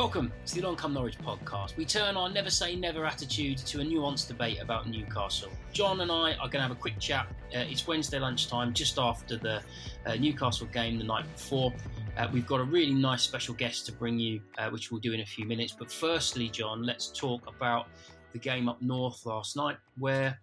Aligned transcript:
Welcome 0.00 0.32
to 0.46 0.54
the 0.54 0.62
Long 0.62 0.76
Come 0.76 0.94
Norwich 0.94 1.18
podcast. 1.18 1.76
We 1.76 1.84
turn 1.84 2.16
our 2.16 2.30
never 2.30 2.48
say 2.48 2.74
never 2.74 3.04
attitude 3.04 3.58
to 3.58 3.82
a 3.82 3.84
nuanced 3.84 4.28
debate 4.28 4.58
about 4.62 4.88
Newcastle. 4.88 5.50
Jon 5.74 6.00
and 6.00 6.10
I 6.10 6.32
are 6.36 6.48
going 6.48 6.52
to 6.52 6.62
have 6.62 6.70
a 6.70 6.74
quick 6.74 6.98
chat. 6.98 7.26
Uh, 7.54 7.66
it's 7.68 7.86
Wednesday 7.86 8.18
lunchtime, 8.18 8.72
just 8.72 8.98
after 8.98 9.36
the 9.36 9.60
uh, 10.06 10.14
Newcastle 10.14 10.68
game 10.68 10.96
the 10.96 11.04
night 11.04 11.30
before. 11.34 11.74
Uh, 12.16 12.26
we've 12.32 12.46
got 12.46 12.60
a 12.60 12.64
really 12.64 12.94
nice 12.94 13.20
special 13.20 13.52
guest 13.52 13.84
to 13.86 13.92
bring 13.92 14.18
you, 14.18 14.40
uh, 14.56 14.70
which 14.70 14.90
we'll 14.90 15.02
do 15.02 15.12
in 15.12 15.20
a 15.20 15.26
few 15.26 15.44
minutes. 15.44 15.76
But 15.78 15.92
firstly, 15.92 16.48
Jon, 16.48 16.82
let's 16.82 17.08
talk 17.08 17.46
about 17.46 17.88
the 18.32 18.38
game 18.38 18.70
up 18.70 18.80
north 18.80 19.26
last 19.26 19.54
night, 19.54 19.76
where 19.98 20.40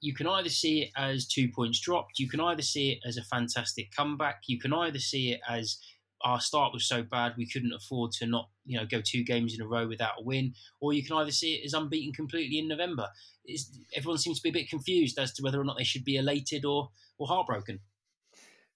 you 0.00 0.14
can 0.14 0.26
either 0.26 0.50
see 0.50 0.82
it 0.82 0.90
as 0.96 1.28
two 1.28 1.48
points 1.48 1.78
dropped, 1.78 2.18
you 2.18 2.28
can 2.28 2.40
either 2.40 2.62
see 2.62 2.90
it 2.90 2.98
as 3.06 3.18
a 3.18 3.22
fantastic 3.22 3.94
comeback, 3.94 4.42
you 4.48 4.58
can 4.58 4.72
either 4.72 4.98
see 4.98 5.30
it 5.30 5.40
as 5.48 5.78
our 6.24 6.40
start 6.40 6.72
was 6.72 6.88
so 6.88 7.02
bad 7.02 7.34
we 7.36 7.48
couldn't 7.48 7.72
afford 7.72 8.12
to 8.12 8.26
not 8.26 8.48
you 8.64 8.78
know 8.78 8.86
go 8.86 9.00
two 9.04 9.22
games 9.22 9.54
in 9.54 9.60
a 9.60 9.66
row 9.66 9.86
without 9.86 10.18
a 10.18 10.22
win. 10.22 10.54
Or 10.80 10.92
you 10.92 11.04
can 11.04 11.16
either 11.16 11.30
see 11.30 11.54
it 11.54 11.66
as 11.66 11.74
unbeaten 11.74 12.12
completely 12.12 12.58
in 12.58 12.68
november. 12.68 13.08
It's, 13.44 13.78
everyone 13.94 14.18
seems 14.18 14.40
to 14.40 14.42
be 14.42 14.48
a 14.48 14.60
bit 14.60 14.70
confused 14.70 15.18
as 15.18 15.32
to 15.34 15.42
whether 15.42 15.60
or 15.60 15.64
not 15.64 15.76
they 15.78 15.84
should 15.84 16.04
be 16.04 16.16
elated 16.16 16.64
or 16.64 16.90
or 17.18 17.26
heartbroken. 17.26 17.80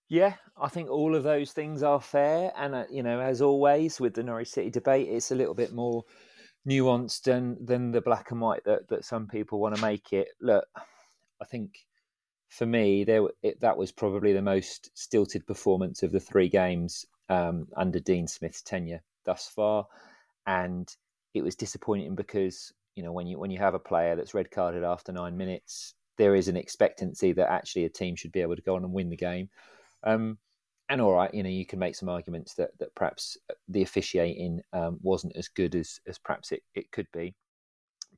Yeah 0.08 0.34
i 0.60 0.68
think 0.68 0.90
all 0.90 1.14
of 1.14 1.22
those 1.22 1.52
things 1.52 1.82
are 1.82 2.00
fair. 2.00 2.52
And 2.56 2.74
uh, 2.74 2.84
you 2.90 3.02
know 3.02 3.20
as 3.20 3.42
always 3.42 4.00
with 4.00 4.14
the 4.14 4.22
norwich 4.22 4.48
city 4.48 4.70
debate 4.70 5.08
it's 5.08 5.30
a 5.30 5.36
little 5.36 5.54
bit 5.54 5.72
more 5.72 6.04
nuanced 6.68 7.22
than 7.22 7.64
than 7.64 7.90
the 7.90 8.02
black 8.02 8.30
and 8.30 8.40
white 8.40 8.64
that 8.64 8.88
that 8.88 9.04
some 9.04 9.26
people 9.26 9.60
want 9.60 9.76
to 9.76 9.82
make 9.82 10.12
it. 10.12 10.28
Look 10.40 10.66
i 11.40 11.44
think 11.46 11.70
for 12.50 12.66
me, 12.66 13.04
there 13.04 13.22
it, 13.42 13.60
that 13.60 13.76
was 13.76 13.92
probably 13.92 14.32
the 14.32 14.42
most 14.42 14.90
stilted 14.98 15.46
performance 15.46 16.02
of 16.02 16.12
the 16.12 16.20
three 16.20 16.48
games 16.48 17.06
um, 17.30 17.68
under 17.76 18.00
Dean 18.00 18.26
Smith's 18.26 18.60
tenure 18.60 19.02
thus 19.24 19.48
far, 19.48 19.86
and 20.46 20.94
it 21.32 21.42
was 21.42 21.54
disappointing 21.54 22.14
because 22.14 22.72
you 22.96 23.02
know 23.02 23.12
when 23.12 23.26
you 23.26 23.38
when 23.38 23.50
you 23.50 23.58
have 23.58 23.74
a 23.74 23.78
player 23.78 24.16
that's 24.16 24.34
red 24.34 24.50
carded 24.50 24.84
after 24.84 25.12
nine 25.12 25.36
minutes, 25.36 25.94
there 26.18 26.34
is 26.34 26.48
an 26.48 26.56
expectancy 26.56 27.32
that 27.32 27.50
actually 27.50 27.86
a 27.86 27.88
team 27.88 28.16
should 28.16 28.32
be 28.32 28.42
able 28.42 28.56
to 28.56 28.62
go 28.62 28.74
on 28.74 28.84
and 28.84 28.92
win 28.92 29.08
the 29.08 29.16
game. 29.16 29.48
Um, 30.02 30.38
and 30.88 31.00
all 31.00 31.14
right, 31.14 31.32
you 31.32 31.44
know, 31.44 31.48
you 31.48 31.64
can 31.64 31.78
make 31.78 31.94
some 31.94 32.08
arguments 32.08 32.54
that 32.54 32.70
that 32.80 32.94
perhaps 32.96 33.38
the 33.68 33.82
officiating 33.82 34.60
um, 34.72 34.98
wasn't 35.00 35.36
as 35.36 35.48
good 35.48 35.74
as 35.76 36.00
as 36.06 36.18
perhaps 36.18 36.50
it, 36.52 36.62
it 36.74 36.90
could 36.90 37.06
be, 37.12 37.34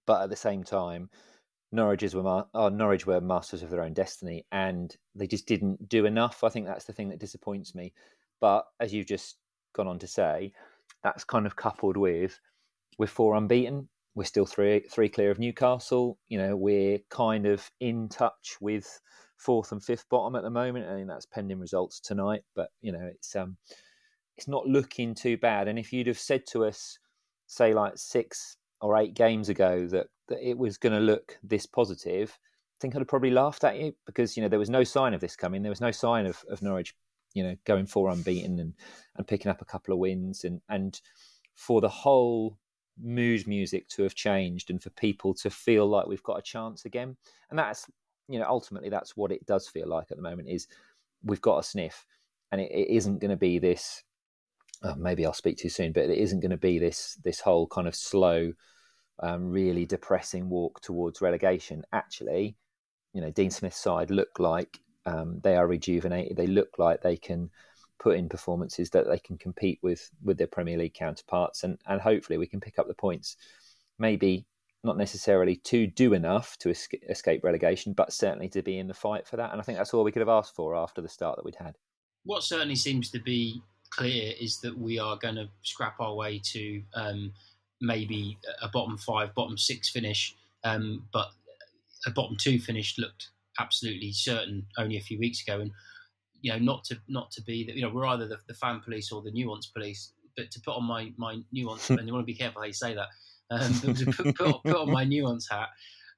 but 0.06 0.22
at 0.22 0.30
the 0.30 0.36
same 0.36 0.64
time, 0.64 1.10
Norwich 1.70 2.14
were 2.14 2.44
oh, 2.55 2.68
Norwich 2.70 3.06
were 3.06 3.20
masters 3.20 3.62
of 3.62 3.68
their 3.68 3.83
own 3.83 3.92
destiny, 3.92 4.46
and 4.52 4.96
they 5.14 5.27
just 5.27 5.46
didn't 5.46 5.86
do 5.88 6.06
enough. 6.06 6.44
I 6.44 6.48
think 6.48 6.66
that's 6.66 6.86
the 6.86 6.94
thing 6.94 7.10
that 7.10 7.20
disappoints 7.20 7.74
me. 7.74 7.92
But 8.43 8.67
as 8.81 8.93
you've 8.93 9.07
just 9.07 9.37
gone 9.73 9.87
on 9.87 10.01
to 10.01 10.07
say, 10.07 10.53
that's 11.03 11.25
kind 11.25 11.47
of 11.47 11.57
coupled 11.57 11.97
with 11.97 12.39
we're 12.98 13.07
four 13.07 13.37
unbeaten. 13.37 13.89
We're 14.15 14.25
still 14.25 14.45
three 14.45 14.81
three 14.91 15.09
clear 15.09 15.31
of 15.31 15.39
Newcastle. 15.39 16.19
You 16.29 16.39
know, 16.39 16.57
we're 16.57 16.98
kind 17.09 17.47
of 17.47 17.70
in 17.81 18.09
touch 18.09 18.57
with 18.61 19.01
fourth 19.39 19.73
and 19.73 19.83
fifth 19.83 20.09
bottom 20.11 20.37
at 20.37 20.43
the 20.43 20.51
moment. 20.51 20.89
I 20.89 20.97
mean, 20.97 21.07
that's 21.07 21.25
pending 21.25 21.59
results 21.59 22.01
tonight. 22.01 22.43
But 22.55 22.70
you 22.83 22.93
know, 22.93 23.09
it's 23.15 23.35
um, 23.35 23.57
it's 24.37 24.48
not 24.48 24.67
looking 24.67 25.15
too 25.15 25.39
bad. 25.39 25.69
And 25.69 25.79
if 25.79 25.93
you'd 25.93 26.09
have 26.09 26.19
said 26.19 26.47
to 26.48 26.65
us, 26.65 26.98
say 27.47 27.73
like 27.73 27.95
six 27.97 28.57
or 28.81 28.98
eight 28.98 29.14
games 29.14 29.48
ago, 29.48 29.86
that 29.86 30.08
that 30.29 30.47
it 30.47 30.58
was 30.58 30.77
going 30.77 30.92
to 30.92 31.01
look 31.01 31.39
this 31.42 31.64
positive, 31.64 32.31
I 32.31 32.79
think 32.81 32.95
I'd 32.95 33.01
have 33.01 33.08
probably 33.08 33.31
laughed 33.31 33.64
at 33.64 33.79
you 33.79 33.95
because 34.05 34.36
you 34.36 34.42
know 34.42 34.48
there 34.48 34.58
was 34.58 34.69
no 34.69 34.85
sign 34.85 35.14
of 35.14 35.20
this 35.20 35.36
coming. 35.36 35.63
There 35.63 35.70
was 35.70 35.81
no 35.81 35.92
sign 35.92 36.27
of, 36.27 36.45
of 36.51 36.61
Norwich 36.61 36.95
you 37.35 37.43
know 37.43 37.57
going 37.65 37.87
four 37.87 38.11
unbeaten 38.11 38.59
and 38.59 38.75
and 39.17 39.27
picking 39.27 39.51
up 39.51 39.63
a 39.63 39.67
couple 39.67 39.93
of 39.93 40.01
wins. 40.01 40.45
And 40.45 40.61
and 40.69 41.01
for 41.55 41.81
the 41.81 41.89
whole 41.89 42.59
mood 43.01 43.47
music 43.47 43.89
to 43.89 44.03
have 44.03 44.15
changed 44.15 44.70
and 44.70 44.83
for 44.83 44.91
people 44.91 45.35
to 45.35 45.51
feel 45.51 45.87
like 45.87 46.07
we've 46.07 46.23
got 46.23 46.39
a 46.39 46.43
chance 46.43 46.85
again 46.85 47.17
and 47.51 47.59
that's 47.59 47.87
you 48.29 48.39
know 48.39 48.47
ultimately 48.47 48.89
that's 48.89 49.17
what 49.17 49.33
it 49.33 49.45
does 49.47 49.67
feel 49.67 49.89
like 49.89 50.11
at 50.11 50.17
the 50.17 50.23
moment 50.23 50.48
is 50.48 50.69
we've 51.25 51.41
got 51.41 51.59
a 51.59 51.63
sniff 51.63 52.07
and 52.51 52.61
it, 52.61 52.70
it 52.70 52.89
isn't 52.95 53.19
going 53.19 53.31
to 53.31 53.37
be 53.37 53.59
this 53.59 54.03
oh, 54.83 54.95
maybe 54.97 55.25
I'll 55.25 55.33
speak 55.33 55.57
too 55.57 55.69
soon 55.69 55.93
but 55.93 56.05
it 56.05 56.19
isn't 56.19 56.41
going 56.41 56.51
to 56.51 56.57
be 56.57 56.79
this 56.79 57.19
this 57.25 57.41
whole 57.41 57.67
kind 57.67 57.89
of 57.89 57.95
slow 57.95 58.53
um, 59.23 59.51
really 59.51 59.87
depressing 59.87 60.49
walk 60.49 60.81
towards 60.81 61.20
relegation. 61.20 61.85
Actually 61.93 62.57
you 63.14 63.20
know 63.20 63.31
Dean 63.31 63.51
Smith's 63.51 63.79
side 63.79 64.11
look 64.11 64.39
like 64.39 64.81
um, 65.07 65.40
they 65.42 65.57
are 65.57 65.67
rejuvenated. 65.67 66.36
They 66.36 66.46
look 66.46 66.79
like 66.79 67.02
they 67.02 67.17
can 67.17 67.51
put 67.98 68.17
in 68.17 68.29
performances 68.29 68.90
that 68.90 69.07
they 69.08 69.18
can 69.18 69.39
compete 69.39 69.79
with 69.83 70.11
with 70.23 70.39
their 70.39 70.46
Premier 70.46 70.79
League 70.79 70.95
counterparts, 70.95 71.64
and 71.64 71.79
and 71.86 72.01
hopefully 72.01 72.39
we 72.39 72.46
can 72.46 72.61
pick 72.61 72.79
up 72.79 72.89
the 72.89 72.95
points. 72.95 73.36
Maybe 73.98 74.46
not 74.85 74.96
necessarily 74.96 75.57
to 75.57 75.86
do 75.86 76.13
enough 76.13 76.57
to 76.58 76.74
escape 77.08 77.45
relegation, 77.45 77.92
but 77.92 78.13
certainly 78.13 78.48
to 78.48 78.63
be 78.63 78.79
in 78.79 78.89
the 78.89 78.95
fight 78.95 79.27
for 79.29 79.36
that. 79.36 79.52
And 79.52 79.61
I 79.61 79.64
think 79.64 79.79
that's 79.79 79.95
all 79.95 80.02
we 80.02 80.11
could 80.11 80.20
have 80.20 80.29
asked 80.29 80.57
for 80.57 80.74
after 80.74 81.01
the 81.01 81.08
start 81.08 81.36
that 81.36 81.45
we'd 81.45 81.55
had. 81.55 81.77
What 82.24 82.42
certainly 82.42 82.74
seems 82.74 83.08
to 83.11 83.20
be 83.20 83.63
clear 83.90 84.33
is 84.40 84.58
that 84.61 84.77
we 84.77 84.98
are 84.98 85.17
going 85.17 85.36
to 85.36 85.48
scrap 85.63 86.01
our 86.01 86.14
way 86.14 86.40
to 86.45 86.83
um, 86.95 87.33
maybe 87.80 88.39
a 88.61 88.69
bottom 88.69 88.98
five, 88.98 89.33
bottom 89.34 89.57
six 89.57 89.89
finish, 89.89 90.34
um, 90.64 91.05
but 91.13 91.29
a 92.07 92.11
bottom 92.11 92.36
two 92.36 92.58
finish 92.58 92.98
looked 92.98 93.29
absolutely 93.58 94.13
certain 94.13 94.67
only 94.79 94.96
a 94.96 95.01
few 95.01 95.18
weeks 95.18 95.42
ago, 95.42 95.61
and 95.61 95.70
you 96.40 96.52
know 96.52 96.58
not 96.58 96.85
to 96.85 96.98
not 97.08 97.30
to 97.33 97.42
be 97.42 97.64
that 97.64 97.77
you 97.77 97.83
know 97.83 97.90
we're 97.90 98.07
either 98.07 98.27
the, 98.27 98.39
the, 98.48 98.55
fan 98.55 98.80
police 98.80 99.13
or 99.13 99.23
the 99.23 99.30
nuance 99.30 99.67
police, 99.67 100.13
but 100.36 100.51
to 100.51 100.61
put 100.61 100.77
on 100.77 100.85
my 100.85 101.13
my 101.17 101.39
nuance 101.52 101.90
and 101.90 102.07
you 102.07 102.13
want 102.13 102.23
to 102.23 102.33
be 102.33 102.35
careful 102.35 102.63
how 102.63 102.67
you 102.67 102.73
say 102.73 102.95
that. 102.95 103.08
Um, 103.51 103.74
to 103.80 104.07
put, 104.07 104.35
put, 104.36 104.64
put, 104.64 104.77
on 104.77 104.90
my 104.90 105.05
nuance 105.05 105.46
hat, 105.51 105.68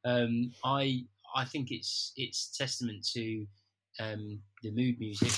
um, 0.04 0.52
I 0.64 1.04
I 1.34 1.44
think 1.44 1.70
it's 1.70 2.12
it's 2.16 2.56
testament 2.56 3.06
to 3.14 3.46
um, 4.00 4.40
the 4.62 4.70
mood 4.70 4.98
music, 4.98 5.32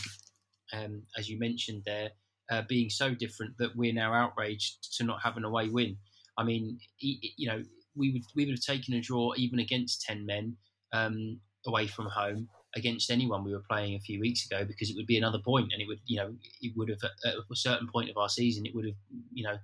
um, 0.72 1.02
as 1.16 1.28
you 1.28 1.38
mentioned 1.38 1.82
there, 1.86 2.10
uh, 2.50 2.62
being 2.68 2.90
so 2.90 3.14
different 3.14 3.56
that 3.58 3.74
we're 3.76 3.94
now 3.94 4.12
outraged 4.12 4.96
to 4.96 5.04
not 5.04 5.22
have 5.22 5.36
an 5.36 5.44
away 5.44 5.68
win. 5.68 5.96
I 6.38 6.44
mean, 6.44 6.78
you 7.00 7.48
know, 7.48 7.62
we 7.96 8.12
would 8.12 8.22
we 8.34 8.44
would 8.44 8.54
have 8.54 8.76
taken 8.76 8.94
a 8.94 9.00
draw 9.00 9.32
even 9.36 9.58
against 9.58 10.02
ten 10.02 10.26
men. 10.26 10.56
Um, 10.92 11.40
away 11.66 11.86
from 11.86 12.06
home 12.06 12.48
against 12.74 13.10
anyone 13.10 13.42
we 13.44 13.52
were 13.52 13.64
playing 13.68 13.94
a 13.94 14.00
few 14.00 14.20
weeks 14.20 14.44
ago 14.44 14.64
because 14.64 14.90
it 14.90 14.96
would 14.96 15.06
be 15.06 15.16
another 15.16 15.38
point 15.38 15.70
and 15.72 15.80
it 15.80 15.88
would 15.88 16.00
you 16.04 16.16
know 16.18 16.34
it 16.60 16.72
would 16.76 16.88
have 16.88 16.98
at 17.24 17.34
a 17.34 17.56
certain 17.56 17.88
point 17.88 18.10
of 18.10 18.16
our 18.16 18.28
season 18.28 18.66
it 18.66 18.74
would 18.74 18.84
have 18.84 18.94
you 19.32 19.44
know 19.44 19.56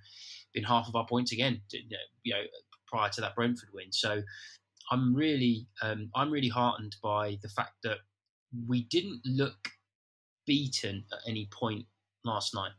been 0.54 0.64
half 0.64 0.88
of 0.88 0.96
our 0.96 1.06
points 1.06 1.32
again 1.32 1.60
you 1.70 2.32
know 2.32 2.42
prior 2.92 3.08
to 3.08 3.20
that 3.22 3.34
Brentford 3.34 3.70
win. 3.72 3.90
So 3.90 4.22
I'm 4.90 5.14
really 5.14 5.66
um, 5.82 6.10
I'm 6.14 6.30
really 6.30 6.48
heartened 6.48 6.96
by 7.02 7.38
the 7.42 7.48
fact 7.48 7.72
that 7.84 7.98
we 8.68 8.84
didn't 8.84 9.22
look 9.24 9.70
beaten 10.46 11.04
at 11.12 11.18
any 11.26 11.48
point 11.50 11.86
last 12.24 12.54
night. 12.54 12.72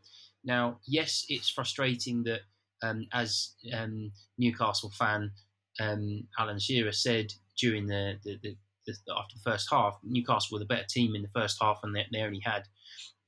Now 0.43 0.79
yes 0.85 1.25
it's 1.29 1.49
frustrating 1.49 2.23
that 2.23 2.41
um, 2.83 3.07
as 3.13 3.55
um, 3.73 4.11
Newcastle 4.37 4.91
fan 4.91 5.31
um, 5.79 6.27
Alan 6.37 6.59
Shearer 6.59 6.91
said 6.91 7.33
during 7.57 7.87
the, 7.87 8.19
the, 8.23 8.37
the, 8.43 8.55
the, 8.85 8.93
after 9.17 9.35
the 9.35 9.51
first 9.51 9.67
half, 9.71 9.97
Newcastle 10.03 10.55
were 10.55 10.59
the 10.59 10.65
better 10.65 10.85
team 10.89 11.15
in 11.15 11.21
the 11.21 11.39
first 11.39 11.57
half, 11.61 11.79
and 11.83 11.95
they, 11.95 12.05
they 12.11 12.21
only 12.21 12.41
had 12.43 12.63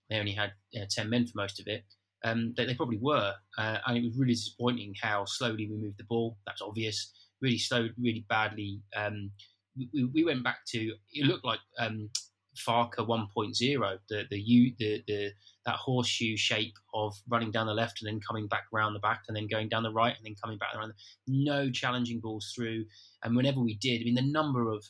they 0.10 0.18
only 0.18 0.34
had 0.34 0.52
uh, 0.76 0.86
ten 0.90 1.10
men 1.10 1.26
for 1.26 1.34
most 1.36 1.60
of 1.60 1.68
it. 1.68 1.84
Um, 2.24 2.54
they, 2.58 2.66
they, 2.66 2.74
probably 2.74 2.98
were, 2.98 3.34
uh, 3.58 3.78
and 3.86 3.98
it 3.98 4.04
was 4.04 4.18
really 4.18 4.34
disappointing 4.34 4.96
how 5.00 5.26
slowly 5.26 5.68
we 5.70 5.78
moved 5.78 6.00
the 6.00 6.06
ball. 6.06 6.38
That's 6.48 6.62
obvious. 6.62 7.12
Really 7.42 7.60
slow, 7.60 7.88
really 8.00 8.26
badly. 8.30 8.82
Um, 8.96 9.32
we, 9.78 10.06
we, 10.06 10.24
went 10.24 10.44
back 10.44 10.60
to 10.70 10.94
it 11.14 11.26
looked 11.26 11.46
like 11.46 11.60
um, 11.78 12.10
Farke 12.56 12.98
1.0, 12.98 14.00
the 14.10 14.24
the, 14.30 14.40
U, 14.40 14.74
the 14.80 15.04
the 15.08 15.32
that 15.66 15.76
horseshoe 15.76 16.38
shape 16.38 16.76
of 16.94 17.14
running 17.28 17.52
down 17.52 17.68
the 17.68 17.74
left 17.74 18.02
and 18.02 18.08
then 18.08 18.20
coming 18.20 18.48
back 18.48 18.66
around 18.74 18.94
the 18.94 19.00
back 19.00 19.24
and 19.28 19.36
then 19.36 19.48
going 19.48 19.68
down 19.68 19.84
the 19.84 19.92
right 19.92 20.16
and 20.16 20.26
then 20.26 20.36
coming 20.42 20.58
back 20.58 20.76
around. 20.76 20.90
The, 20.90 20.96
no 21.28 21.70
challenging 21.70 22.20
balls 22.20 22.54
through, 22.56 22.86
and 23.24 23.36
whenever 23.36 23.60
we 23.60 23.76
did, 23.76 24.02
I 24.02 24.06
mean 24.06 24.16
the 24.16 24.22
number 24.22 24.72
of 24.72 24.86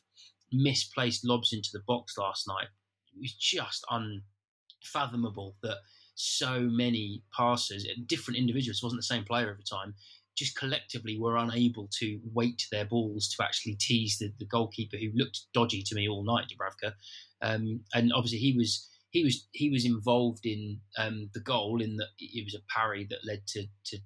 misplaced 0.51 1.25
lobs 1.25 1.53
into 1.53 1.69
the 1.73 1.83
box 1.87 2.17
last 2.17 2.47
night. 2.47 2.67
It 3.15 3.19
was 3.19 3.33
just 3.33 3.85
unfathomable 3.89 5.55
that 5.63 5.77
so 6.15 6.61
many 6.61 7.23
passers, 7.35 7.87
different 8.07 8.37
individuals, 8.37 8.81
wasn't 8.83 8.99
the 8.99 9.03
same 9.03 9.23
player 9.23 9.49
every 9.49 9.63
time, 9.63 9.95
just 10.37 10.57
collectively 10.57 11.17
were 11.17 11.37
unable 11.37 11.89
to 11.99 12.19
weight 12.33 12.65
their 12.71 12.85
balls 12.85 13.29
to 13.29 13.43
actually 13.43 13.75
tease 13.75 14.17
the, 14.17 14.33
the 14.39 14.45
goalkeeper 14.45 14.97
who 14.97 15.09
looked 15.13 15.41
dodgy 15.53 15.81
to 15.81 15.95
me 15.95 16.07
all 16.09 16.23
night, 16.23 16.45
Dubravka. 16.49 16.93
Um, 17.41 17.81
and 17.93 18.11
obviously 18.13 18.39
he 18.39 18.53
was 18.57 18.89
he 19.11 19.23
was 19.23 19.47
he 19.53 19.69
was 19.69 19.85
involved 19.85 20.45
in 20.45 20.81
um, 20.97 21.29
the 21.33 21.39
goal 21.39 21.81
in 21.81 21.95
that 21.97 22.09
it 22.19 22.43
was 22.43 22.53
a 22.55 22.63
parry 22.73 23.07
that 23.09 23.25
led 23.25 23.47
to 23.47 23.65
to 23.85 23.97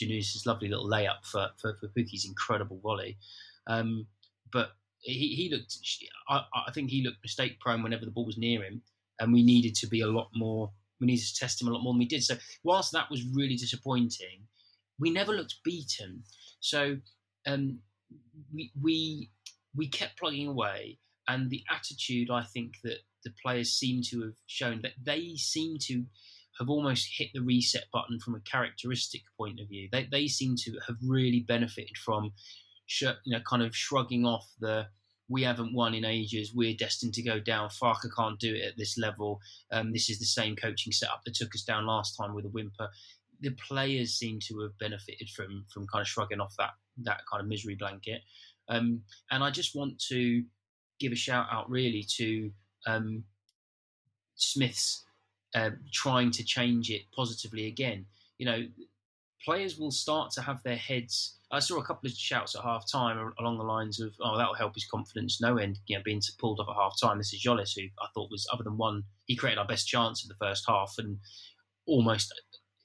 Yunus's 0.00 0.46
lovely 0.46 0.68
little 0.68 0.88
layup 0.88 1.24
for 1.24 1.48
for, 1.60 1.76
for 1.80 1.88
Pukki's 1.88 2.26
incredible 2.26 2.80
volley. 2.82 3.18
Um, 3.68 4.06
but 4.52 4.70
he, 5.00 5.34
he 5.34 5.50
looked. 5.50 5.76
I, 6.28 6.42
I 6.68 6.72
think 6.72 6.90
he 6.90 7.02
looked 7.02 7.18
mistake 7.22 7.60
prone 7.60 7.82
whenever 7.82 8.04
the 8.04 8.10
ball 8.10 8.26
was 8.26 8.38
near 8.38 8.62
him, 8.62 8.82
and 9.20 9.32
we 9.32 9.42
needed 9.42 9.74
to 9.76 9.86
be 9.86 10.00
a 10.00 10.06
lot 10.06 10.28
more. 10.34 10.70
We 11.00 11.06
needed 11.06 11.26
to 11.26 11.36
test 11.36 11.62
him 11.62 11.68
a 11.68 11.70
lot 11.70 11.82
more 11.82 11.92
than 11.92 11.98
we 11.98 12.06
did. 12.06 12.24
So 12.24 12.36
whilst 12.64 12.92
that 12.92 13.10
was 13.10 13.24
really 13.32 13.56
disappointing, 13.56 14.46
we 14.98 15.10
never 15.10 15.32
looked 15.32 15.56
beaten. 15.64 16.24
So 16.60 16.96
um, 17.46 17.78
we 18.52 18.72
we 18.80 19.30
we 19.76 19.88
kept 19.88 20.18
plugging 20.18 20.48
away, 20.48 20.98
and 21.28 21.50
the 21.50 21.62
attitude 21.70 22.30
I 22.30 22.42
think 22.42 22.74
that 22.84 22.98
the 23.24 23.32
players 23.42 23.72
seem 23.72 24.02
to 24.10 24.22
have 24.22 24.34
shown 24.46 24.80
that 24.82 24.92
they 25.02 25.34
seem 25.36 25.76
to 25.82 26.04
have 26.58 26.68
almost 26.68 27.08
hit 27.16 27.28
the 27.34 27.40
reset 27.42 27.84
button 27.92 28.18
from 28.18 28.34
a 28.34 28.40
characteristic 28.40 29.22
point 29.36 29.60
of 29.60 29.68
view. 29.68 29.88
They 29.92 30.08
they 30.10 30.26
seem 30.26 30.56
to 30.64 30.78
have 30.86 30.96
really 31.06 31.40
benefited 31.40 31.96
from, 32.04 32.32
you 33.00 33.12
know, 33.26 33.40
kind 33.48 33.62
of 33.62 33.74
shrugging 33.74 34.24
off 34.24 34.48
the 34.60 34.86
we 35.30 35.42
haven't 35.42 35.74
won 35.74 35.94
in 35.94 36.06
ages. 36.06 36.54
We're 36.54 36.74
destined 36.74 37.12
to 37.14 37.22
go 37.22 37.38
down. 37.38 37.68
Farke 37.68 38.08
can't 38.16 38.40
do 38.40 38.54
it 38.54 38.64
at 38.64 38.78
this 38.78 38.96
level. 38.96 39.40
Um, 39.70 39.92
this 39.92 40.08
is 40.08 40.18
the 40.18 40.24
same 40.24 40.56
coaching 40.56 40.90
setup 40.90 41.22
that 41.24 41.34
took 41.34 41.54
us 41.54 41.64
down 41.64 41.86
last 41.86 42.16
time 42.16 42.34
with 42.34 42.46
a 42.46 42.48
whimper. 42.48 42.88
The 43.40 43.50
players 43.50 44.14
seem 44.14 44.40
to 44.48 44.60
have 44.60 44.78
benefited 44.78 45.28
from 45.30 45.66
from 45.72 45.86
kind 45.86 46.02
of 46.02 46.08
shrugging 46.08 46.40
off 46.40 46.54
that 46.58 46.70
that 47.02 47.20
kind 47.30 47.42
of 47.42 47.48
misery 47.48 47.74
blanket. 47.74 48.22
Um, 48.68 49.02
and 49.30 49.44
I 49.44 49.50
just 49.50 49.74
want 49.74 49.98
to 50.08 50.42
give 50.98 51.12
a 51.12 51.16
shout 51.16 51.46
out 51.50 51.70
really 51.70 52.04
to 52.16 52.50
um, 52.86 53.24
Smith's 54.34 55.04
uh, 55.54 55.70
trying 55.92 56.30
to 56.32 56.44
change 56.44 56.90
it 56.90 57.02
positively 57.14 57.66
again. 57.66 58.06
You 58.38 58.46
know, 58.46 58.66
players 59.44 59.78
will 59.78 59.90
start 59.90 60.30
to 60.32 60.42
have 60.42 60.62
their 60.62 60.76
heads. 60.76 61.37
I 61.50 61.60
saw 61.60 61.78
a 61.78 61.84
couple 61.84 62.08
of 62.08 62.14
shouts 62.14 62.54
at 62.54 62.62
half 62.62 62.90
time 62.90 63.32
along 63.38 63.56
the 63.58 63.64
lines 63.64 64.00
of, 64.00 64.14
"Oh, 64.20 64.36
that'll 64.36 64.54
help 64.54 64.74
his 64.74 64.86
confidence." 64.86 65.40
No 65.40 65.56
end, 65.56 65.78
you 65.86 65.96
know, 65.96 66.02
being 66.02 66.20
pulled 66.38 66.60
off 66.60 66.68
at 66.68 66.76
half 66.76 67.00
time. 67.00 67.18
This 67.18 67.32
is 67.32 67.42
Tzolis, 67.42 67.74
who 67.74 67.88
I 68.00 68.08
thought 68.14 68.30
was, 68.30 68.46
other 68.52 68.64
than 68.64 68.76
one, 68.76 69.04
he 69.26 69.36
created 69.36 69.58
our 69.58 69.66
best 69.66 69.88
chance 69.88 70.22
in 70.22 70.28
the 70.28 70.46
first 70.46 70.64
half, 70.68 70.94
and 70.98 71.18
almost, 71.86 72.32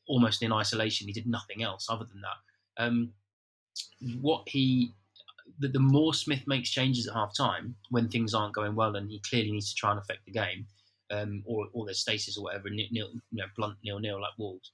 almost 0.07 0.42
in 0.42 0.54
isolation, 0.54 1.07
he 1.07 1.13
did 1.13 1.27
nothing 1.27 1.62
else 1.62 1.88
other 1.89 2.06
than 2.06 2.21
that. 2.21 2.83
Um, 2.83 3.13
what 4.21 4.48
he 4.48 4.94
the, 5.59 5.68
the 5.68 5.80
more 5.80 6.13
Smith 6.13 6.48
makes 6.48 6.69
changes 6.69 7.07
at 7.07 7.13
half 7.13 7.36
time 7.36 7.75
when 7.89 8.09
things 8.09 8.33
aren't 8.33 8.56
going 8.56 8.75
well 8.75 8.95
and 8.95 9.09
he 9.09 9.19
clearly 9.19 9.51
needs 9.51 9.69
to 9.69 9.75
try 9.75 9.92
and 9.92 10.00
affect 10.00 10.25
the 10.25 10.31
game, 10.31 10.66
um, 11.12 11.44
or, 11.45 11.68
or 11.74 11.86
there's 11.86 12.00
stasis 12.00 12.38
or 12.38 12.44
whatever, 12.44 12.69
nil, 12.69 12.88
nil, 12.92 13.09
you 13.13 13.21
know, 13.42 13.45
blunt 13.56 13.77
nil 13.83 14.00
nil 14.00 14.21
like 14.21 14.38
Wolves. 14.38 14.71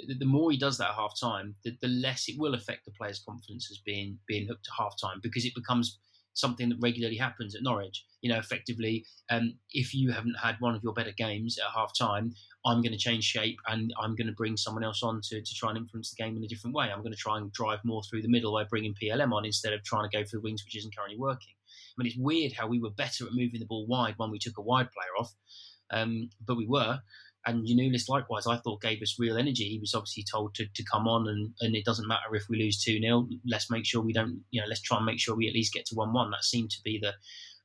The, 0.00 0.24
more 0.24 0.50
he 0.50 0.56
does 0.56 0.78
that 0.78 0.90
at 0.90 0.94
half 0.96 1.18
time, 1.20 1.54
the, 1.64 1.76
the 1.80 1.88
less 1.88 2.28
it 2.28 2.36
will 2.38 2.54
affect 2.54 2.84
the 2.84 2.90
player's 2.92 3.22
confidence 3.26 3.68
as 3.70 3.78
being 3.78 4.18
being 4.26 4.48
hooked 4.48 4.64
to 4.64 4.70
half 4.76 4.94
time 5.00 5.20
because 5.22 5.44
it 5.44 5.54
becomes 5.54 5.98
something 6.34 6.68
that 6.68 6.78
regularly 6.80 7.16
happens 7.16 7.54
at 7.54 7.62
Norwich. 7.62 8.04
You 8.20 8.32
know, 8.32 8.38
effectively, 8.38 9.04
um, 9.30 9.54
if 9.72 9.94
you 9.94 10.10
haven't 10.12 10.36
had 10.42 10.56
one 10.60 10.74
of 10.74 10.82
your 10.82 10.92
better 10.92 11.12
games 11.12 11.58
at 11.58 11.70
half 11.74 11.92
time, 11.96 12.34
I'm 12.64 12.80
going 12.80 12.92
to 12.92 12.98
change 12.98 13.24
shape 13.24 13.58
and 13.68 13.92
I'm 14.00 14.14
going 14.14 14.28
to 14.28 14.32
bring 14.32 14.56
someone 14.56 14.84
else 14.84 15.02
on 15.02 15.20
to, 15.24 15.40
to 15.40 15.54
try 15.54 15.70
and 15.70 15.78
influence 15.78 16.14
the 16.14 16.22
game 16.22 16.36
in 16.36 16.44
a 16.44 16.48
different 16.48 16.74
way. 16.74 16.90
I'm 16.90 17.02
going 17.02 17.12
to 17.12 17.18
try 17.18 17.36
and 17.36 17.52
drive 17.52 17.80
more 17.84 18.02
through 18.04 18.22
the 18.22 18.28
middle 18.28 18.52
by 18.52 18.64
bringing 18.64 18.94
PLM 18.94 19.32
on 19.32 19.44
instead 19.44 19.72
of 19.72 19.82
trying 19.82 20.08
to 20.08 20.16
go 20.16 20.24
for 20.24 20.36
the 20.36 20.40
wings, 20.40 20.64
which 20.64 20.76
isn't 20.76 20.96
currently 20.96 21.18
working. 21.18 21.54
I 21.74 22.02
mean, 22.02 22.06
it's 22.06 22.18
weird 22.18 22.52
how 22.52 22.66
we 22.66 22.80
were 22.80 22.90
better 22.90 23.26
at 23.26 23.32
moving 23.32 23.60
the 23.60 23.66
ball 23.66 23.86
wide 23.86 24.14
when 24.16 24.30
we 24.30 24.38
took 24.38 24.58
a 24.58 24.62
wide 24.62 24.90
player 24.92 25.16
off, 25.18 25.34
um, 25.90 26.30
but 26.46 26.56
we 26.56 26.66
were. 26.66 27.00
And 27.44 27.66
Giannoulis, 27.66 28.08
likewise, 28.08 28.46
I 28.46 28.56
thought 28.58 28.80
gave 28.80 29.02
us 29.02 29.18
real 29.18 29.36
energy. 29.36 29.68
He 29.68 29.78
was 29.80 29.94
obviously 29.94 30.24
told 30.30 30.54
to, 30.54 30.66
to 30.66 30.84
come 30.84 31.08
on, 31.08 31.28
and, 31.28 31.52
and 31.60 31.74
it 31.74 31.84
doesn't 31.84 32.06
matter 32.06 32.34
if 32.34 32.48
we 32.48 32.58
lose 32.58 32.82
2 32.82 33.00
0. 33.00 33.28
Let's 33.44 33.70
make 33.70 33.84
sure 33.84 34.00
we 34.00 34.12
don't, 34.12 34.42
you 34.50 34.60
know, 34.60 34.68
let's 34.68 34.80
try 34.80 34.96
and 34.96 35.06
make 35.06 35.18
sure 35.18 35.34
we 35.34 35.48
at 35.48 35.54
least 35.54 35.74
get 35.74 35.86
to 35.86 35.96
1 35.96 36.12
1. 36.12 36.30
That 36.30 36.44
seemed 36.44 36.70
to 36.70 36.82
be 36.84 37.00
the, 37.02 37.14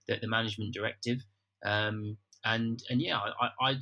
the, 0.07 0.19
the 0.19 0.27
management 0.27 0.73
directive. 0.73 1.19
Um, 1.63 2.17
and 2.45 2.81
and 2.89 3.01
yeah, 3.01 3.19
I, 3.19 3.49
I 3.69 3.77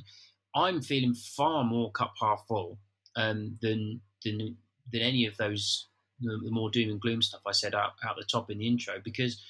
I'm 0.54 0.80
feeling 0.80 1.14
far 1.14 1.64
more 1.64 1.90
cup 1.92 2.14
half 2.20 2.44
full 2.48 2.78
um, 3.16 3.56
than 3.62 4.00
than 4.24 4.56
than 4.92 5.02
any 5.02 5.26
of 5.26 5.36
those 5.36 5.88
the, 6.20 6.38
the, 6.44 6.50
more 6.50 6.70
doom 6.70 6.90
and 6.90 7.00
gloom 7.00 7.22
stuff 7.22 7.42
I 7.46 7.52
said 7.52 7.74
out 7.74 7.92
out 8.06 8.16
the 8.16 8.24
top 8.24 8.50
in 8.50 8.58
the 8.58 8.66
intro 8.66 8.94
because 9.04 9.42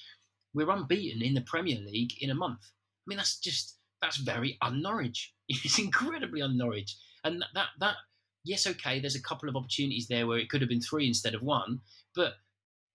we're 0.53 0.69
unbeaten 0.69 1.21
in 1.21 1.33
the 1.33 1.41
Premier 1.41 1.77
League 1.79 2.13
in 2.21 2.29
a 2.29 2.35
month. 2.35 2.59
I 2.61 3.05
mean 3.07 3.17
that's 3.17 3.39
just 3.39 3.76
that's 4.07 4.17
very 4.17 4.57
un-Norwich. 4.61 5.33
It's 5.49 5.79
incredibly 5.79 6.41
un-Norwich, 6.41 6.95
and 7.23 7.41
that, 7.41 7.49
that 7.53 7.67
that 7.79 7.95
yes, 8.43 8.67
okay, 8.67 8.99
there's 8.99 9.15
a 9.15 9.21
couple 9.21 9.47
of 9.47 9.55
opportunities 9.55 10.07
there 10.07 10.27
where 10.27 10.39
it 10.39 10.49
could 10.49 10.61
have 10.61 10.69
been 10.69 10.81
three 10.81 11.07
instead 11.07 11.35
of 11.35 11.41
one, 11.41 11.79
but 12.15 12.33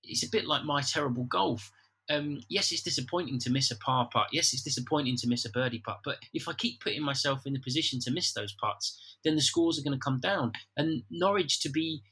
it's 0.02 0.24
a 0.24 0.30
bit 0.30 0.46
like 0.46 0.64
my 0.64 0.82
terrible 0.82 1.24
golf 1.24 1.70
um, 2.10 2.40
yes, 2.48 2.72
it's 2.72 2.82
disappointing 2.82 3.38
to 3.40 3.50
miss 3.50 3.70
a 3.70 3.76
par 3.76 4.08
putt. 4.12 4.28
Yes, 4.32 4.52
it's 4.52 4.62
disappointing 4.62 5.16
to 5.18 5.28
miss 5.28 5.44
a 5.44 5.50
birdie 5.50 5.82
putt. 5.84 6.00
But 6.04 6.18
if 6.34 6.48
I 6.48 6.52
keep 6.52 6.80
putting 6.80 7.02
myself 7.02 7.46
in 7.46 7.52
the 7.52 7.60
position 7.60 8.00
to 8.00 8.10
miss 8.10 8.32
those 8.32 8.54
putts, 8.54 8.98
then 9.24 9.36
the 9.36 9.40
scores 9.40 9.78
are 9.78 9.82
going 9.82 9.98
to 9.98 10.04
come 10.04 10.20
down. 10.20 10.52
And 10.76 11.02
Norwich 11.10 11.60
to 11.60 11.70
be, 11.70 12.02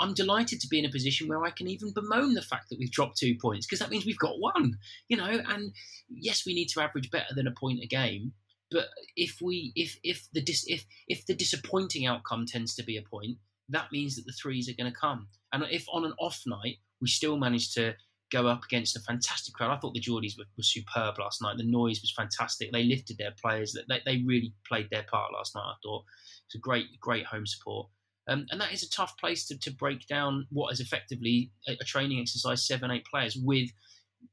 I'm 0.00 0.14
delighted 0.14 0.60
to 0.60 0.68
be 0.68 0.78
in 0.78 0.86
a 0.86 0.90
position 0.90 1.28
where 1.28 1.44
I 1.44 1.50
can 1.50 1.68
even 1.68 1.92
bemoan 1.92 2.34
the 2.34 2.42
fact 2.42 2.70
that 2.70 2.78
we've 2.78 2.90
dropped 2.90 3.18
two 3.18 3.36
points 3.40 3.66
because 3.66 3.78
that 3.80 3.90
means 3.90 4.06
we've 4.06 4.18
got 4.18 4.40
one. 4.40 4.78
You 5.08 5.18
know, 5.18 5.42
and 5.48 5.72
yes, 6.08 6.44
we 6.46 6.54
need 6.54 6.68
to 6.70 6.80
average 6.80 7.10
better 7.10 7.34
than 7.34 7.46
a 7.46 7.52
point 7.52 7.80
a 7.82 7.86
game. 7.86 8.32
But 8.74 8.88
if 9.16 9.38
we, 9.40 9.72
if 9.76 9.96
if 10.02 10.26
the 10.34 10.42
dis, 10.42 10.64
if 10.66 10.84
if 11.08 11.24
the 11.26 11.34
disappointing 11.34 12.06
outcome 12.06 12.44
tends 12.44 12.74
to 12.74 12.82
be 12.82 12.96
a 12.96 13.02
point, 13.02 13.38
that 13.68 13.92
means 13.92 14.16
that 14.16 14.26
the 14.26 14.32
threes 14.32 14.68
are 14.68 14.74
going 14.74 14.92
to 14.92 14.98
come. 14.98 15.28
And 15.52 15.64
if 15.70 15.86
on 15.92 16.04
an 16.04 16.12
off 16.18 16.42
night 16.44 16.78
we 17.00 17.08
still 17.08 17.36
manage 17.38 17.72
to 17.74 17.94
go 18.32 18.48
up 18.48 18.64
against 18.64 18.96
a 18.96 19.00
fantastic 19.00 19.54
crowd. 19.54 19.70
I 19.70 19.78
thought 19.78 19.94
the 19.94 20.00
Geordies 20.00 20.36
were, 20.36 20.44
were 20.56 20.64
superb 20.64 21.18
last 21.20 21.40
night. 21.40 21.56
The 21.56 21.70
noise 21.70 22.00
was 22.00 22.12
fantastic. 22.16 22.72
They 22.72 22.82
lifted 22.82 23.16
their 23.16 23.34
players. 23.40 23.76
They, 23.88 24.00
they 24.04 24.24
really 24.26 24.52
played 24.66 24.88
their 24.90 25.04
part 25.04 25.32
last 25.32 25.54
night. 25.54 25.62
I 25.62 25.74
thought 25.84 26.04
it's 26.46 26.56
a 26.56 26.58
great, 26.58 26.86
great 27.00 27.26
home 27.26 27.46
support. 27.46 27.88
Um, 28.26 28.46
and 28.50 28.60
that 28.60 28.72
is 28.72 28.82
a 28.82 28.90
tough 28.90 29.16
place 29.18 29.46
to, 29.48 29.58
to 29.58 29.70
break 29.70 30.08
down 30.08 30.46
what 30.50 30.72
is 30.72 30.80
effectively 30.80 31.52
a, 31.68 31.72
a, 31.72 31.84
training 31.84 32.20
exercise, 32.20 32.66
seven, 32.66 32.90
eight 32.90 33.04
players 33.04 33.36
with, 33.36 33.68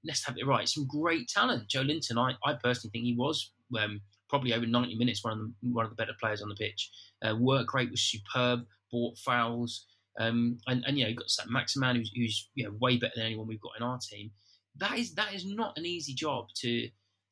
let's 0.06 0.26
have 0.26 0.38
it 0.38 0.48
right, 0.48 0.68
some 0.68 0.88
great 0.88 1.28
talent. 1.28 1.68
Joelinton, 1.68 2.18
I, 2.18 2.50
I 2.50 2.56
personally 2.56 2.92
think 2.92 3.04
he 3.04 3.16
was 3.16 3.52
um, 3.78 4.02
probably 4.31 4.54
over 4.54 4.66
90 4.66 4.95
minutes 4.95 5.24
one 5.24 5.33
of 5.33 5.40
the, 5.40 5.54
one 5.61 5.85
of 5.85 5.92
the 5.92 5.95
better 5.95 6.16
players 6.19 6.42
on 6.42 6.50
the 6.50 6.56
pitch. 6.56 6.90
Uh, 7.21 7.35
work 7.35 7.73
rate 7.76 7.92
was 7.92 8.02
superb, 8.02 8.61
bought 8.92 9.18
fouls, 9.19 9.85
um, 10.19 10.57
and, 10.68 10.83
and 10.88 10.97
you 10.97 11.04
know, 11.04 11.09
you've 11.09 11.19
got 11.19 11.30
Maximin, 11.50 11.97
who's, 11.97 12.11
who's 12.16 12.50
you 12.56 12.64
know 12.64 12.76
way 12.80 12.97
better 12.97 13.14
than 13.16 13.26
anyone 13.26 13.45
we've 13.45 13.61
got 13.61 13.73
in 13.78 13.83
our 13.83 14.00
team. 14.00 14.31
That 14.78 14.97
is 14.97 15.14
that 15.16 15.33
is 15.33 15.45
not 15.45 15.78
an 15.78 15.85
easy 15.85 16.14
job 16.14 16.47
to 16.61 16.90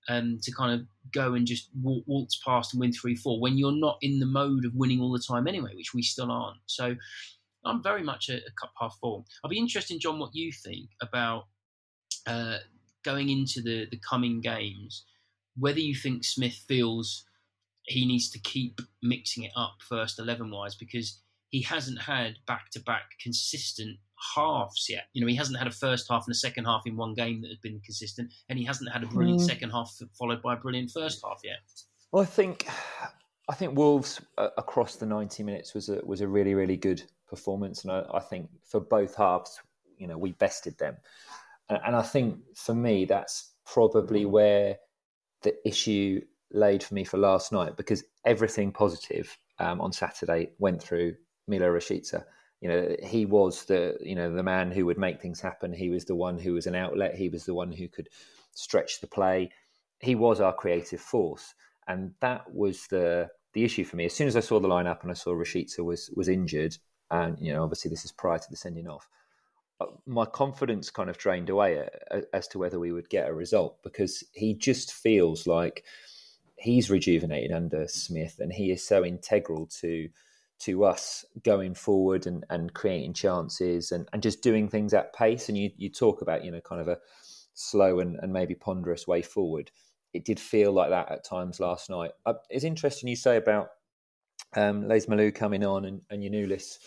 um, 0.09 0.39
to 0.43 0.51
kind 0.51 0.79
of 0.79 0.87
go 1.13 1.33
and 1.33 1.47
just 1.47 1.69
waltz 1.81 2.39
past 2.45 2.73
and 2.73 2.81
win 2.81 2.91
three 2.91 3.15
four 3.15 3.39
when 3.39 3.57
you're 3.57 3.71
not 3.71 3.97
in 4.01 4.19
the 4.19 4.25
mode 4.25 4.65
of 4.65 4.75
winning 4.75 4.99
all 5.01 5.11
the 5.11 5.23
time 5.25 5.47
anyway, 5.47 5.73
which 5.75 5.93
we 5.93 6.01
still 6.01 6.31
aren't. 6.31 6.59
So 6.67 6.95
I'm 7.65 7.81
very 7.81 8.03
much 8.03 8.29
a, 8.29 8.37
a 8.37 8.51
cup 8.59 8.71
half 8.79 8.97
full. 8.99 9.25
I'll 9.43 9.49
be 9.49 9.57
interested, 9.57 9.99
Jon, 9.99 10.19
what 10.19 10.31
you 10.33 10.51
think 10.51 10.89
about 11.01 11.47
uh, 12.27 12.57
going 13.03 13.29
into 13.29 13.61
the 13.61 13.87
the 13.89 13.99
coming 14.07 14.41
games. 14.41 15.05
Whether 15.59 15.79
you 15.79 15.95
think 15.95 16.23
Smith 16.23 16.63
feels 16.67 17.25
he 17.83 18.05
needs 18.05 18.29
to 18.29 18.39
keep 18.39 18.79
mixing 19.01 19.43
it 19.43 19.51
up 19.55 19.77
first 19.87 20.19
eleven 20.19 20.51
wise 20.51 20.75
because 20.75 21.21
he 21.49 21.61
hasn't 21.61 21.99
had 21.99 22.35
back 22.45 22.69
to 22.71 22.79
back 22.81 23.03
consistent 23.21 23.97
halves 24.35 24.87
yet. 24.89 25.05
You 25.13 25.21
know, 25.21 25.27
he 25.27 25.35
hasn't 25.35 25.57
had 25.57 25.67
a 25.67 25.71
first 25.71 26.07
half 26.09 26.25
and 26.25 26.33
a 26.33 26.37
second 26.37 26.65
half 26.65 26.83
in 26.85 26.95
one 26.95 27.13
game 27.13 27.41
that 27.41 27.49
has 27.49 27.57
been 27.57 27.79
consistent, 27.83 28.31
and 28.49 28.59
he 28.59 28.65
hasn't 28.65 28.91
had 28.91 29.03
a 29.03 29.07
brilliant 29.07 29.41
mm. 29.41 29.45
second 29.45 29.71
half 29.71 29.97
followed 30.17 30.41
by 30.41 30.53
a 30.53 30.57
brilliant 30.57 30.91
first 30.91 31.23
half 31.25 31.41
yet. 31.43 31.57
Well, 32.11 32.23
I 32.23 32.25
think 32.25 32.67
I 33.49 33.55
think 33.55 33.77
Wolves 33.77 34.21
uh, 34.37 34.49
across 34.57 34.95
the 34.95 35.05
ninety 35.05 35.43
minutes 35.43 35.73
was 35.73 35.89
a 35.89 36.01
was 36.05 36.21
a 36.21 36.27
really 36.27 36.53
really 36.53 36.77
good 36.77 37.03
performance, 37.27 37.83
and 37.83 37.91
I, 37.91 38.05
I 38.13 38.19
think 38.19 38.49
for 38.63 38.79
both 38.79 39.15
halves, 39.15 39.59
you 39.97 40.07
know, 40.07 40.17
we 40.17 40.33
bested 40.33 40.77
them, 40.77 40.97
and, 41.69 41.79
and 41.85 41.95
I 41.95 42.03
think 42.03 42.37
for 42.55 42.75
me 42.75 43.05
that's 43.05 43.53
probably 43.65 44.25
where 44.25 44.77
the 45.41 45.55
issue 45.67 46.21
laid 46.51 46.83
for 46.83 46.93
me 46.93 47.03
for 47.03 47.17
last 47.17 47.51
night 47.51 47.77
because 47.77 48.03
everything 48.25 48.71
positive 48.71 49.37
um, 49.59 49.79
on 49.81 49.91
Saturday 49.91 50.49
went 50.57 50.81
through 50.81 51.15
Milot 51.49 51.75
Rashica. 51.75 52.23
You 52.61 52.69
know, 52.69 52.95
he 53.03 53.25
was 53.25 53.65
the 53.65 53.97
you 54.01 54.15
know 54.15 54.33
the 54.33 54.43
man 54.43 54.71
who 54.71 54.85
would 54.85 54.97
make 54.97 55.21
things 55.21 55.39
happen. 55.39 55.71
He 55.71 55.89
was 55.89 56.05
the 56.05 56.15
one 56.15 56.37
who 56.37 56.53
was 56.53 56.67
an 56.67 56.75
outlet. 56.75 57.15
He 57.15 57.29
was 57.29 57.45
the 57.45 57.53
one 57.53 57.71
who 57.71 57.87
could 57.87 58.09
stretch 58.53 58.99
the 58.99 59.07
play. 59.07 59.51
He 59.99 60.15
was 60.15 60.41
our 60.41 60.53
creative 60.53 60.99
force, 60.99 61.53
and 61.87 62.13
that 62.19 62.53
was 62.53 62.87
the 62.87 63.29
the 63.53 63.63
issue 63.63 63.85
for 63.85 63.95
me. 63.95 64.05
As 64.05 64.13
soon 64.13 64.27
as 64.27 64.35
I 64.35 64.41
saw 64.41 64.59
the 64.59 64.67
lineup 64.67 65.01
and 65.01 65.11
I 65.11 65.15
saw 65.15 65.31
Rashica 65.31 65.83
was 65.83 66.09
was 66.15 66.27
injured, 66.27 66.77
and 67.11 67.37
you 67.39 67.53
know 67.53 67.63
obviously 67.63 67.89
this 67.89 68.03
is 68.03 68.11
prior 68.11 68.39
to 68.39 68.49
the 68.49 68.57
sending 68.57 68.87
off, 68.87 69.07
my 70.05 70.25
confidence 70.25 70.89
kind 70.89 71.09
of 71.09 71.17
drained 71.17 71.49
away 71.49 71.87
as 72.33 72.47
to 72.49 72.59
whether 72.59 72.79
we 72.79 72.91
would 72.91 73.09
get 73.09 73.29
a 73.29 73.33
result 73.33 73.81
because 73.83 74.23
he 74.33 74.53
just 74.53 74.93
feels 74.93 75.47
like 75.47 75.85
he's 76.57 76.89
rejuvenated 76.89 77.51
under 77.51 77.87
Smith 77.87 78.37
and 78.39 78.51
he 78.51 78.71
is 78.71 78.85
so 78.85 79.05
integral 79.05 79.65
to 79.67 80.09
to 80.59 80.83
us 80.83 81.23
going 81.45 81.73
forward 81.73 82.27
and, 82.27 82.45
and 82.49 82.73
creating 82.73 83.13
chances 83.13 83.93
and, 83.93 84.09
and 84.11 84.21
just 84.21 84.41
doing 84.41 84.67
things 84.67 84.93
at 84.93 85.13
pace. 85.13 85.47
And 85.47 85.57
you, 85.57 85.71
you 85.77 85.89
talk 85.89 86.21
about, 86.21 86.43
you 86.43 86.51
know, 86.51 86.59
kind 86.59 86.81
of 86.81 86.89
a 86.89 86.97
slow 87.53 87.99
and, 88.01 88.19
and 88.21 88.33
maybe 88.33 88.55
ponderous 88.55 89.07
way 89.07 89.21
forward. 89.21 89.71
It 90.13 90.25
did 90.25 90.37
feel 90.37 90.73
like 90.73 90.89
that 90.89 91.09
at 91.09 91.23
times 91.23 91.61
last 91.61 91.89
night. 91.89 92.11
Uh, 92.25 92.33
it's 92.49 92.65
interesting 92.65 93.07
you 93.07 93.15
say 93.15 93.37
about 93.37 93.69
um, 94.53 94.85
Lees-Melou 94.85 95.33
coming 95.33 95.63
on 95.63 95.85
and, 95.85 96.01
and 96.09 96.21
Giannoulis 96.21 96.79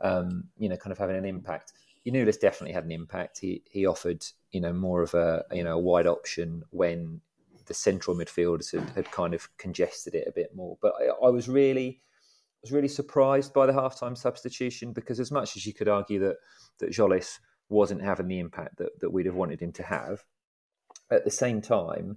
um, 0.00 0.44
you 0.58 0.68
know, 0.68 0.76
kind 0.76 0.92
of 0.92 0.98
having 0.98 1.16
an 1.16 1.24
impact. 1.24 1.72
Giannoulis 2.06 2.40
definitely 2.40 2.72
had 2.72 2.84
an 2.84 2.92
impact. 2.92 3.38
He 3.40 3.62
he 3.70 3.86
offered 3.86 4.24
you 4.50 4.60
know 4.60 4.72
more 4.72 5.02
of 5.02 5.14
a 5.14 5.44
you 5.52 5.64
know 5.64 5.74
a 5.74 5.78
wide 5.78 6.06
option 6.06 6.62
when 6.70 7.20
the 7.66 7.74
central 7.74 8.16
midfielders 8.16 8.72
had, 8.72 8.90
had 8.90 9.10
kind 9.12 9.32
of 9.32 9.48
congested 9.56 10.14
it 10.14 10.26
a 10.26 10.32
bit 10.32 10.54
more. 10.54 10.76
But 10.80 10.94
I, 11.00 11.26
I 11.26 11.30
was 11.30 11.48
really 11.48 12.00
was 12.62 12.72
really 12.72 12.88
surprised 12.88 13.52
by 13.52 13.66
the 13.66 13.72
halftime 13.72 14.16
substitution 14.16 14.92
because 14.92 15.20
as 15.20 15.30
much 15.30 15.56
as 15.56 15.66
you 15.66 15.72
could 15.72 15.88
argue 15.88 16.18
that 16.20 16.36
that 16.78 16.90
Tzolis 16.90 17.38
wasn't 17.68 18.02
having 18.02 18.28
the 18.28 18.38
impact 18.38 18.78
that, 18.78 18.98
that 19.00 19.10
we'd 19.10 19.26
have 19.26 19.36
wanted 19.36 19.60
him 19.60 19.72
to 19.72 19.82
have, 19.82 20.24
at 21.10 21.24
the 21.24 21.30
same 21.30 21.62
time, 21.62 22.16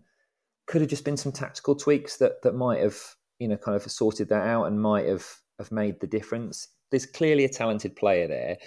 could 0.65 0.81
have 0.81 0.89
just 0.89 1.05
been 1.05 1.17
some 1.17 1.31
tactical 1.31 1.75
tweaks 1.75 2.17
that 2.17 2.41
that 2.41 2.55
might 2.55 2.79
have 2.79 2.97
you 3.39 3.47
know 3.47 3.57
kind 3.57 3.75
of 3.75 3.89
sorted 3.91 4.29
that 4.29 4.47
out 4.47 4.65
and 4.65 4.81
might 4.81 5.07
have 5.07 5.27
have 5.59 5.71
made 5.71 5.99
the 5.99 6.07
difference. 6.07 6.69
There's 6.89 7.05
clearly 7.05 7.45
a 7.45 7.49
talented 7.49 7.95
player 7.95 8.27
there. 8.27 8.57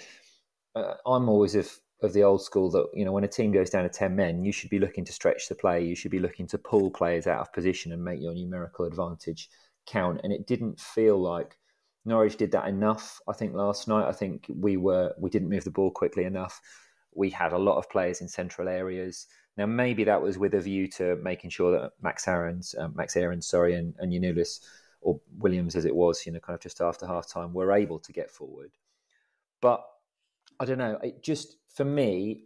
Uh, 0.77 0.95
I'm 1.07 1.29
always 1.29 1.55
of 1.55 1.71
of 2.03 2.13
the 2.13 2.21
old 2.23 2.43
school 2.43 2.69
that 2.69 2.85
you 2.93 3.03
know 3.03 3.11
when 3.11 3.23
a 3.23 3.27
team 3.27 3.51
goes 3.51 3.71
down 3.71 3.81
to 3.81 3.89
10 3.89 4.15
men 4.15 4.43
you 4.43 4.51
should 4.51 4.69
be 4.69 4.77
looking 4.77 5.03
to 5.05 5.11
stretch 5.11 5.49
the 5.49 5.55
play. 5.55 5.83
You 5.83 5.95
should 5.95 6.11
be 6.11 6.19
looking 6.19 6.45
to 6.47 6.57
pull 6.57 6.91
players 6.91 7.25
out 7.25 7.39
of 7.39 7.53
position 7.53 7.91
and 7.91 8.03
make 8.03 8.21
your 8.21 8.33
numerical 8.33 8.85
advantage 8.85 9.49
count. 9.87 10.21
And 10.23 10.31
it 10.31 10.45
didn't 10.45 10.79
feel 10.79 11.19
like 11.19 11.57
Norwich 12.05 12.37
did 12.37 12.51
that 12.51 12.67
enough 12.67 13.19
I 13.27 13.33
think 13.33 13.55
last 13.55 13.87
night. 13.87 14.07
I 14.07 14.11
think 14.11 14.45
we 14.49 14.77
were 14.77 15.13
we 15.17 15.31
didn't 15.31 15.49
move 15.49 15.63
the 15.63 15.71
ball 15.71 15.89
quickly 15.89 16.25
enough. 16.25 16.61
We 17.15 17.31
had 17.31 17.53
a 17.53 17.57
lot 17.57 17.77
of 17.77 17.89
players 17.89 18.21
in 18.21 18.27
central 18.27 18.67
areas. 18.67 19.25
Now 19.57 19.65
maybe 19.65 20.03
that 20.03 20.21
was 20.21 20.37
with 20.37 20.53
a 20.53 20.61
view 20.61 20.87
to 20.89 21.15
making 21.23 21.49
sure 21.49 21.71
that 21.71 21.93
Max 21.99 22.27
Aarons 22.27 22.75
um, 22.77 22.93
Max 22.95 23.15
Aarons 23.15 23.47
sorry 23.47 23.73
and, 23.73 23.95
and 23.97 24.13
Giannoulis 24.13 24.59
or 25.01 25.19
Williams 25.39 25.75
as 25.75 25.85
it 25.85 25.95
was 25.95 26.27
you 26.27 26.31
know 26.31 26.39
kind 26.39 26.53
of 26.53 26.61
just 26.61 26.79
after 26.79 27.07
half 27.07 27.27
time 27.27 27.53
were 27.53 27.71
able 27.71 27.97
to 27.97 28.13
get 28.13 28.29
forward. 28.29 28.69
But 29.61 29.83
I 30.59 30.65
don't 30.65 30.77
know 30.77 30.97
it 31.03 31.23
just 31.23 31.57
for 31.75 31.85
me, 31.85 32.43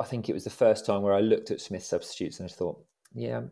I 0.00 0.04
think 0.04 0.28
it 0.28 0.32
was 0.32 0.44
the 0.44 0.50
first 0.50 0.84
time 0.84 1.02
where 1.02 1.14
I 1.14 1.20
looked 1.20 1.50
at 1.50 1.60
Smith's 1.60 1.86
substitutes 1.86 2.40
and 2.40 2.50
I 2.50 2.52
thought, 2.52 2.84
yeah, 3.14 3.42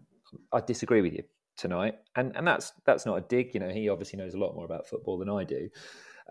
I 0.52 0.60
disagree 0.60 1.00
with 1.00 1.14
you 1.14 1.22
tonight, 1.56 1.94
and 2.16 2.36
and 2.36 2.46
that's 2.46 2.72
that's 2.84 3.06
not 3.06 3.16
a 3.16 3.22
dig. 3.22 3.54
You 3.54 3.60
know, 3.60 3.70
he 3.70 3.88
obviously 3.88 4.18
knows 4.18 4.34
a 4.34 4.38
lot 4.38 4.54
more 4.54 4.64
about 4.64 4.88
football 4.88 5.18
than 5.18 5.30
I 5.30 5.44
do, 5.44 5.68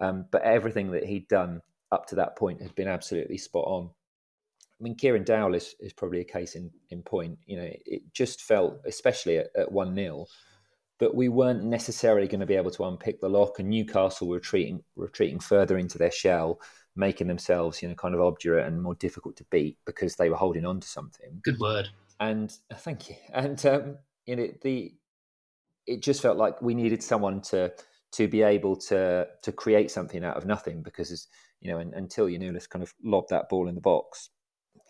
um, 0.02 0.26
but 0.32 0.44
everything 0.44 0.92
that 0.92 1.06
he'd 1.06 1.28
done 1.28 1.62
up 1.92 2.08
to 2.08 2.16
that 2.16 2.36
point 2.36 2.62
had 2.62 2.76
been 2.76 2.88
absolutely 2.88 3.38
spot 3.38 3.66
on. 3.66 3.90
I 4.80 4.84
mean, 4.84 4.96
Kieran 4.96 5.24
Dowell 5.24 5.56
is, 5.56 5.76
is 5.80 5.94
probably 5.94 6.20
a 6.20 6.26
case 6.26 6.56
in, 6.56 6.70
in 6.90 7.04
point. 7.04 7.38
You 7.46 7.58
know, 7.58 7.70
it 7.86 8.02
just 8.12 8.42
felt, 8.42 8.82
especially 8.86 9.38
at, 9.38 9.72
1 9.72 9.96
0, 9.96 10.26
that 11.00 11.14
we 11.14 11.30
weren't 11.30 11.64
necessarily 11.64 12.28
going 12.28 12.40
to 12.40 12.46
be 12.46 12.56
able 12.56 12.72
to 12.72 12.84
unpick 12.86 13.22
the 13.22 13.30
lock, 13.30 13.60
and 13.60 13.70
Newcastle 13.70 14.28
were 14.28 14.36
retreating, 14.36 14.84
retreating 14.96 15.40
further 15.40 15.78
into 15.78 15.98
their 15.98 16.12
shell 16.12 16.60
making 16.96 17.28
themselves, 17.28 17.82
you 17.82 17.88
know, 17.88 17.96
kind 17.96 18.16
of 18.16 18.22
obdurate 18.22 18.68
and 18.68 18.82
more 18.82 18.96
difficult 18.96 19.36
to 19.38 19.46
beat 19.46 19.78
because 19.86 20.16
they 20.16 20.30
were 20.30 20.36
holding 20.36 20.66
on 20.66 20.80
to 20.80 20.88
something. 20.88 21.40
Good 21.44 21.60
word. 21.60 21.90
And 22.20 22.54
uh, 22.72 22.76
thank 22.76 23.10
you. 23.10 23.16
And 23.34 23.64
um, 23.66 23.98
you 24.26 24.36
know, 24.36 24.48
the 24.62 24.94
it 25.86 26.02
just 26.02 26.22
felt 26.22 26.38
like 26.38 26.62
we 26.62 26.74
needed 26.74 27.04
someone 27.04 27.42
to 27.42 27.74
to 28.14 28.28
be 28.28 28.42
able 28.42 28.76
to 28.76 29.28
to 29.42 29.52
create 29.52 29.92
something 29.92 30.24
out 30.24 30.38
of 30.38 30.46
nothing 30.46 30.82
because 30.82 31.28
you 31.62 31.72
know, 31.72 31.80
and, 31.80 31.94
until 31.94 32.28
Giannoulis 32.28 32.70
kind 32.70 32.84
of 32.84 32.94
lobbed 33.04 33.30
that 33.30 33.50
ball 33.50 33.68
in 33.70 33.76
the 33.76 33.82
box, 33.82 34.30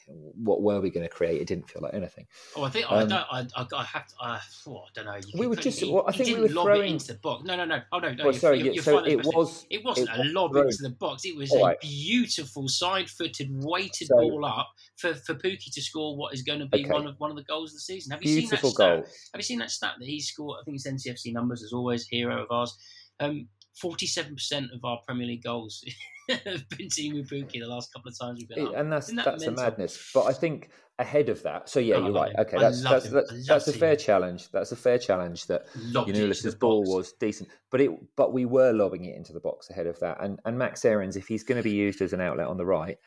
what 0.08 0.62
were 0.62 0.82
we 0.82 0.90
going 0.90 1.08
to 1.08 1.14
create? 1.14 1.42
It 1.42 1.48
didn't 1.48 1.70
feel 1.70 1.82
like 1.82 1.94
anything. 1.94 2.26
Oh, 2.56 2.64
I 2.64 2.70
think 2.70 2.92
um, 2.92 2.98
I 2.98 3.06
don't. 3.06 3.52
I, 3.56 3.78
I 3.78 3.84
have 3.84 4.08
to. 4.08 4.16
I, 4.20 4.40
oh, 4.68 4.78
I 4.78 4.88
don't 4.94 5.06
know. 5.06 5.20
We 5.38 5.48
were 5.48 5.56
just. 5.56 5.80
He, 5.80 5.92
well, 5.92 6.06
I 6.08 6.12
think 6.12 6.36
we 6.36 6.44
were 6.44 6.50
throwing 6.50 6.94
into 6.94 7.08
the 7.08 7.16
box. 7.16 7.44
No, 7.46 7.56
no, 7.56 7.66
no. 7.66 7.80
Oh 7.92 8.00
no, 8.00 8.14
no. 8.14 8.24
Well, 8.24 8.34
you're, 8.34 8.40
sorry. 8.40 8.60
You're, 8.60 8.74
you're 8.74 8.84
so 8.84 9.06
it 9.06 9.26
was. 9.26 9.66
It 9.70 9.84
wasn't 9.84 10.10
it 10.10 10.20
a 10.20 10.24
lob 10.32 10.52
thrown. 10.52 10.66
into 10.66 10.84
the 10.84 10.92
box. 10.92 11.26
It 11.26 11.36
was 11.36 11.52
All 11.52 11.60
a 11.60 11.70
right. 11.70 11.80
beautiful 11.82 12.68
side-footed, 12.68 13.50
weighted 13.64 14.08
so, 14.08 14.16
ball 14.16 14.46
up 14.46 14.70
for 14.98 15.14
for 15.14 15.36
Pukki 15.36 15.72
to 15.74 15.82
score 15.82 16.18
what 16.18 16.34
is 16.34 16.42
going 16.42 16.60
to 16.60 16.68
be 16.68 16.82
okay. 16.82 16.90
one 16.92 17.08
of 17.08 17.20
one 17.20 17.30
of 17.30 17.38
the 17.38 17.44
goals 17.44 17.72
of 17.72 17.76
the 17.76 17.82
season. 17.82 18.12
Have 18.12 18.24
you 18.24 18.40
beautiful 18.40 18.72
seen 18.72 18.78
that 18.78 18.96
goal. 18.96 19.06
stat? 19.06 19.16
Have 19.34 19.40
you 19.40 19.44
seen 19.44 19.60
that 19.60 19.72
stat 19.72 19.94
that 20.00 20.06
he 20.06 20.20
scored? 20.20 20.60
I 20.62 20.64
think 20.64 20.76
it's 20.76 20.88
NCFC 20.88 21.34
numbers 21.34 21.64
as 21.64 21.74
always, 21.74 22.08
hero 22.08 22.44
of 22.44 22.48
ours. 22.52 22.78
Um, 23.20 23.48
47% 23.82 24.74
of 24.74 24.84
our 24.84 25.00
Premier 25.06 25.28
League 25.28 25.44
goals 25.44 25.84
have 26.30 26.68
been 26.70 26.88
Teemu 26.88 27.28
Pukki 27.28 27.60
the 27.60 27.68
last 27.68 27.92
couple 27.94 28.10
of 28.10 28.18
times 28.20 28.40
we've 28.40 28.50
been 28.50 28.68
up. 28.68 28.76
And 28.76 28.92
that's 28.92 29.08
that 29.14 29.26
that's 29.26 29.44
a 29.46 29.52
madness. 29.52 30.12
But 30.14 30.26
I 30.26 30.34
think 30.34 30.70
ahead 31.00 31.30
of 31.30 31.42
that, 31.44 31.70
so 31.70 31.80
yeah, 31.80 31.96
oh, 31.96 32.06
you're 32.06 32.14
right. 32.14 32.32
Him. 32.32 32.40
Okay, 32.42 32.58
that's 32.60 32.84
that's, 32.84 33.10
that's, 33.10 33.48
that's 33.48 33.68
a 33.68 33.74
fair 33.74 33.96
challenge. 33.96 34.52
That's 34.52 34.72
a 34.72 34.76
fair 34.76 34.98
challenge 34.98 35.48
that 35.48 35.68
Giannoulis's 35.92 36.56
ball 36.56 36.84
was 36.84 37.14
decent, 37.14 37.50
but 37.72 37.82
it 37.82 37.92
but 38.16 38.34
we 38.34 38.46
were 38.46 38.72
lobbing 38.72 39.06
it 39.06 39.16
into 39.16 39.34
the 39.34 39.40
box 39.40 39.70
ahead 39.70 39.88
of 39.88 40.00
that. 40.00 40.18
And 40.24 40.40
and 40.46 40.58
Max 40.58 40.86
Aarons, 40.86 41.18
if 41.18 41.28
he's 41.28 41.44
going 41.44 41.58
to 41.58 41.64
be 41.64 41.76
used 41.76 42.02
as 42.02 42.14
an 42.14 42.22
outlet 42.22 42.48
on 42.48 42.58
the 42.58 42.66
right, 42.66 42.98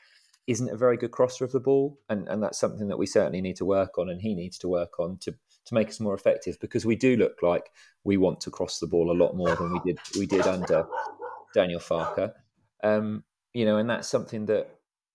isn't 0.47 0.71
a 0.71 0.77
very 0.77 0.97
good 0.97 1.11
crosser 1.11 1.45
of 1.45 1.53
the 1.53 1.61
ball, 1.61 1.99
and 2.09 2.29
and 2.29 2.43
that's 2.43 2.59
something 2.59 2.89
that 2.89 2.99
we 2.99 3.07
certainly 3.07 3.41
need 3.41 3.57
to 3.57 3.65
work 3.65 3.99
on, 3.99 4.09
and 4.09 4.21
he 4.21 4.35
needs 4.35 4.59
to 4.59 4.69
work 4.69 4.99
on 4.99 5.19
to 5.19 5.35
to 5.67 5.75
make 5.75 5.89
us 5.89 6.01
more 6.01 6.15
effective 6.15 6.59
because 6.61 6.87
we 6.87 6.97
do 6.97 7.17
look 7.17 7.43
like 7.43 7.71
we 8.05 8.17
want 8.17 8.41
to 8.41 8.51
cross 8.51 8.79
the 8.79 8.87
ball 8.87 9.11
a 9.11 9.21
lot 9.21 9.37
more 9.37 9.55
than 9.57 9.73
we 9.73 9.81
did 9.85 9.99
we 10.19 10.27
did 10.27 10.47
under 10.47 10.87
Daniel 11.55 11.81
Farke. 11.81 12.33
Um, 12.83 13.25
you 13.53 13.65
know, 13.65 13.79
and 13.79 13.89
that's 13.89 14.09
something 14.09 14.47
that 14.47 14.71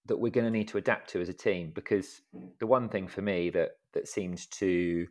that 0.08 0.18
we're 0.18 0.32
going 0.32 0.46
to 0.46 0.52
need 0.52 0.68
to 0.68 0.78
adapt 0.78 1.10
to 1.12 1.22
as 1.22 1.30
a 1.30 1.34
team 1.34 1.72
because 1.74 2.22
the 2.60 2.68
one 2.68 2.90
thing 2.90 3.08
for 3.08 3.22
me 3.22 3.50
that 3.52 3.72
that 3.94 4.08
seems 4.08 4.48
to 4.48 5.08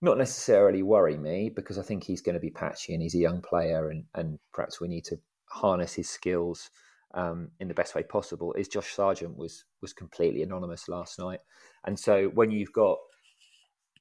not 0.00 0.18
necessarily 0.18 0.82
worry 0.82 1.16
me 1.16 1.50
because 1.54 1.78
I 1.78 1.82
think 1.82 2.04
he's 2.04 2.20
going 2.20 2.34
to 2.34 2.40
be 2.40 2.50
patchy 2.50 2.92
and 2.92 3.02
he's 3.02 3.14
a 3.14 3.18
young 3.18 3.40
player 3.40 3.90
and 3.90 4.04
and 4.14 4.38
perhaps 4.52 4.80
we 4.80 4.88
need 4.88 5.04
to 5.06 5.16
harness 5.46 5.94
his 5.94 6.08
skills 6.08 6.70
um, 7.14 7.50
in 7.60 7.68
the 7.68 7.74
best 7.74 7.94
way 7.94 8.02
possible 8.02 8.52
is 8.54 8.68
Josh 8.68 8.94
Sargent 8.94 9.36
was 9.36 9.64
was 9.80 9.92
completely 9.92 10.42
anonymous 10.42 10.88
last 10.88 11.18
night 11.18 11.40
and 11.84 11.98
so 11.98 12.26
when 12.34 12.50
you've 12.50 12.72
got 12.72 12.98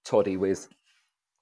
Toddy 0.03 0.38
with 0.38 0.67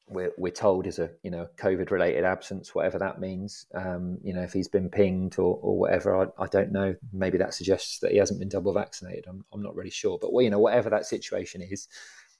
we're, 0.09 0.31
we're 0.37 0.51
told 0.51 0.87
is 0.87 0.99
a 0.99 1.11
you 1.23 1.31
know 1.31 1.47
COVID 1.57 1.91
related 1.91 2.23
absence, 2.23 2.73
whatever 2.73 2.97
that 2.99 3.19
means. 3.19 3.65
Um, 3.75 4.17
you 4.23 4.33
know, 4.33 4.41
if 4.41 4.53
he's 4.53 4.67
been 4.67 4.89
pinged 4.89 5.37
or, 5.37 5.59
or 5.61 5.77
whatever, 5.77 6.15
I, 6.15 6.43
I, 6.43 6.47
don't 6.47 6.71
know. 6.71 6.95
Maybe 7.13 7.37
that 7.37 7.53
suggests 7.53 7.99
that 7.99 8.11
he 8.11 8.17
hasn't 8.17 8.39
been 8.39 8.49
double 8.49 8.73
vaccinated. 8.73 9.25
I'm, 9.27 9.45
I'm 9.53 9.61
not 9.61 9.75
really 9.75 9.91
sure, 9.91 10.17
but 10.19 10.33
well, 10.33 10.43
you 10.43 10.49
know, 10.49 10.59
whatever 10.59 10.89
that 10.89 11.05
situation 11.05 11.61
is, 11.61 11.87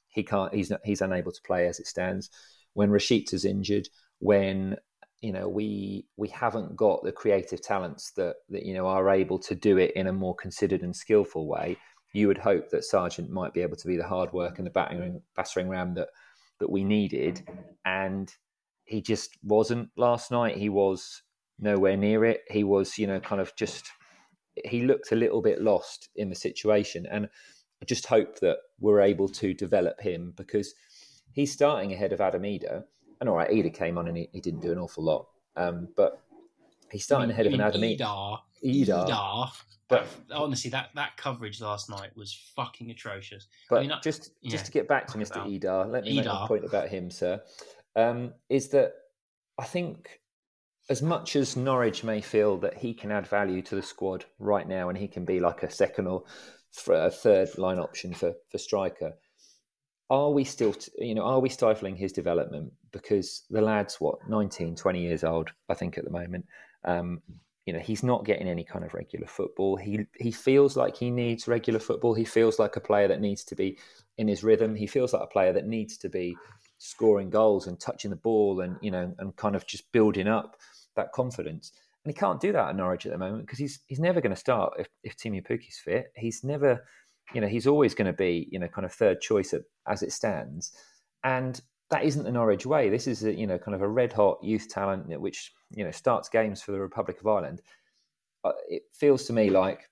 he 0.10 0.24
can't. 0.24 0.54
He's 0.54 0.70
not. 0.70 0.82
He's 0.84 1.02
unable 1.02 1.32
to 1.32 1.42
play 1.44 1.68
as 1.68 1.80
it 1.80 1.88
stands. 1.88 2.30
When 2.74 2.94
is 2.96 3.46
injured, 3.46 3.88
when 4.20 4.78
you 5.22 5.32
know 5.32 5.48
we 5.48 6.06
we 6.18 6.30
haven't 6.30 6.76
got 6.76 7.04
the 7.04 7.12
creative 7.12 7.62
talents 7.62 8.12
that 8.12 8.38
that 8.50 8.66
you 8.66 8.74
know 8.74 8.88
are 8.88 9.10
able 9.10 9.38
to 9.40 9.56
do 9.56 9.78
it 9.78 9.92
in 9.96 10.08
a 10.08 10.14
more 10.14 10.36
considered 10.36 10.82
and 10.82 10.96
skillful 10.96 11.48
way 11.48 11.78
you 12.14 12.28
would 12.28 12.38
hope 12.38 12.70
that 12.70 12.84
Sargent 12.84 13.30
might 13.30 13.54
be 13.54 13.62
able 13.62 13.78
to 13.78 13.88
be 13.88 13.98
the 13.98 14.08
hard 14.08 14.34
work 14.34 14.58
and 14.58 14.66
the 14.66 14.72
battering, 14.72 15.22
battering 15.36 15.70
ram 15.70 15.94
that 15.96 16.10
that 16.60 16.70
we 16.70 16.84
needed, 16.84 17.48
and 17.86 18.34
he 18.86 19.02
just 19.02 19.38
wasn't 19.44 19.90
last 19.96 20.32
night. 20.32 20.58
He 20.58 20.70
was 20.70 21.22
nowhere 21.60 21.96
near 21.96 22.26
it. 22.26 22.42
He 22.50 22.64
was, 22.64 22.98
you 22.98 23.08
know, 23.08 23.20
kind 23.20 23.42
of 23.42 23.56
just 23.56 23.90
he 24.66 24.82
looked 24.84 25.12
a 25.12 25.16
little 25.16 25.42
bit 25.42 25.62
lost 25.62 26.10
in 26.16 26.30
the 26.30 26.36
situation, 26.36 27.06
and 27.10 27.30
I 27.82 27.86
just 27.86 28.08
hope 28.08 28.40
that 28.40 28.58
we're 28.80 29.02
able 29.02 29.30
to 29.30 29.54
develop 29.54 30.02
him 30.02 30.34
because 30.36 30.74
he's 31.32 31.52
starting 31.52 31.94
ahead 31.94 32.14
of 32.14 32.22
Adam 32.22 32.44
Idah. 32.44 32.84
And 33.22 33.30
all 33.30 33.36
right, 33.36 33.50
Idah 33.50 33.74
came 33.74 33.98
on 33.98 34.08
and 34.08 34.18
he, 34.18 34.30
he 34.32 34.42
didn't 34.42 34.62
do 34.62 34.72
an 34.72 34.80
awful 34.80 35.04
lot, 35.04 35.28
um, 35.56 35.90
but 35.96 36.22
he's 36.92 37.04
starting 37.04 37.28
mean, 37.28 37.34
ahead 37.34 37.48
of 37.48 37.54
an 37.54 37.62
Adam 37.62 37.82
Idah. 37.82 38.40
Idah. 38.64 39.52
But 39.90 40.08
honestly, 40.32 40.70
that, 40.72 40.90
that 40.94 41.18
coverage 41.18 41.60
last 41.60 41.90
night 41.90 42.16
was 42.16 42.34
fucking 42.56 42.92
atrocious. 42.92 43.48
But 43.70 43.78
I 43.78 43.82
mean, 43.82 43.94
just 44.04 44.32
yeah, 44.42 44.52
just 44.52 44.66
to 44.66 44.72
get 44.72 44.88
back 44.88 45.08
to 45.08 45.18
Mr. 45.18 45.44
Idah, 45.46 45.92
let 45.92 46.04
me 46.04 46.14
Idah. 46.14 46.16
make 46.18 46.28
a 46.28 46.48
point 46.48 46.66
about 46.66 46.90
him, 46.90 47.10
sir. 47.10 47.42
Um, 47.96 48.34
is 48.50 48.70
that 48.70 48.94
I 49.58 49.66
think 49.66 50.22
as 50.90 51.02
much 51.02 51.36
as 51.36 51.58
Norwich 51.58 52.04
may 52.04 52.22
feel 52.22 52.58
that 52.58 52.78
he 52.78 52.94
can 52.94 53.12
add 53.12 53.28
value 53.28 53.64
to 53.64 53.76
the 53.76 53.82
squad 53.82 54.26
right 54.38 54.68
now, 54.68 54.90
and 54.90 54.98
he 54.98 55.08
can 55.08 55.26
be 55.26 55.40
like 55.40 55.64
a 55.64 55.72
second 55.72 56.08
or 56.08 56.24
a 56.88 57.10
third 57.10 57.58
line 57.58 57.80
option 57.80 58.14
for 58.14 58.34
for 58.52 58.60
striker, 58.60 59.14
are 60.10 60.32
we 60.32 60.44
still, 60.44 60.76
you 60.98 61.16
know, 61.16 61.24
are 61.24 61.40
we 61.40 61.50
stifling 61.50 61.96
his 61.96 62.12
development 62.12 62.72
because 62.92 63.44
the 63.50 63.62
lad's 63.62 64.02
what 64.02 64.28
19, 64.28 64.76
20 64.76 65.02
years 65.02 65.24
old, 65.24 65.52
I 65.68 65.74
think 65.74 65.98
at 65.98 66.04
the 66.04 66.10
moment. 66.12 66.46
Um, 66.84 67.22
you 67.70 67.74
know 67.74 67.80
he's 67.80 68.02
not 68.02 68.26
getting 68.26 68.48
any 68.48 68.64
kind 68.64 68.84
of 68.84 68.96
regular 68.96 69.28
football. 69.28 69.76
He 69.76 70.08
he 70.20 70.32
feels 70.32 70.76
like 70.76 70.98
he 70.98 71.12
needs 71.12 71.48
regular 71.48 71.80
football. 71.80 72.16
He 72.16 72.26
feels 72.26 72.58
like 72.58 72.76
a 72.76 72.80
player 72.80 73.08
that 73.08 73.22
needs 73.22 73.44
to 73.44 73.56
be 73.56 73.78
in 74.18 74.28
his 74.28 74.44
rhythm. 74.44 74.74
He 74.74 74.88
feels 74.88 75.14
like 75.14 75.22
a 75.22 75.28
player 75.28 75.54
that 75.54 75.68
needs 75.68 75.96
to 75.98 76.10
be 76.10 76.36
scoring 76.80 77.30
goals 77.30 77.68
and 77.68 77.80
touching 77.80 78.10
the 78.10 78.16
ball 78.16 78.62
and 78.62 78.76
you 78.82 78.90
know 78.90 79.14
and 79.20 79.36
kind 79.36 79.56
of 79.56 79.68
just 79.68 79.92
building 79.92 80.28
up 80.28 80.58
that 80.96 81.12
confidence. 81.12 81.72
And 82.04 82.12
he 82.12 82.20
can't 82.20 82.42
do 82.42 82.52
that 82.54 82.70
at 82.70 82.76
Norwich 82.76 83.06
at 83.06 83.12
the 83.12 83.20
moment 83.20 83.46
because 83.46 83.60
he's 83.60 83.82
he's 83.86 84.00
never 84.00 84.20
going 84.20 84.34
to 84.34 84.40
start 84.40 84.74
if 84.80 84.88
if 85.04 85.16
Teemu 85.16 85.46
Pukki's 85.46 85.78
fit. 85.78 86.12
He's 86.16 86.44
never, 86.44 86.84
you 87.36 87.42
know, 87.42 87.48
he's 87.48 87.68
always 87.68 87.94
going 87.94 88.08
to 88.08 88.18
be 88.18 88.50
you 88.52 88.58
know 88.58 88.68
kind 88.68 88.86
of 88.86 88.92
third 88.92 89.22
choice 89.22 89.54
at, 89.54 89.62
as 89.88 90.02
it 90.02 90.12
stands. 90.12 90.76
And 91.24 91.62
that 91.92 92.04
isn't 92.04 92.24
the 92.24 92.32
Norwich 92.32 92.66
way. 92.66 92.90
This 92.90 93.08
is 93.08 93.24
a, 93.24 93.34
you 93.34 93.48
know 93.48 93.58
kind 93.58 93.76
of 93.76 93.82
a 93.82 93.88
red 93.88 94.14
hot 94.14 94.44
youth 94.44 94.70
talent 94.70 95.08
which 95.20 95.54
you 95.76 95.84
know 95.84 95.92
starts 95.92 96.30
games 96.30 96.62
for 96.62 96.72
the 96.72 96.80
Republic 96.80 97.20
of 97.20 97.28
Ireland. 97.28 97.62
uh, 98.44 98.52
it 98.70 98.84
feels 98.94 99.26
to 99.26 99.34
me 99.34 99.50
like 99.50 99.90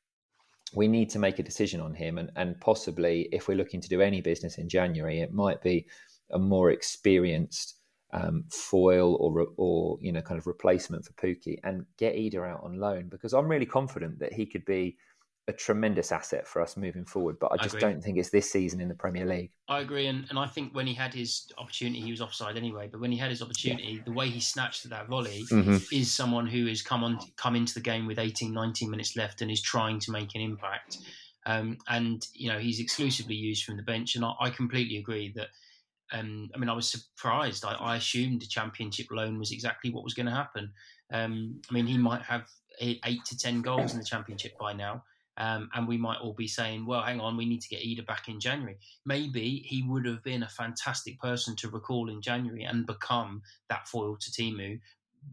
we 0.74 0.88
need 0.88 1.10
to 1.12 1.20
make 1.20 1.40
a 1.40 1.44
decision 1.44 1.80
on 1.80 1.94
him, 1.94 2.18
and, 2.18 2.30
and 2.36 2.60
possibly 2.60 3.30
if 3.32 3.48
we're 3.48 3.58
looking 3.58 3.82
to 3.82 3.90
do 3.90 4.02
any 4.02 4.22
business 4.22 4.58
in 4.58 4.68
January, 4.68 5.22
it 5.22 5.34
might 5.34 5.62
be 5.62 5.88
a 6.32 6.40
more 6.40 6.72
experienced 6.72 7.76
um, 8.14 8.46
foil 8.50 9.16
or 9.16 9.48
or 9.58 9.98
you 10.02 10.12
know 10.12 10.22
kind 10.22 10.38
of 10.38 10.48
replacement 10.48 11.06
for 11.06 11.14
Pukki, 11.14 11.58
and 11.64 11.86
get 11.98 12.16
Idah 12.16 12.52
out 12.52 12.64
on 12.64 12.80
loan 12.80 13.08
because 13.10 13.34
I'm 13.34 13.48
really 13.48 13.66
confident 13.66 14.20
that 14.20 14.34
he 14.34 14.46
could 14.46 14.66
be 14.66 14.98
a 15.48 15.54
tremendous 15.54 16.12
asset 16.12 16.46
for 16.46 16.62
us 16.62 16.76
moving 16.76 17.06
forward. 17.06 17.40
But 17.40 17.54
I 17.54 17.58
just 17.58 17.78
I 17.78 17.80
don't 17.80 18.04
think 18.04 18.18
it's 18.18 18.30
this 18.30 18.52
season 18.52 18.82
in 18.82 18.90
the 18.90 18.96
Premier 18.96 19.26
League. 19.26 19.52
I 19.70 19.80
agree, 19.80 20.08
and, 20.08 20.26
and 20.30 20.38
I 20.38 20.46
think 20.46 20.76
when 20.76 20.86
he 20.86 20.94
had 20.94 21.14
his 21.14 21.50
opportunity, 21.58 22.02
he 22.02 22.12
was 22.12 22.22
offside 22.22 22.58
anyway. 22.58 22.90
But 22.92 23.00
when 23.00 23.12
he 23.12 23.18
had 23.18 23.30
his 23.30 23.42
opportunity, 23.42 23.94
yeah. 23.94 24.02
the 24.06 24.12
way 24.12 24.30
he 24.30 24.42
snatched 24.42 24.88
that 24.90 25.08
volley 25.08 25.46
mm-hmm. 25.50 25.78
is 25.92 26.12
someone 26.12 26.48
who 26.48 26.68
has 26.68 26.82
come 26.82 27.04
on 27.04 27.20
come 27.38 27.56
into 27.56 27.74
the 27.74 27.80
game 27.80 28.06
with 28.06 28.20
18, 28.20 28.54
19 28.54 28.90
minutes 28.90 29.16
left 29.16 29.42
and 29.42 29.50
is 29.50 29.62
trying 29.62 30.00
to 30.00 30.12
make 30.12 30.36
an 30.36 30.42
impact. 30.42 30.98
Um, 31.46 31.78
and 31.88 32.28
you 32.34 32.52
know 32.52 32.60
he's 32.60 32.82
exclusively 32.82 33.36
used 33.36 33.64
from 33.64 33.78
the 33.78 33.84
bench, 33.84 34.16
and 34.16 34.26
I, 34.26 34.34
I 34.40 34.50
completely 34.50 34.98
agree 34.98 35.32
that. 35.36 35.48
Um, 36.14 36.50
I 36.56 36.58
mean, 36.58 36.70
I 36.70 36.74
was 36.74 36.90
surprised. 36.90 37.66
I, 37.66 37.74
I, 37.74 37.98
assumed 37.98 38.42
the 38.42 38.46
championship 38.46 39.08
loan 39.12 39.38
was 39.38 39.52
exactly 39.52 39.92
what 39.92 40.06
was 40.06 40.14
going 40.14 40.28
to 40.28 40.32
happen. 40.32 40.72
Um, 41.12 41.60
I 41.70 41.74
mean, 41.74 41.86
he 41.86 41.98
might 41.98 42.22
have 42.22 42.48
eight, 42.80 43.02
eight 43.04 43.26
to 43.26 43.38
ten 43.38 43.62
goals 43.62 43.92
in 43.92 44.00
the 44.00 44.06
championship 44.06 44.58
by 44.58 44.72
now. 44.72 45.04
Um, 45.38 45.70
and 45.76 45.88
we 45.88 45.98
might 45.98 46.20
all 46.20 46.34
be 46.34 46.48
saying, 46.48 46.86
well, 46.86 47.04
hang 47.04 47.20
on, 47.20 47.38
we 47.38 47.46
need 47.46 47.62
to 47.62 47.70
get 47.70 47.84
Idah 47.84 48.08
back 48.08 48.28
in 48.28 48.40
January. 48.40 48.78
Maybe 49.06 49.64
he 49.66 49.84
would 49.84 50.06
have 50.06 50.24
been 50.24 50.44
a 50.44 50.50
fantastic 50.50 51.20
person 51.20 51.56
to 51.58 51.70
recall 51.70 52.10
in 52.10 52.22
January 52.22 52.64
and 52.64 52.88
become 52.88 53.44
that 53.70 53.88
foil 53.88 54.18
to 54.18 54.32
Teemu, 54.32 54.80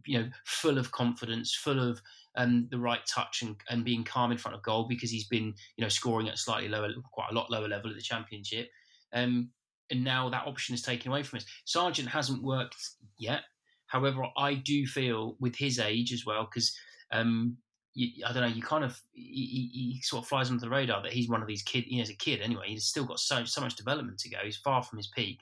you 0.05 0.19
know, 0.19 0.29
full 0.45 0.77
of 0.77 0.93
confidence, 0.93 1.55
full 1.55 1.81
of 1.81 2.03
um, 2.37 2.69
the 2.71 2.79
right 2.79 3.01
touch 3.07 3.43
and, 3.43 3.57
and 3.71 3.85
being 3.85 4.05
calm 4.05 4.31
in 4.31 4.39
front 4.39 4.57
of 4.57 4.63
goal 4.63 4.87
because 4.89 5.11
he's 5.11 5.27
been, 5.27 5.55
you 5.77 5.83
know, 5.83 5.89
scoring 5.89 6.29
at 6.29 6.39
slightly 6.39 6.69
lower, 6.69 6.91
quite 7.13 7.31
a 7.31 7.35
lot 7.35 7.51
lower 7.51 7.69
level 7.69 7.91
at 7.91 7.97
the 7.97 8.03
championship. 8.03 8.69
Um, 9.15 9.51
and 9.91 10.05
now 10.05 10.29
that 10.29 10.47
option 10.47 10.75
is 10.75 10.83
taken 10.83 11.11
away 11.11 11.23
from 11.23 11.39
us. 11.39 11.47
Sargent 11.65 12.09
hasn't 12.09 12.43
worked 12.43 12.77
yet. 13.19 13.43
However, 13.87 14.25
I 14.37 14.55
do 14.55 14.87
feel 14.87 15.37
with 15.41 15.57
his 15.57 15.79
age 15.79 16.13
as 16.13 16.27
well, 16.27 16.45
because 16.45 16.77
um, 17.13 17.57
you, 17.95 18.25
I 18.27 18.33
don't 18.33 18.43
know, 18.43 18.55
you 18.55 18.63
kind 18.63 18.85
of 18.85 19.01
he, 19.13 19.71
he, 19.73 20.01
sort 20.03 20.25
of 20.25 20.29
flies 20.29 20.51
under 20.51 20.61
the 20.61 20.71
radar 20.71 21.03
that 21.03 21.13
he's 21.13 21.29
one 21.29 21.43
of 21.43 21.49
these 21.49 21.63
kids. 21.63 21.87
You 21.89 21.99
know, 21.99 22.03
as 22.03 22.11
a 22.11 22.15
kid 22.15 22.41
anyway, 22.41 22.69
he's 22.69 22.85
still 22.85 23.05
got 23.05 23.21
so 23.21 23.45
so 23.45 23.61
much 23.61 23.77
development 23.77 24.19
to 24.19 24.29
go. 24.29 24.39
He's 24.43 24.57
far 24.57 24.83
from 24.83 24.99
his 24.99 25.07
peak. 25.07 25.41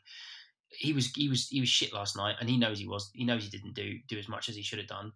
He 0.69 0.93
was 0.93 1.11
he 1.13 1.29
was 1.29 1.49
he 1.49 1.61
was 1.61 1.69
shit 1.69 1.93
last 1.93 2.17
night, 2.17 2.37
and 2.41 2.49
he 2.49 2.57
knows 2.57 2.79
he 2.79 2.87
was. 2.87 3.11
He 3.15 3.25
knows 3.25 3.43
he 3.43 3.51
didn't 3.51 3.75
do 3.75 3.99
do 4.09 4.19
as 4.19 4.29
much 4.29 4.49
as 4.49 4.57
he 4.57 4.63
should 4.63 4.79
have 4.79 4.89
done. 4.89 5.13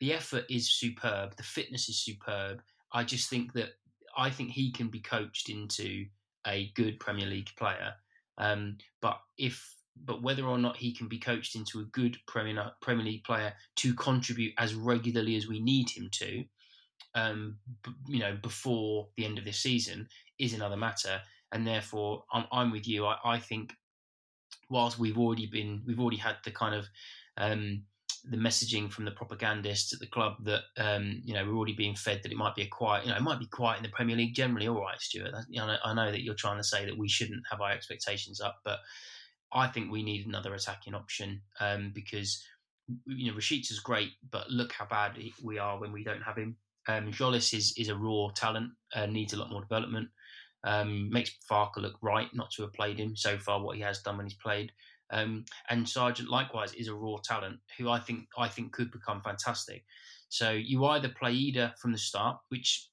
The 0.00 0.12
effort 0.12 0.44
is 0.50 0.70
superb. 0.70 1.36
The 1.36 1.42
fitness 1.42 1.88
is 1.88 1.98
superb. 1.98 2.60
I 2.92 3.04
just 3.04 3.30
think 3.30 3.52
that 3.54 3.70
I 4.16 4.30
think 4.30 4.50
he 4.50 4.70
can 4.70 4.88
be 4.88 5.00
coached 5.00 5.48
into 5.48 6.04
a 6.46 6.70
good 6.74 7.00
Premier 7.00 7.26
League 7.26 7.50
player. 7.56 7.94
Um, 8.36 8.76
but 9.00 9.20
if 9.38 9.74
but 10.04 10.22
whether 10.22 10.44
or 10.44 10.58
not 10.58 10.76
he 10.76 10.92
can 10.92 11.08
be 11.08 11.18
coached 11.18 11.54
into 11.54 11.80
a 11.80 11.84
good 11.84 12.18
Premier 12.26 12.72
Premier 12.80 13.04
League 13.04 13.24
player 13.24 13.54
to 13.76 13.94
contribute 13.94 14.52
as 14.58 14.74
regularly 14.74 15.36
as 15.36 15.46
we 15.46 15.60
need 15.60 15.88
him 15.88 16.08
to, 16.12 16.44
um, 17.14 17.58
b- 17.84 17.92
you 18.06 18.18
know, 18.18 18.36
before 18.42 19.08
the 19.16 19.24
end 19.24 19.38
of 19.38 19.44
this 19.44 19.58
season 19.58 20.08
is 20.38 20.52
another 20.52 20.76
matter. 20.76 21.20
And 21.52 21.66
therefore, 21.66 22.24
I'm, 22.32 22.46
I'm 22.50 22.72
with 22.72 22.88
you. 22.88 23.06
I, 23.06 23.16
I, 23.24 23.38
think 23.38 23.72
whilst 24.68 24.98
we've 24.98 25.18
already 25.18 25.46
been, 25.46 25.82
we've 25.86 26.00
already 26.00 26.16
had 26.16 26.36
the 26.44 26.50
kind 26.50 26.74
of 26.74 26.86
um, 27.36 27.84
the 28.30 28.36
messaging 28.36 28.90
from 28.90 29.04
the 29.04 29.10
propagandists 29.10 29.92
at 29.92 30.00
the 30.00 30.06
club 30.06 30.36
that 30.44 30.62
um, 30.78 31.20
you 31.24 31.34
know 31.34 31.44
we're 31.44 31.56
already 31.56 31.74
being 31.74 31.94
fed 31.94 32.20
that 32.22 32.32
it 32.32 32.38
might 32.38 32.54
be 32.54 32.62
a 32.62 32.66
quiet, 32.66 33.04
you 33.04 33.10
know, 33.10 33.16
it 33.16 33.22
might 33.22 33.38
be 33.38 33.46
quiet 33.46 33.76
in 33.76 33.82
the 33.82 33.90
Premier 33.90 34.16
League 34.16 34.34
generally. 34.34 34.66
All 34.66 34.80
right, 34.80 35.00
Stuart. 35.00 35.34
You 35.48 35.60
know, 35.60 35.76
I 35.84 35.94
know 35.94 36.10
that 36.10 36.22
you're 36.22 36.34
trying 36.34 36.56
to 36.56 36.64
say 36.64 36.86
that 36.86 36.96
we 36.96 37.08
shouldn't 37.08 37.42
have 37.50 37.60
our 37.60 37.70
expectations 37.70 38.40
up, 38.40 38.60
but 38.64 38.78
I 39.52 39.68
think 39.68 39.90
we 39.90 40.02
need 40.02 40.26
another 40.26 40.54
attacking 40.54 40.94
option 40.94 41.42
um, 41.60 41.92
because 41.94 42.42
you 43.06 43.30
know 43.30 43.36
Rashica 43.36 43.70
is 43.70 43.80
great, 43.80 44.12
but 44.30 44.50
look 44.50 44.72
how 44.72 44.86
bad 44.86 45.18
we 45.42 45.58
are 45.58 45.78
when 45.78 45.92
we 45.92 46.02
don't 46.02 46.22
have 46.22 46.36
him. 46.36 46.56
Um, 46.88 47.12
Tzolis 47.12 47.54
is 47.54 47.74
is 47.76 47.88
a 47.88 47.96
raw 47.96 48.28
talent, 48.34 48.70
uh, 48.94 49.06
needs 49.06 49.32
a 49.32 49.36
lot 49.36 49.50
more 49.50 49.62
development. 49.62 50.08
Um, 50.64 51.10
makes 51.10 51.36
Farke 51.50 51.76
look 51.76 51.96
right 52.00 52.28
not 52.32 52.50
to 52.52 52.62
have 52.62 52.72
played 52.72 52.98
him 52.98 53.14
so 53.16 53.38
far. 53.38 53.60
What 53.60 53.76
he 53.76 53.82
has 53.82 54.00
done 54.00 54.16
when 54.16 54.26
he's 54.26 54.38
played, 54.38 54.72
um, 55.10 55.44
and 55.68 55.88
Sargent 55.88 56.28
likewise 56.28 56.72
is 56.74 56.88
a 56.88 56.94
raw 56.94 57.16
talent 57.22 57.58
who 57.78 57.90
I 57.90 58.00
think 58.00 58.26
I 58.38 58.48
think 58.48 58.72
could 58.72 58.90
become 58.90 59.20
fantastic. 59.22 59.84
So 60.28 60.50
you 60.50 60.84
either 60.86 61.08
play 61.10 61.32
Idah 61.34 61.78
from 61.78 61.92
the 61.92 61.98
start, 61.98 62.38
which 62.48 62.88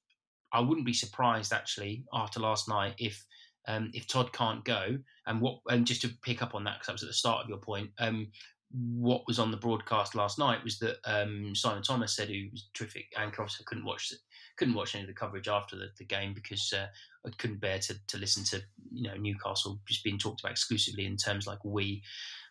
I 0.52 0.60
wouldn't 0.60 0.86
be 0.86 0.92
surprised 0.92 1.52
actually 1.52 2.04
after 2.12 2.40
last 2.40 2.68
night 2.68 2.94
if 2.98 3.24
um, 3.68 3.90
if 3.94 4.06
Todd 4.06 4.32
can't 4.32 4.64
go, 4.64 4.98
and 5.26 5.40
what 5.40 5.60
and 5.68 5.86
just 5.86 6.02
to 6.02 6.10
pick 6.22 6.42
up 6.42 6.54
on 6.54 6.64
that 6.64 6.74
because 6.74 6.86
that 6.86 6.92
was 6.92 7.02
at 7.02 7.08
the 7.08 7.14
start 7.14 7.42
of 7.42 7.48
your 7.48 7.58
point, 7.58 7.90
um, 7.98 8.28
what 8.72 9.26
was 9.26 9.38
on 9.38 9.50
the 9.50 9.56
broadcast 9.56 10.14
last 10.14 10.38
night 10.38 10.64
was 10.64 10.78
that 10.78 10.96
um, 11.04 11.54
Simon 11.54 11.82
Thomas 11.82 12.16
said 12.16 12.28
he 12.28 12.48
was 12.50 12.68
terrific 12.74 13.06
anchor. 13.16 13.42
Obviously, 13.42 13.64
couldn't 13.66 13.84
watch 13.84 14.12
couldn't 14.56 14.74
watch 14.74 14.94
any 14.94 15.02
of 15.02 15.08
the 15.08 15.14
coverage 15.14 15.48
after 15.48 15.76
the, 15.76 15.88
the 15.98 16.04
game 16.04 16.34
because 16.34 16.72
uh, 16.76 16.86
I 17.26 17.30
couldn't 17.38 17.60
bear 17.60 17.78
to, 17.80 17.94
to 18.08 18.18
listen 18.18 18.44
to 18.44 18.62
you 18.90 19.08
know 19.08 19.16
Newcastle 19.16 19.80
just 19.86 20.04
being 20.04 20.18
talked 20.18 20.40
about 20.40 20.52
exclusively 20.52 21.06
in 21.06 21.16
terms 21.16 21.46
like 21.46 21.64
we. 21.64 22.02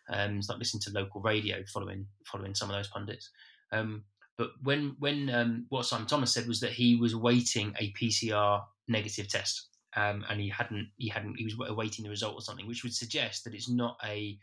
Um, 0.09 0.39
it's 0.39 0.49
like 0.49 0.57
listening 0.57 0.81
to 0.81 0.91
local 0.91 1.21
radio, 1.21 1.63
following 1.71 2.05
following 2.25 2.55
some 2.55 2.69
of 2.69 2.75
those 2.75 2.89
pundits. 2.89 3.29
Um, 3.71 4.03
but 4.37 4.51
when 4.63 4.95
when 4.99 5.29
um, 5.29 5.65
what 5.69 5.85
Simon 5.85 6.07
Thomas 6.07 6.33
said 6.33 6.47
was 6.47 6.59
that 6.59 6.73
he 6.73 6.95
was 6.95 7.13
awaiting 7.13 7.73
a 7.79 7.93
PCR 7.93 8.63
negative 8.87 9.27
test, 9.27 9.67
um, 9.95 10.25
and 10.29 10.39
he 10.41 10.49
hadn't 10.49 10.89
he 10.97 11.09
hadn't 11.09 11.35
he 11.37 11.45
was 11.45 11.55
awaiting 11.69 12.03
the 12.03 12.09
result 12.09 12.35
or 12.35 12.41
something, 12.41 12.67
which 12.67 12.83
would 12.83 12.93
suggest 12.93 13.43
that 13.43 13.53
it's 13.53 13.69
not 13.69 13.97
a 14.03 14.37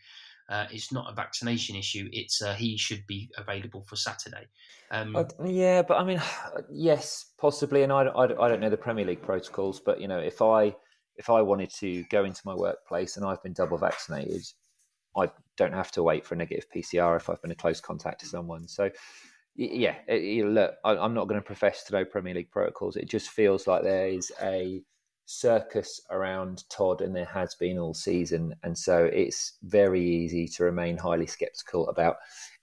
uh, 0.48 0.66
it's 0.70 0.92
not 0.92 1.10
a 1.10 1.14
vaccination 1.14 1.76
issue. 1.76 2.08
It's 2.12 2.40
uh, 2.40 2.54
he 2.54 2.76
should 2.78 3.06
be 3.06 3.30
available 3.36 3.84
for 3.88 3.96
Saturday. 3.96 4.46
Um, 4.90 5.26
yeah, 5.44 5.82
but 5.82 5.98
I 5.98 6.04
mean, 6.04 6.22
yes, 6.72 7.26
possibly. 7.38 7.82
And 7.82 7.92
I, 7.92 8.04
I, 8.04 8.24
I 8.24 8.48
don't 8.48 8.60
know 8.60 8.70
the 8.70 8.76
Premier 8.76 9.04
League 9.04 9.22
protocols, 9.22 9.80
but 9.80 10.00
you 10.00 10.08
know, 10.08 10.18
if 10.18 10.40
I 10.40 10.74
if 11.16 11.28
I 11.28 11.42
wanted 11.42 11.70
to 11.80 12.04
go 12.04 12.24
into 12.24 12.40
my 12.44 12.54
workplace 12.54 13.16
and 13.16 13.26
I've 13.26 13.42
been 13.42 13.52
double 13.52 13.76
vaccinated, 13.76 14.44
I 15.16 15.30
don't 15.56 15.74
have 15.74 15.90
to 15.92 16.02
wait 16.02 16.24
for 16.24 16.34
a 16.34 16.38
negative 16.38 16.66
PCR 16.74 17.16
if 17.16 17.28
I've 17.28 17.42
been 17.42 17.50
a 17.50 17.56
close 17.56 17.80
contact 17.80 18.20
to 18.20 18.26
someone. 18.26 18.68
So, 18.68 18.88
yeah, 19.56 19.96
look, 20.08 20.74
I'm 20.84 21.14
not 21.14 21.26
going 21.26 21.40
to 21.40 21.44
profess 21.44 21.82
to 21.84 21.92
know 21.92 22.04
Premier 22.04 22.34
League 22.34 22.52
protocols. 22.52 22.96
It 22.96 23.08
just 23.08 23.30
feels 23.30 23.66
like 23.66 23.82
there 23.82 24.08
is 24.08 24.30
a 24.40 24.80
circus 25.28 26.00
around 26.10 26.64
Todd, 26.70 27.02
and 27.02 27.14
there 27.14 27.26
has 27.26 27.54
been 27.54 27.78
all 27.78 27.92
season. 27.92 28.54
And 28.62 28.76
so 28.76 29.04
it's 29.04 29.58
very 29.62 30.02
easy 30.02 30.48
to 30.48 30.64
remain 30.64 30.96
highly 30.96 31.26
skeptical 31.26 31.88
about 31.88 32.16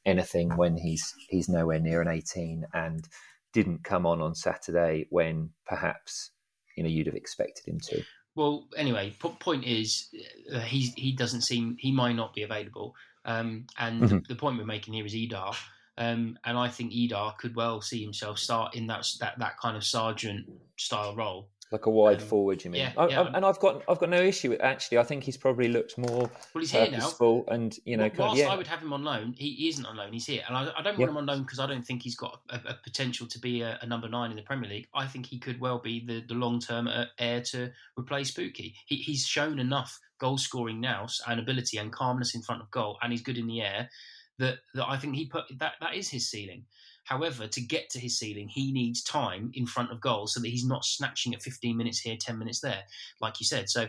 anything 0.06 0.50
when 0.58 0.76
he's 0.76 1.14
he's 1.30 1.48
nowhere 1.48 1.80
near 1.80 2.02
an 2.02 2.08
18 2.08 2.66
and 2.74 3.08
didn't 3.54 3.84
come 3.84 4.06
on 4.06 4.20
on 4.20 4.34
Saturday 4.34 5.06
when 5.12 5.52
perhaps 5.66 6.32
you 6.76 6.84
know 6.84 6.90
you'd 6.90 7.08
have 7.08 7.16
expected 7.16 7.68
him 7.68 7.80
to. 7.80 8.04
Well, 8.34 8.68
anyway, 8.76 9.16
point 9.40 9.64
is 9.64 10.10
uh, 10.52 10.60
he 10.60 10.92
he 10.98 11.14
doesn't 11.14 11.42
seem 11.42 11.78
he 11.80 11.92
might 11.92 12.16
not 12.16 12.34
be 12.34 12.42
available. 12.42 12.96
Um, 13.26 13.68
and 13.78 14.02
mm-hmm. 14.02 14.18
the 14.28 14.36
point 14.36 14.58
we're 14.58 14.66
making 14.66 14.96
here 14.96 15.06
is 15.06 15.14
Idah. 15.14 15.56
Um, 15.98 16.38
and 16.44 16.58
I 16.58 16.68
think 16.68 16.92
Idah 16.92 17.38
could 17.38 17.56
well 17.56 17.80
see 17.80 18.04
himself 18.04 18.40
start 18.40 18.76
in 18.76 18.88
that 18.88 19.06
that 19.20 19.38
that 19.38 19.58
kind 19.62 19.78
of 19.78 19.84
Sargent 19.84 20.48
style 20.78 21.16
role 21.16 21.50
like 21.72 21.88
a 21.88 21.90
wide 21.90 22.22
um, 22.22 22.28
forward, 22.28 22.64
you 22.64 22.70
mean? 22.70 22.82
Yeah, 22.82 22.94
I, 22.96 23.08
yeah. 23.08 23.22
I, 23.22 23.38
and 23.38 23.46
I've 23.46 23.60
got 23.60 23.84
I've 23.90 23.98
got 23.98 24.10
no 24.10 24.22
issue 24.22 24.52
with 24.52 24.62
actually. 24.62 25.00
I 25.00 25.04
think 25.04 25.24
he's 25.24 25.38
probably 25.38 25.68
looked 25.68 25.98
more 25.98 26.30
well, 26.54 26.60
he's 26.60 26.72
here 26.72 26.90
now. 26.92 27.46
and 27.48 27.78
you 27.86 27.98
know, 27.98 28.10
whilst 28.18 28.38
yeah. 28.38 28.50
I 28.50 28.56
would 28.56 28.68
have 28.68 28.82
him 28.82 28.94
on 28.94 29.04
loan, 29.04 29.34
he 29.38 29.68
isn't 29.68 29.86
on 29.86 29.98
loan. 29.98 30.14
He's 30.14 30.26
here, 30.26 30.44
and 30.48 30.56
I, 30.56 30.72
I 30.78 30.84
don't 30.84 30.98
want 30.98 31.10
him 31.12 31.18
on 31.18 31.26
loan 31.26 31.42
because 31.42 31.60
I 31.60 31.68
don't 31.68 31.86
think 31.86 32.04
he's 32.04 32.16
got 32.16 32.40
a, 32.50 32.56
a 32.56 32.76
potential 32.84 33.28
to 33.28 33.40
be 33.40 33.62
a, 33.62 33.80
a, 33.82 33.88
number 33.88 34.08
nine 34.08 34.30
in 34.30 34.38
the 34.38 34.44
Premier 34.44 34.70
League. 34.70 34.88
I 34.94 35.08
think 35.08 35.26
he 35.26 35.40
could 35.40 35.60
well 35.60 35.80
be 35.80 36.06
the, 36.06 36.24
the 36.28 36.36
long 36.36 36.60
term 36.60 36.88
uh, 36.88 37.06
heir 37.18 37.42
to 37.52 37.72
replace 37.98 38.32
Pukki. 38.32 38.74
He, 38.86 38.98
he's 38.98 39.26
shown 39.26 39.60
enough 39.60 40.00
goal 40.20 40.38
scoring 40.38 40.80
now 40.80 41.08
and 41.28 41.40
ability 41.40 41.78
and 41.78 41.92
calmness 41.92 42.36
in 42.36 42.44
front 42.44 42.62
of 42.62 42.70
goal, 42.70 42.98
and 43.02 43.12
he's 43.12 43.22
good 43.22 43.38
in 43.38 43.48
the 43.48 43.62
air. 43.62 43.90
That, 44.38 44.58
that 44.74 44.88
I 44.88 44.98
think 44.98 45.16
he 45.16 45.28
put 45.28 45.46
that 45.60 45.74
that 45.80 45.96
is 45.96 46.10
his 46.10 46.30
ceiling. 46.30 46.66
However, 47.06 47.48
to 47.48 47.62
get 47.62 47.90
to 47.92 48.00
his 48.00 48.18
ceiling, 48.18 48.50
he 48.50 48.72
needs 48.72 49.04
time 49.04 49.52
in 49.54 49.66
front 49.68 49.92
of 49.92 50.02
goal 50.02 50.28
so 50.28 50.40
that 50.42 50.50
he's 50.50 50.66
not 50.66 50.84
snatching 50.84 51.34
at 51.34 51.42
15 51.42 51.78
minutes 51.78 52.00
here, 52.00 52.18
10 52.20 52.38
minutes 52.38 52.60
there, 52.60 52.84
like 53.22 53.40
you 53.40 53.46
said. 53.46 53.70
So, 53.70 53.88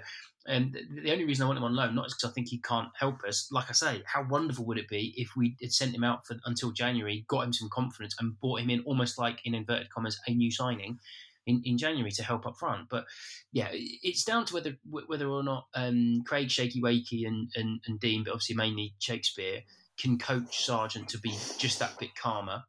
um, 0.49 0.73
the 1.03 1.11
only 1.11 1.25
reason 1.25 1.43
I 1.43 1.47
want 1.47 1.59
him 1.59 1.65
on 1.65 1.75
loan, 1.75 1.95
not 1.95 2.07
because 2.07 2.31
I 2.31 2.33
think 2.33 2.49
he 2.49 2.59
can't 2.59 2.91
help 2.95 3.25
us. 3.25 3.49
Like 3.51 3.69
I 3.69 3.73
say, 3.73 4.03
how 4.07 4.25
wonderful 4.29 4.65
would 4.67 4.79
it 4.79 4.89
be 4.89 5.13
if 5.17 5.35
we 5.35 5.57
had 5.61 5.73
sent 5.73 5.95
him 5.95 6.05
out 6.05 6.27
for, 6.27 6.37
until 6.45 6.71
January, 6.71 7.25
got 7.27 7.45
him 7.45 7.53
some 7.53 7.71
confidence, 7.71 8.15
and 8.21 8.39
brought 8.39 8.61
him 8.61 8.71
in 8.71 8.83
almost 8.85 9.19
like, 9.19 9.41
in 9.45 9.55
inverted 9.55 9.91
commas, 9.91 10.21
a 10.27 10.31
new 10.33 10.51
signing 10.51 11.01
in, 11.47 11.63
in 11.65 11.79
January 11.79 12.11
to 12.13 12.23
help 12.23 12.47
up 12.47 12.59
front. 12.59 12.89
But 12.91 13.07
yeah, 13.51 13.69
it's 13.73 14.25
down 14.25 14.45
to 14.47 14.55
whether 14.55 14.77
whether 14.89 15.27
or 15.27 15.43
not 15.43 15.67
um, 15.75 16.23
Craig 16.27 16.51
Shaky 16.51 16.83
Wakey 16.83 17.27
and, 17.27 17.51
and, 17.57 17.81
and 17.87 17.99
Dean, 17.99 18.25
but 18.25 18.33
obviously 18.33 18.57
mainly 18.57 18.95
Shakespeare, 18.99 19.63
can 19.99 20.19
coach 20.19 20.65
Sargent 20.67 21.09
to 21.09 21.19
be 21.19 21.31
just 21.59 21.79
that 21.79 21.99
bit 21.99 22.15
calmer 22.15 22.63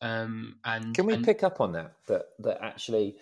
Um, 0.00 0.56
and 0.64 0.94
can 0.94 1.06
we 1.06 1.14
and, 1.14 1.24
pick 1.24 1.42
up 1.42 1.60
on 1.60 1.72
that? 1.72 1.94
That 2.06 2.26
that 2.40 2.62
actually, 2.62 3.16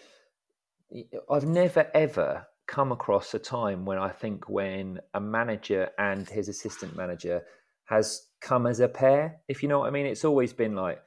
I've 1.31 1.47
never 1.47 1.91
ever 1.95 2.47
come 2.67 2.93
across 2.93 3.33
a 3.35 3.39
time 3.39 3.85
when 3.85 3.99
I 3.99 4.09
think 4.09 4.49
when 4.49 5.01
a 5.15 5.21
manager 5.21 5.91
and 5.99 6.29
his 6.29 6.49
assistant 6.49 6.97
manager 6.97 7.43
has 7.85 8.27
come 8.41 8.67
as 8.67 8.81
a 8.81 8.89
pair. 8.89 9.41
If 9.49 9.63
you 9.63 9.69
know 9.69 9.81
what 9.81 9.87
I 9.87 9.91
mean, 9.91 10.07
it's 10.07 10.25
always 10.25 10.53
been 10.53 10.75
like 10.75 11.01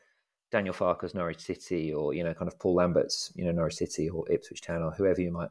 Daniel 0.52 0.74
Farke's 0.74 1.14
Norwich 1.14 1.42
City, 1.42 1.94
or 1.94 2.14
you 2.14 2.24
know, 2.24 2.34
kind 2.34 2.48
of 2.48 2.58
Paul 2.60 2.76
Lambert's, 2.76 3.32
you 3.36 3.46
know, 3.46 3.52
Norwich 3.52 3.76
City 3.76 4.10
or 4.10 4.30
Ipswich 4.32 4.62
Town, 4.62 4.82
or 4.82 4.92
whoever 4.92 5.22
you 5.22 5.32
might 5.32 5.50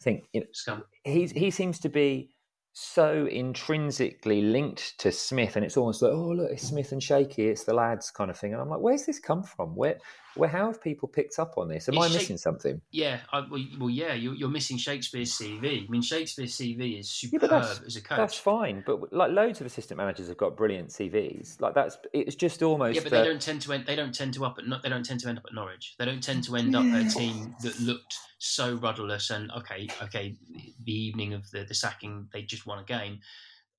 think. 0.00 0.28
You 0.32 0.44
know, 0.68 0.82
he 1.04 1.26
he 1.26 1.50
seems 1.50 1.80
to 1.80 1.88
be 1.88 2.35
so 2.78 3.26
intrinsically 3.26 4.42
linked 4.42 4.98
to 4.98 5.10
Smith, 5.10 5.56
and 5.56 5.64
it's 5.64 5.78
almost 5.78 6.02
like, 6.02 6.12
oh 6.12 6.28
look, 6.28 6.50
it's 6.50 6.68
Smith 6.68 6.92
and 6.92 7.02
Shaky, 7.02 7.48
it's 7.48 7.64
the 7.64 7.72
lads 7.72 8.10
kind 8.10 8.30
of 8.30 8.38
thing. 8.38 8.52
And 8.52 8.60
I'm 8.60 8.68
like, 8.68 8.80
where's 8.80 9.06
this 9.06 9.18
come 9.18 9.42
from? 9.42 9.74
Where, 9.74 9.96
where, 10.36 10.48
how 10.48 10.66
have 10.66 10.82
people 10.82 11.08
picked 11.08 11.38
up 11.38 11.58
on 11.58 11.68
this? 11.68 11.88
Am 11.88 11.94
it's 11.94 12.04
I 12.04 12.08
missing 12.08 12.36
something? 12.36 12.80
Yeah, 12.90 13.20
I, 13.32 13.40
well, 13.40 13.64
well, 13.78 13.90
yeah, 13.90 14.14
you're, 14.14 14.34
you're, 14.34 14.48
missing 14.48 14.76
Shakespeare's 14.76 15.32
CV. 15.32 15.86
I 15.86 15.90
mean, 15.90 16.02
Shakespeare's 16.02 16.56
CV 16.56 17.00
is 17.00 17.10
superb 17.10 17.50
yeah, 17.50 17.74
as 17.84 17.96
a 17.96 18.00
coach. 18.00 18.18
That's 18.18 18.36
fine, 18.36 18.82
but 18.86 19.12
like 19.12 19.30
loads 19.32 19.60
of 19.60 19.66
assistant 19.66 19.98
managers 19.98 20.28
have 20.28 20.36
got 20.36 20.56
brilliant 20.56 20.90
CVs. 20.90 21.60
Like 21.60 21.74
that's 21.74 21.98
it's 22.12 22.34
just 22.34 22.62
almost. 22.62 22.96
Yeah, 22.96 23.02
but 23.02 23.12
they 23.12 23.24
don't 23.24 23.40
tend 23.40 23.62
to 23.62 23.72
end. 23.72 23.86
They 23.86 23.96
don't 23.96 24.14
tend 24.14 24.34
to 24.34 24.44
up 24.44 24.58
at. 24.58 24.82
They 24.82 24.88
don't 24.88 25.04
tend 25.04 25.20
to 25.20 25.28
end 25.28 25.38
up 25.38 25.44
at 25.46 25.54
Norwich. 25.54 25.94
They 25.98 26.04
don't 26.04 26.22
tend 26.22 26.44
to 26.44 26.56
end 26.56 26.76
up 26.76 26.84
at 26.84 27.06
a 27.06 27.08
team 27.10 27.54
that 27.62 27.78
looked 27.80 28.16
so 28.38 28.74
rudderless 28.74 29.30
and 29.30 29.50
okay, 29.52 29.88
okay, 30.02 30.36
the 30.84 30.92
evening 30.92 31.34
of 31.34 31.50
the, 31.50 31.64
the 31.64 31.74
sacking, 31.74 32.28
they 32.32 32.42
just 32.42 32.66
won 32.66 32.78
a 32.78 32.84
game. 32.84 33.20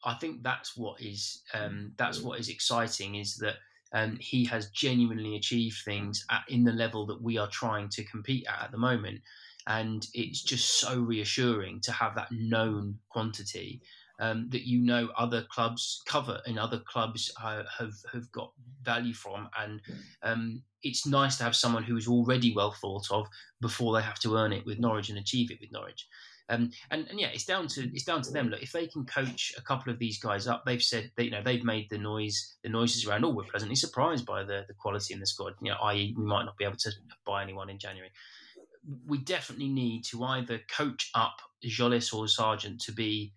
I 0.04 0.14
think 0.16 0.44
that's 0.44 0.78
what 0.78 1.02
is 1.02 1.42
um, 1.54 1.94
that's 1.98 2.22
what 2.22 2.40
is 2.40 2.50
exciting 2.50 3.16
is 3.16 3.36
that 3.38 3.56
um, 3.94 4.18
he 4.20 4.46
has 4.46 4.70
genuinely 4.72 5.36
achieved 5.36 5.78
things 5.84 6.26
at, 6.30 6.44
in 6.48 6.64
the 6.64 6.72
level 6.72 7.06
that 7.08 7.22
we 7.22 7.38
are 7.38 7.50
trying 7.50 7.90
to 7.90 8.04
compete 8.04 8.46
at 8.48 8.66
at 8.66 8.72
the 8.72 8.78
moment, 8.78 9.22
and 9.68 10.08
it's 10.14 10.42
just 10.42 10.80
so 10.80 11.00
reassuring 11.00 11.82
to 11.82 11.92
have 11.92 12.16
that 12.16 12.32
known 12.32 13.00
quantity 13.10 13.82
um, 14.20 14.48
that 14.50 14.68
you 14.68 14.80
know 14.82 15.10
other 15.18 15.46
clubs 15.50 16.02
cover 16.06 16.42
and 16.46 16.58
other 16.58 16.80
clubs 16.80 17.32
uh, 17.42 17.64
have 17.78 17.94
have 18.12 18.32
got 18.32 18.52
value 18.84 19.14
from, 19.14 19.50
and 19.60 19.82
um, 20.24 20.62
it's 20.84 21.06
nice 21.06 21.38
to 21.38 21.44
have 21.44 21.56
someone 21.56 21.84
who 21.84 21.98
is 21.98 22.08
already 22.08 22.54
well 22.54 22.72
thought 22.72 23.08
of 23.12 23.28
before 23.62 23.96
they 23.96 24.02
have 24.02 24.20
to 24.20 24.36
earn 24.36 24.54
it 24.54 24.66
with 24.66 24.80
Norwich 24.80 25.10
and 25.10 25.18
achieve 25.18 25.52
it 25.52 25.60
with 25.62 25.72
Norwich. 25.72 26.08
Um, 26.50 26.72
and, 26.92 27.08
and 27.10 27.20
yeah, 27.20 27.28
it's 27.34 27.46
down 27.46 27.68
to 27.70 27.90
it's 27.94 28.04
down 28.04 28.22
to 28.22 28.32
them. 28.32 28.50
Look, 28.50 28.62
if 28.62 28.72
they 28.72 28.88
can 28.88 29.06
coach 29.06 29.54
a 29.58 29.62
couple 29.62 29.92
of 29.92 30.00
these 30.00 30.20
guys 30.20 30.48
up, 30.48 30.64
they've 30.66 30.82
said 30.82 31.12
that, 31.16 31.26
you 31.26 31.32
know 31.32 31.42
they've 31.44 31.64
made 31.64 31.90
the 31.90 31.98
noise, 31.98 32.58
the 32.64 32.70
noises 32.70 33.06
around. 33.06 33.26
Oh, 33.26 33.30
we're 33.30 33.44
pleasantly 33.44 33.76
surprised 33.76 34.26
by 34.26 34.44
the 34.44 34.64
the 34.68 34.74
quality 34.74 35.14
in 35.14 35.20
the 35.20 35.28
squad. 35.28 35.54
You 35.62 35.72
know, 35.72 35.78
i.e., 35.84 36.14
we 36.18 36.26
might 36.26 36.46
not 36.46 36.58
be 36.58 36.66
able 36.66 36.78
to 36.78 36.92
buy 37.26 37.44
anyone 37.44 37.70
in 37.70 37.80
January. 37.80 38.12
We 39.06 39.18
definitely 39.18 39.68
need 39.68 40.06
to 40.06 40.24
either 40.24 40.60
coach 40.70 41.12
up 41.14 41.42
Tzolis 41.64 42.14
or 42.14 42.28
Sargent 42.28 42.80
to 42.82 42.94
be 42.94 43.34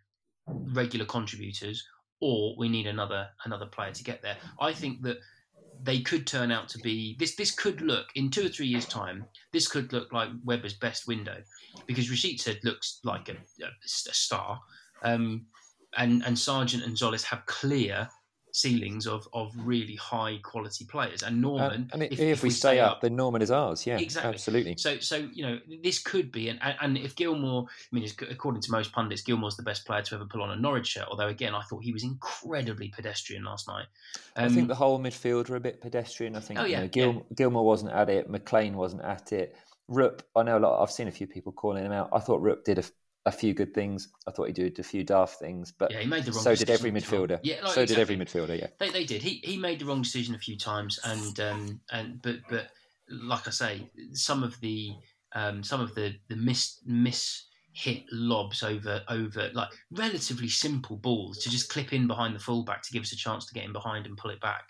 regular 0.46 1.07
contributors, 1.07 1.85
or 2.20 2.55
we 2.57 2.68
need 2.68 2.87
another 2.87 3.29
another 3.44 3.66
player 3.66 3.92
to 3.92 4.05
get 4.05 4.23
there. 4.23 4.37
I 4.61 4.73
think 4.73 5.03
that 5.03 5.18
they 5.83 6.01
could 6.01 6.27
turn 6.27 6.51
out 6.51 6.69
to 6.71 6.79
be 6.79 7.16
this. 7.19 7.35
This 7.37 7.51
could 7.51 7.81
look 7.81 8.07
in 8.14 8.31
two 8.31 8.47
or 8.47 8.49
three 8.49 8.66
years' 8.66 8.87
time. 8.87 9.25
This 9.53 9.69
could 9.69 9.93
look 9.93 10.12
like 10.12 10.29
Webber's 10.45 10.75
best 10.75 11.07
window 11.07 11.43
because 11.87 12.11
Rashid 12.11 12.40
said 12.40 12.61
looks 12.64 13.01
like 13.05 13.29
a, 13.29 13.33
a, 13.33 13.66
a 13.66 14.14
star, 14.14 14.61
um, 15.03 15.47
and 15.97 16.23
and 16.25 16.38
Sargent 16.38 16.85
and 16.85 16.97
Tzolis 16.97 17.25
have 17.25 17.47
clear 17.47 18.09
ceilings 18.53 19.07
of 19.07 19.29
of 19.33 19.53
really 19.57 19.97
high 19.97 20.39
quality 20.43 20.85
players. 20.85 21.23
And 21.23 21.41
Normann, 21.41 21.89
uh, 21.91 21.95
and 21.95 22.03
if, 22.03 22.13
if, 22.13 22.21
if, 22.21 22.43
we, 22.43 22.51
stay, 22.51 22.59
stay 22.59 22.81
up, 22.81 22.93
up, 22.93 23.01
then 23.01 23.17
Normann 23.17 23.43
is 23.43 23.51
ours. 23.51 23.87
Yeah, 23.87 23.99
exactly, 23.99 24.33
absolutely. 24.33 24.77
So 24.77 24.99
so 24.99 25.29
you 25.33 25.43
know 25.43 25.59
this 25.83 25.99
could 25.99 26.33
be, 26.33 26.49
and 26.49 26.59
and 26.63 26.97
if 26.97 27.17
Gilmour, 27.17 27.65
I 27.65 27.95
mean, 27.95 28.09
according 28.31 28.63
to 28.63 28.71
most 28.71 28.93
pundits, 28.93 29.23
Gilmour's 29.23 29.57
the 29.57 29.63
best 29.63 29.87
player 29.87 30.03
to 30.03 30.15
ever 30.15 30.25
pull 30.25 30.43
on 30.43 30.51
a 30.51 30.57
Norwich 30.57 30.87
shirt. 30.87 31.07
Although 31.11 31.29
again, 31.29 31.55
I 31.55 31.63
thought 31.63 31.83
he 31.83 31.93
was 31.93 32.05
incredibly 32.05 32.89
pedestrian 32.89 33.45
last 33.45 33.69
night. 33.69 33.87
Um, 34.37 34.45
I 34.45 34.49
think 34.49 34.63
um, 34.63 34.69
the 34.69 34.75
whole 34.75 34.99
midfield 34.99 35.49
were 35.49 35.57
a 35.57 35.61
bit 35.61 35.81
pedestrian. 35.81 36.37
I 36.37 36.41
think 36.41 36.61
oh, 36.61 36.65
yeah, 36.65 36.79
you 36.79 36.83
know, 36.85 36.89
Gil, 36.89 37.13
yeah. 37.13 37.21
Gilmour 37.35 37.63
wasn't 37.63 37.93
at 37.93 38.09
it. 38.11 38.29
McLean 38.29 38.77
wasn't 38.77 39.03
at 39.03 39.33
it. 39.33 39.57
Rupp, 39.89 40.23
I 40.37 40.45
know 40.45 40.57
a 40.57 40.61
lot. 40.61 40.83
I've 40.83 40.91
seen 40.91 41.09
a 41.09 41.13
few 41.13 41.27
people 41.27 41.51
calling 41.51 41.85
him 41.85 41.91
out. 41.91 42.11
I 42.13 42.21
thought 42.21 42.41
Rupp 42.41 42.65
did 42.65 42.79
a 42.79 42.85
a 43.26 43.33
few 43.33 43.54
good 43.54 43.74
things. 43.74 44.09
I 44.26 44.30
thought 44.30 44.46
he 44.46 44.52
did 44.52 44.78
a 44.78 44.83
few 44.83 45.04
daft 45.04 45.38
things, 45.38 45.72
but 45.76 45.90
yeah, 45.90 46.00
he 46.00 46.06
made 46.06 46.24
the 46.24 46.33
wrong 46.33 46.42
so 46.42 46.54
did 46.54 46.70
every 46.70 46.90
midfielder. 46.90 47.40
Yeah, 47.42 47.56
like, 47.62 47.72
so 47.72 47.83
exactly. 47.83 47.87
did 47.87 47.98
every 47.98 48.16
midfielder. 48.16 48.59
Yeah, 48.59 48.66
they, 48.78 48.90
they 48.90 49.04
did. 49.04 49.22
He 49.22 49.40
he 49.44 49.56
made 49.56 49.80
the 49.80 49.85
wrong 49.85 50.02
decision 50.02 50.35
a 50.35 50.38
few 50.38 50.56
times, 50.56 50.98
and 51.04 51.38
um, 51.40 51.80
and 51.90 52.20
but 52.22 52.37
but 52.48 52.68
like 53.11 53.46
I 53.46 53.50
say, 53.50 53.90
some 54.12 54.42
of 54.42 54.59
the 54.61 54.92
um, 55.35 55.62
some 55.62 55.80
of 55.80 55.94
the 55.94 56.14
the 56.28 56.37
miss 56.37 56.80
miss 56.87 57.44
hit 57.72 58.02
lobs 58.11 58.62
over 58.62 59.00
over 59.09 59.50
like 59.54 59.68
relatively 59.92 60.48
simple 60.48 60.96
balls 60.96 61.38
to 61.38 61.48
just 61.50 61.68
clip 61.68 61.92
in 61.92 62.09
behind 62.09 62.35
the 62.35 62.40
fullback 62.40 62.83
to 62.83 62.92
give 62.92 63.02
us 63.02 63.12
a 63.12 63.16
chance 63.16 63.46
to 63.46 63.54
get 63.54 63.64
in 63.64 63.72
behind 63.72 64.06
and 64.06 64.16
pull 64.16 64.30
it 64.30 64.40
back. 64.40 64.64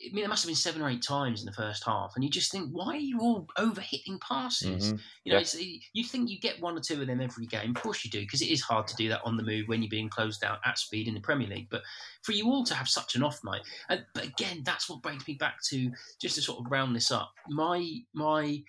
I 0.00 0.12
mean, 0.12 0.22
there 0.22 0.28
must 0.28 0.44
have 0.44 0.48
been 0.48 0.56
seven 0.56 0.80
or 0.80 0.88
eight 0.88 1.02
times 1.02 1.40
in 1.40 1.46
the 1.46 1.52
first 1.52 1.84
half, 1.84 2.12
and 2.14 2.22
you 2.22 2.30
just 2.30 2.52
think, 2.52 2.70
why 2.70 2.94
are 2.94 2.96
you 2.96 3.18
all 3.20 3.48
over 3.58 3.80
hitting 3.80 4.18
passes? 4.20 4.92
Mm-hmm. 4.92 4.96
You 5.24 5.32
know, 5.32 5.38
yeah. 5.38 5.78
you 5.92 6.04
think 6.04 6.30
you 6.30 6.38
get 6.38 6.60
one 6.60 6.76
or 6.76 6.80
two 6.80 7.00
of 7.00 7.06
them 7.08 7.20
every 7.20 7.46
game. 7.46 7.70
Of 7.70 7.82
course 7.82 8.04
you 8.04 8.10
do, 8.10 8.20
because 8.20 8.40
it 8.40 8.48
is 8.48 8.60
hard 8.60 8.86
to 8.88 8.96
do 8.96 9.08
that 9.08 9.22
on 9.24 9.36
the 9.36 9.42
move 9.42 9.66
when 9.66 9.82
you're 9.82 9.90
being 9.90 10.08
closed 10.08 10.44
out 10.44 10.60
at 10.64 10.78
speed 10.78 11.08
in 11.08 11.14
the 11.14 11.20
Premier 11.20 11.48
League. 11.48 11.68
But 11.68 11.82
for 12.22 12.32
you 12.32 12.46
all 12.46 12.64
to 12.64 12.74
have 12.74 12.88
such 12.88 13.16
an 13.16 13.24
off 13.24 13.42
night, 13.44 13.62
and, 13.88 14.04
but 14.14 14.24
again, 14.24 14.62
that's 14.64 14.88
what 14.88 15.02
brings 15.02 15.26
me 15.26 15.34
back 15.34 15.56
to 15.70 15.90
just 16.20 16.36
to 16.36 16.42
sort 16.42 16.64
of 16.64 16.70
round 16.70 16.94
this 16.94 17.10
up. 17.10 17.32
My 17.48 17.84
my 18.14 18.62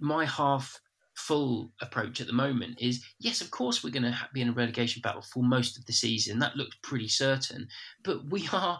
my 0.00 0.24
half 0.24 0.80
full 1.14 1.72
approach 1.80 2.20
at 2.20 2.26
the 2.26 2.32
moment 2.32 2.78
is 2.80 3.04
yes, 3.20 3.40
of 3.40 3.50
course, 3.50 3.82
we're 3.82 3.90
going 3.90 4.02
to 4.02 4.18
be 4.34 4.42
in 4.42 4.48
a 4.48 4.52
relegation 4.52 5.00
battle 5.02 5.22
for 5.22 5.42
most 5.42 5.78
of 5.78 5.86
the 5.86 5.92
season. 5.92 6.38
That 6.38 6.56
looks 6.56 6.76
pretty 6.82 7.08
certain. 7.08 7.68
But 8.04 8.28
we 8.30 8.48
are 8.52 8.78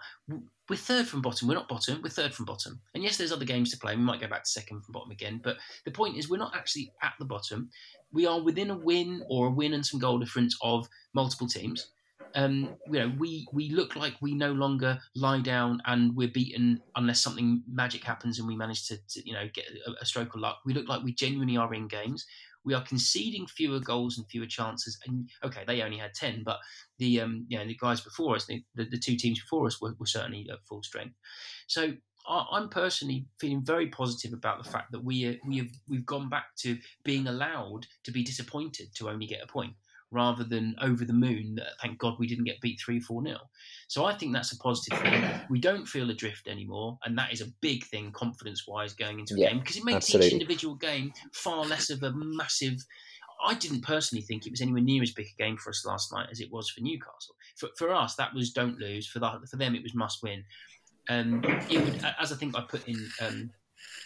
we're 0.69 0.77
third 0.77 1.07
from 1.07 1.23
bottom. 1.23 1.49
We're 1.49 1.55
not 1.55 1.69
bottom. 1.69 2.01
We're 2.03 2.11
third 2.11 2.35
from 2.35 2.45
bottom. 2.45 2.81
And 2.95 3.03
yes, 3.03 3.17
there's 3.17 3.33
other 3.33 3.45
games 3.45 3.71
to 3.71 3.79
play. 3.79 3.95
We 3.95 4.03
might 4.03 4.21
go 4.21 4.29
back 4.29 4.45
to 4.45 4.51
second 4.51 4.85
from 4.85 4.93
bottom 4.93 5.11
again. 5.11 5.41
But 5.43 5.59
the 5.85 5.91
point 5.91 6.17
is, 6.17 6.29
we're 6.29 6.39
not 6.39 6.57
actually 6.57 6.93
at 7.03 7.15
the 7.19 7.25
bottom. 7.25 7.71
We 8.13 8.27
are 8.27 8.41
within 8.41 8.71
a 8.71 8.77
win 8.77 9.23
or 9.29 9.49
a 9.49 9.51
win 9.51 9.75
and 9.75 9.85
some 9.85 10.01
goal 10.01 10.19
difference 10.19 10.57
of 10.63 10.89
multiple 11.15 11.47
teams. 11.47 11.91
Um, 12.35 12.77
you 12.87 12.99
know, 12.99 13.13
we 13.19 13.47
we 13.53 13.71
look 13.71 13.97
like 13.97 14.15
we 14.21 14.35
no 14.35 14.53
longer 14.53 14.99
lie 15.15 15.41
down 15.41 15.81
and 15.87 16.15
we're 16.15 16.29
beaten 16.29 16.83
unless 16.95 17.21
something 17.21 17.63
magic 17.67 18.05
happens 18.05 18.39
and 18.39 18.47
we 18.47 18.57
manage 18.57 18.89
to, 18.89 18.97
to 18.97 19.27
you 19.27 19.33
know 19.33 19.49
get 19.55 19.65
a, 19.87 20.03
a 20.03 20.05
stroke 20.05 20.35
of 20.35 20.41
luck. 20.41 20.59
We 20.67 20.75
look 20.75 20.89
like 20.89 21.03
we 21.03 21.15
genuinely 21.15 21.57
are 21.57 21.73
in 21.73 21.89
games. 21.89 22.27
We 22.67 22.75
are 22.75 22.83
conceding 22.83 23.47
fewer 23.47 23.81
goals 23.81 24.19
and 24.19 24.27
fewer 24.29 24.47
chances. 24.47 24.99
And 25.07 25.31
okay, 25.45 25.65
they 25.67 25.81
only 25.83 25.99
had 25.99 26.13
ten, 26.13 26.43
but 26.45 26.59
the 26.99 27.21
um, 27.23 27.47
you 27.49 27.59
know 27.59 27.67
the 27.67 27.79
guys 27.81 28.01
before 28.03 28.37
us, 28.37 28.45
the, 28.47 28.63
the, 28.75 28.85
the 28.85 28.99
two 28.99 29.17
teams 29.17 29.41
before 29.41 29.67
us, 29.67 29.81
were, 29.81 29.95
were 29.99 30.07
certainly 30.07 30.47
at 30.53 30.67
full 30.69 30.83
strength. 30.83 31.15
So 31.69 31.93
I'm 32.29 32.69
personally 32.69 33.27
feeling 33.39 33.65
very 33.65 33.87
positive 33.89 34.33
about 34.33 34.63
the 34.63 34.69
fact 34.69 34.91
that 34.93 35.05
we 35.05 35.39
we 35.47 35.59
have 35.59 35.69
we've 35.89 36.07
gone 36.07 36.29
back 36.29 36.57
to 36.59 36.77
being 37.05 37.29
allowed 37.29 37.87
to 38.05 38.11
be 38.11 38.25
disappointed 38.25 38.89
to 38.97 39.09
only 39.09 39.27
get 39.27 39.43
a 39.43 39.47
point 39.47 39.75
rather 40.11 40.45
than 40.45 40.75
over 40.81 41.05
the 41.05 41.13
moon. 41.13 41.57
that 41.57 41.73
Thank 41.83 41.99
God 41.99 42.15
we 42.19 42.27
didn't 42.27 42.45
get 42.45 42.61
beat 42.61 42.81
three 42.81 43.01
four 43.01 43.23
nil. 43.23 43.41
So 43.89 44.05
I 44.05 44.15
think 44.15 44.33
that's 44.33 44.53
a 44.53 44.59
positive 44.59 44.99
thing. 45.01 45.25
We 45.51 45.61
don't 45.61 45.87
feel 45.87 46.11
adrift 46.11 46.49
anymore, 46.49 46.99
and 47.05 47.17
that 47.19 47.33
is 47.33 47.41
a 47.41 47.53
big 47.61 47.85
thing 47.85 48.13
confidence 48.13 48.67
wise 48.67 48.93
going 48.93 49.21
into 49.21 49.35
a 49.35 49.39
yeah, 49.39 49.51
game 49.51 49.61
because 49.61 49.77
it 49.77 49.85
makes 49.85 49.97
absolutely. 49.97 50.27
each 50.29 50.33
individual 50.33 50.75
game 50.75 51.13
far 51.33 51.65
less 51.65 51.91
of 51.91 52.03
a 52.03 52.13
massive. 52.15 52.79
I 53.45 53.55
didn't 53.55 53.83
personally 53.83 54.23
think 54.23 54.47
it 54.47 54.51
was 54.51 54.63
anywhere 54.63 54.83
near 54.83 55.03
as 55.03 55.13
big 55.13 55.27
a 55.27 55.43
game 55.43 55.59
for 55.59 55.69
us 55.71 55.85
last 55.85 56.11
night 56.13 56.29
as 56.31 56.41
it 56.41 56.51
was 56.51 56.71
for 56.71 56.81
Newcastle. 56.81 57.35
For, 57.57 57.69
for 57.77 57.93
us, 57.93 58.15
that 58.15 58.33
was 58.35 58.51
don't 58.51 58.79
lose. 58.79 59.07
For 59.07 59.19
the, 59.19 59.31
for 59.51 59.57
them, 59.57 59.75
it 59.75 59.83
was 59.83 59.95
must 59.95 60.23
win. 60.23 60.43
Um, 61.11 61.43
it 61.71 61.85
would, 61.85 62.03
as 62.19 62.33
I 62.33 62.37
think 62.37 62.57
I 62.57 62.63
put 62.63 62.89
in, 62.89 63.09
um, 63.21 63.51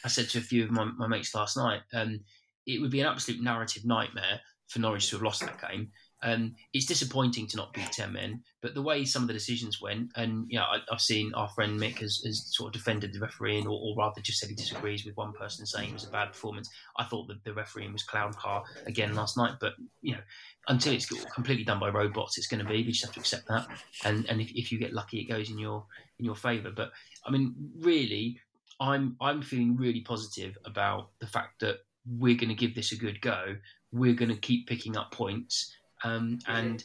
I 0.04 0.08
said 0.08 0.28
to 0.30 0.38
a 0.38 0.42
few 0.42 0.64
of 0.64 0.72
my, 0.72 0.84
my 0.84 1.06
mates 1.06 1.34
last 1.34 1.56
night, 1.56 1.80
um, 1.94 2.20
it 2.66 2.80
would 2.80 2.90
be 2.90 3.00
an 3.00 3.06
absolute 3.06 3.40
narrative 3.40 3.84
nightmare 3.84 4.40
for 4.70 4.78
Norwich 4.78 5.10
to 5.10 5.16
have 5.16 5.22
lost 5.22 5.40
that 5.40 5.60
game. 5.60 5.90
Um, 6.22 6.54
it's 6.74 6.86
disappointing 6.86 7.46
to 7.48 7.56
not 7.56 7.72
beat 7.72 7.90
10 7.92 8.12
men, 8.12 8.42
but 8.60 8.74
the 8.74 8.82
way 8.82 9.06
some 9.06 9.22
of 9.22 9.28
the 9.28 9.34
decisions 9.34 9.80
went, 9.80 10.10
and 10.16 10.44
you 10.48 10.58
know, 10.58 10.64
I, 10.64 10.78
have 10.90 11.00
seen 11.00 11.32
our 11.34 11.48
friend 11.48 11.80
Mick 11.80 11.98
has, 11.98 12.20
has, 12.26 12.54
sort 12.54 12.68
of 12.68 12.72
defended 12.74 13.14
the 13.14 13.20
refereeing, 13.20 13.66
or, 13.66 13.80
or, 13.82 13.96
rather 13.96 14.20
just 14.20 14.38
said 14.38 14.50
he 14.50 14.54
disagrees 14.54 15.06
with 15.06 15.16
one 15.16 15.32
person 15.32 15.64
saying 15.64 15.88
it 15.88 15.94
was 15.94 16.06
a 16.06 16.10
bad 16.10 16.32
performance. 16.32 16.68
I 16.98 17.04
thought 17.04 17.26
that 17.28 17.42
the 17.44 17.54
refereeing 17.54 17.92
was 17.92 18.02
clown 18.02 18.34
car 18.34 18.62
again 18.86 19.14
last 19.14 19.38
night, 19.38 19.54
but 19.60 19.72
you 20.02 20.12
know, 20.12 20.20
until 20.68 20.92
it's 20.92 21.06
completely 21.06 21.64
done 21.64 21.80
by 21.80 21.88
robots, 21.88 22.36
it's 22.36 22.48
going 22.48 22.62
to 22.62 22.70
be. 22.70 22.84
We 22.84 22.92
just 22.92 23.04
have 23.06 23.14
to 23.14 23.20
accept 23.20 23.48
that, 23.48 23.66
and 24.04 24.28
and 24.28 24.42
if, 24.42 24.50
if 24.54 24.70
you 24.70 24.78
get 24.78 24.92
lucky, 24.92 25.20
it 25.20 25.32
goes 25.32 25.50
in 25.50 25.58
your 25.58 25.86
in 26.18 26.26
your 26.26 26.36
favour. 26.36 26.70
But 26.70 26.90
I 27.26 27.30
mean, 27.30 27.54
really, 27.78 28.38
I'm 28.78 29.16
I'm 29.22 29.40
feeling 29.40 29.74
really 29.76 30.02
positive 30.02 30.58
about 30.66 31.12
the 31.18 31.26
fact 31.26 31.60
that 31.60 31.76
we're 32.06 32.36
going 32.36 32.48
to 32.48 32.54
give 32.54 32.74
this 32.74 32.92
a 32.92 32.96
good 32.96 33.20
go 33.20 33.56
we're 33.92 34.14
going 34.14 34.30
to 34.30 34.36
keep 34.36 34.66
picking 34.66 34.96
up 34.96 35.12
points. 35.12 35.74
Um, 36.02 36.38
and 36.46 36.82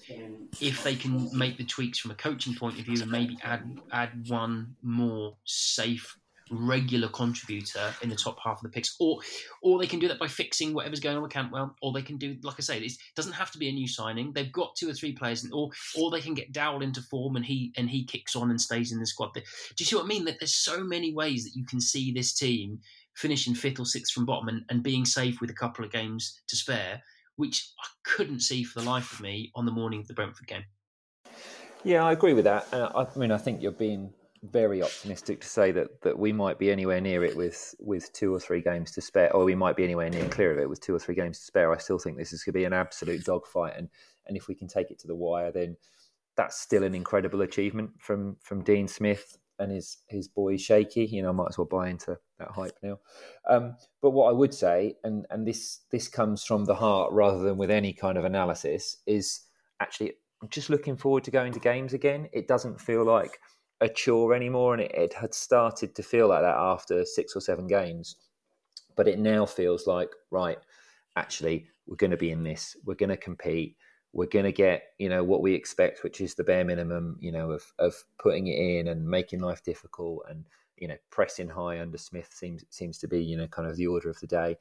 if 0.60 0.84
they 0.84 0.96
can 0.96 1.30
make 1.38 1.58
the 1.58 1.64
tweaks 1.64 2.00
from 2.00 2.12
a 2.12 2.16
coaching 2.16 2.54
point 2.54 2.78
of 2.78 2.86
view 2.86 3.02
and 3.02 3.10
maybe 3.10 3.38
add 3.44 3.80
add 3.92 4.28
one 4.28 4.76
more 4.82 5.38
safe 5.46 6.18
regular 6.52 7.08
contributor 7.08 7.94
in 8.02 8.10
the 8.10 8.16
top 8.16 8.38
half 8.44 8.58
of 8.58 8.64
the 8.64 8.70
picks, 8.70 8.96
or 9.00 9.20
or 9.62 9.80
they 9.80 9.88
can 9.88 10.00
do 10.00 10.08
that 10.08 10.20
by 10.20 10.28
fixing 10.28 10.74
whatever's 10.74 11.00
going 11.00 11.16
on 11.16 11.24
with 11.24 11.32
Cantwell, 11.32 11.76
or 11.82 11.92
they 11.94 12.02
can 12.02 12.18
do, 12.18 12.36
like 12.44 12.56
I 12.60 12.62
say, 12.62 12.78
it 12.78 12.94
doesn't 13.16 13.34
have 13.34 13.52
to 13.52 13.58
be 13.58 13.70
a 13.70 13.72
new 13.72 13.88
signing. 13.88 14.32
They've 14.34 14.52
got 14.52 14.76
two 14.76 14.90
or 14.90 14.94
three 14.94 15.14
players, 15.14 15.48
or 15.52 15.70
or 15.98 16.12
they 16.12 16.22
can 16.22 16.34
get 16.34 16.52
Dowell 16.52 16.82
into 16.82 17.02
form 17.02 17.36
and 17.36 17.46
he 17.46 17.74
and 17.78 17.90
he 17.90 18.04
kicks 18.04 18.36
on 18.36 18.50
and 18.50 18.60
stays 18.60 18.92
in 18.92 19.00
the 19.00 19.08
squad. 19.08 19.34
Do 19.34 19.42
you 19.80 19.86
see 19.86 19.96
what 19.96 20.06
I 20.06 20.08
mean? 20.08 20.26
That 20.26 20.40
there's 20.40 20.56
so 20.56 20.84
many 20.84 21.14
ways 21.14 21.46
that 21.46 21.56
you 21.56 21.66
can 21.66 21.82
see 21.82 22.12
this 22.12 22.34
team 22.34 22.80
finishing 23.16 23.56
fifth 23.56 23.80
or 23.80 23.86
sixth 23.86 24.14
from 24.14 24.26
bottom 24.26 24.50
and, 24.50 24.64
and 24.70 24.84
being 24.84 25.06
safe 25.06 25.42
with 25.42 25.50
a 25.50 25.54
couple 25.54 25.84
of 25.84 25.92
games 25.92 26.42
to 26.48 26.56
spare, 26.56 27.02
which 27.38 27.72
I 27.84 27.88
couldn't 28.04 28.42
see 28.42 28.64
for 28.64 28.80
the 28.80 28.86
life 28.86 29.12
of 29.14 29.22
me 29.22 29.52
on 29.56 29.66
the 29.66 29.72
morning 29.72 30.02
of 30.02 30.08
the 30.08 30.14
Brentford 30.14 30.48
game. 30.48 30.66
Yeah, 31.84 32.04
I 32.04 32.12
agree 32.12 32.34
with 32.34 32.46
that. 32.46 32.68
Uh, 32.74 32.90
I 32.96 33.20
mean, 33.20 33.32
I 33.32 33.38
think 33.38 33.62
you're 33.62 33.72
being 33.72 34.12
very 34.52 34.84
optimistic 34.84 35.42
to 35.42 35.48
say 35.48 35.72
that 35.72 36.02
that 36.02 36.18
we 36.18 36.32
might 36.32 36.60
be 36.60 36.72
anywhere 36.72 37.02
near 37.02 37.24
it 37.24 37.36
with 37.36 37.74
with 37.80 38.12
two 38.14 38.34
or 38.34 38.40
three 38.40 38.62
games 38.62 38.92
to 38.92 39.02
spare, 39.02 39.34
or 39.34 39.44
we 39.44 39.56
might 39.56 39.76
be 39.76 39.84
anywhere 39.84 40.10
near 40.10 40.28
clear 40.30 40.52
of 40.52 40.60
it 40.60 40.70
with 40.70 40.82
two 40.82 40.94
or 40.94 41.00
three 41.00 41.16
games 41.16 41.40
to 41.40 41.46
spare. 41.46 41.74
I 41.74 41.78
still 41.78 42.00
think 42.00 42.18
this 42.18 42.34
is 42.34 42.44
going 42.44 42.54
to 42.54 42.60
be 42.60 42.66
an 42.66 42.74
absolute 42.74 43.24
dogfight, 43.24 43.74
and 43.78 43.90
and 44.28 44.36
if 44.36 44.48
we 44.48 44.56
can 44.56 44.68
take 44.68 44.92
it 44.92 45.00
to 45.00 45.08
the 45.08 45.16
wire, 45.16 45.52
then 45.52 45.78
that's 46.36 46.60
still 46.60 46.84
an 46.84 46.96
incredible 46.96 47.42
achievement 47.42 47.92
from 48.00 48.38
from 48.42 48.64
Dean 48.64 48.88
Smith 48.88 49.38
and 49.60 49.72
his 49.72 49.98
his 50.08 50.28
boy 50.28 50.58
Shaky. 50.58 51.06
You 51.06 51.24
know, 51.24 51.30
I 51.30 51.34
might 51.34 51.50
as 51.50 51.58
well 51.58 51.66
buy 51.66 51.90
into 51.90 52.18
that 52.40 52.50
hype 52.50 52.78
now. 52.82 53.00
Um, 53.50 53.76
but 54.02 54.12
what 54.12 54.30
I 54.30 54.34
would 54.34 54.54
say, 54.54 54.96
and 55.04 55.26
and 55.30 55.48
this 55.48 55.82
this 55.92 56.08
comes 56.08 56.44
from 56.44 56.66
the 56.66 56.76
heart 56.76 57.12
rather 57.12 57.40
than 57.40 57.58
with 57.58 57.72
any 57.72 57.94
kind 57.94 58.18
of 58.18 58.26
analysis, 58.26 58.98
is 59.06 59.42
actually 59.80 60.14
I'm 60.42 60.50
just 60.50 60.70
looking 60.70 60.98
forward 60.98 61.24
to 61.26 61.32
going 61.32 61.54
to 61.54 61.60
games 61.60 61.94
again. 61.94 62.28
It 62.34 62.48
doesn't 62.48 62.82
feel 62.82 63.04
like 63.06 63.40
a 63.82 63.90
chore 63.90 64.34
anymore, 64.34 64.74
and 64.74 64.84
it, 64.84 64.92
it 64.94 65.14
had 65.14 65.34
started 65.34 65.96
to 65.96 66.04
feel 66.04 66.28
like 66.28 66.42
that 66.42 66.58
after 66.58 67.06
six 67.06 67.36
or 67.36 67.42
seven 67.42 67.68
games. 67.68 68.16
But 68.96 69.08
it 69.08 69.20
now 69.20 69.46
feels 69.46 69.88
like 69.88 70.10
right, 70.32 70.58
actually, 71.16 71.68
we're 71.88 71.98
going 71.98 72.12
to 72.12 72.18
be 72.18 72.32
in 72.32 72.44
this. 72.44 72.76
We're 72.86 72.96
going 72.96 73.10
to 73.10 73.18
compete 73.18 73.78
we're 74.16 74.26
going 74.26 74.46
to 74.46 74.52
get 74.52 74.84
you 74.98 75.10
know 75.10 75.24
what 75.24 75.42
we 75.42 75.54
expect 75.54 76.04
which 76.04 76.22
is 76.22 76.34
the 76.34 76.44
bare 76.44 76.64
minimum 76.64 77.18
you 77.20 77.32
know 77.32 77.52
of 77.52 77.64
of 77.78 77.94
putting 78.18 78.48
it 78.48 78.58
in 78.58 78.88
and 78.88 79.08
making 79.08 79.40
life 79.40 79.64
difficult 79.64 80.24
and 80.30 80.46
you 80.78 80.88
know 80.88 80.98
pressing 81.12 81.50
high 81.50 81.80
under 81.80 81.98
smith 81.98 82.32
seems 82.34 82.64
seems 82.70 82.98
to 82.98 83.08
be 83.08 83.24
you 83.24 83.38
know 83.38 83.48
kind 83.48 83.68
of 83.68 83.76
the 83.76 83.88
order 83.88 84.10
of 84.10 84.20
the 84.20 84.28
day. 84.28 84.58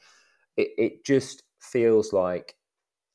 It, 0.57 0.69
it 0.77 1.05
just 1.05 1.43
feels 1.61 2.13
like 2.13 2.55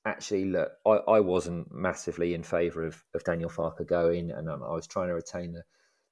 actually 0.06 0.46
look 0.46 0.72
I, 0.86 0.92
I 1.08 1.20
wasn't 1.20 1.72
massively 1.74 2.34
in 2.34 2.44
favor 2.44 2.86
of, 2.86 3.04
of 3.14 3.24
daniel 3.24 3.50
farke 3.50 3.86
going 3.86 4.32
and 4.32 4.50
um, 4.50 4.64
i 4.64 4.72
was 4.72 4.88
trying 4.88 5.10
to 5.10 5.14
retain 5.14 5.52
the, 5.54 5.64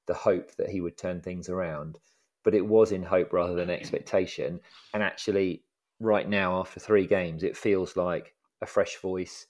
the 0.06 0.14
hope 0.14 0.54
that 0.56 0.68
he 0.68 0.80
would 0.80 0.96
turn 0.96 1.20
things 1.20 1.48
around 1.48 1.98
but 2.44 2.54
it 2.54 2.66
was 2.66 2.92
in 2.92 3.02
hope 3.02 3.32
rather 3.34 3.54
than 3.54 3.68
expectation. 3.68 4.60
And 4.94 5.02
actually 5.02 5.64
right 6.00 6.28
now 6.28 6.60
after 6.60 6.80
three 6.80 7.06
games 7.06 7.42
it 7.42 7.56
feels 7.56 7.94
like 7.96 8.34
a 8.62 8.66
fresh 8.66 8.96
voice 8.98 9.46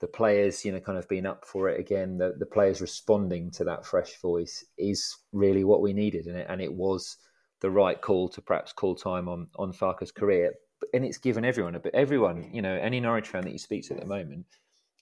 the 0.00 0.06
players, 0.06 0.64
you 0.64 0.72
know, 0.72 0.80
kind 0.80 0.98
of 0.98 1.08
being 1.08 1.26
up 1.26 1.44
for 1.44 1.68
it 1.68 1.78
again, 1.78 2.16
the, 2.16 2.34
the 2.38 2.46
players 2.46 2.80
responding 2.80 3.50
to 3.52 3.64
that 3.64 3.84
fresh 3.84 4.20
voice 4.20 4.64
is 4.78 5.16
really 5.32 5.62
what 5.62 5.82
we 5.82 5.92
needed. 5.92 6.26
And 6.26 6.38
it, 6.38 6.46
and 6.48 6.60
it 6.60 6.72
was 6.72 7.18
the 7.60 7.70
right 7.70 8.00
call 8.00 8.28
to 8.30 8.40
perhaps 8.40 8.72
call 8.72 8.94
time 8.94 9.28
on, 9.28 9.48
on 9.56 9.72
Farke's 9.72 10.10
career. 10.10 10.54
And 10.94 11.04
it's 11.04 11.18
given 11.18 11.44
everyone 11.44 11.74
a 11.74 11.80
bit, 11.80 11.94
everyone, 11.94 12.50
you 12.52 12.62
know, 12.62 12.74
any 12.74 12.98
Norwich 13.00 13.28
fan 13.28 13.44
that 13.44 13.52
you 13.52 13.58
speak 13.58 13.86
to 13.88 13.94
at 13.94 14.00
the 14.00 14.06
moment 14.06 14.46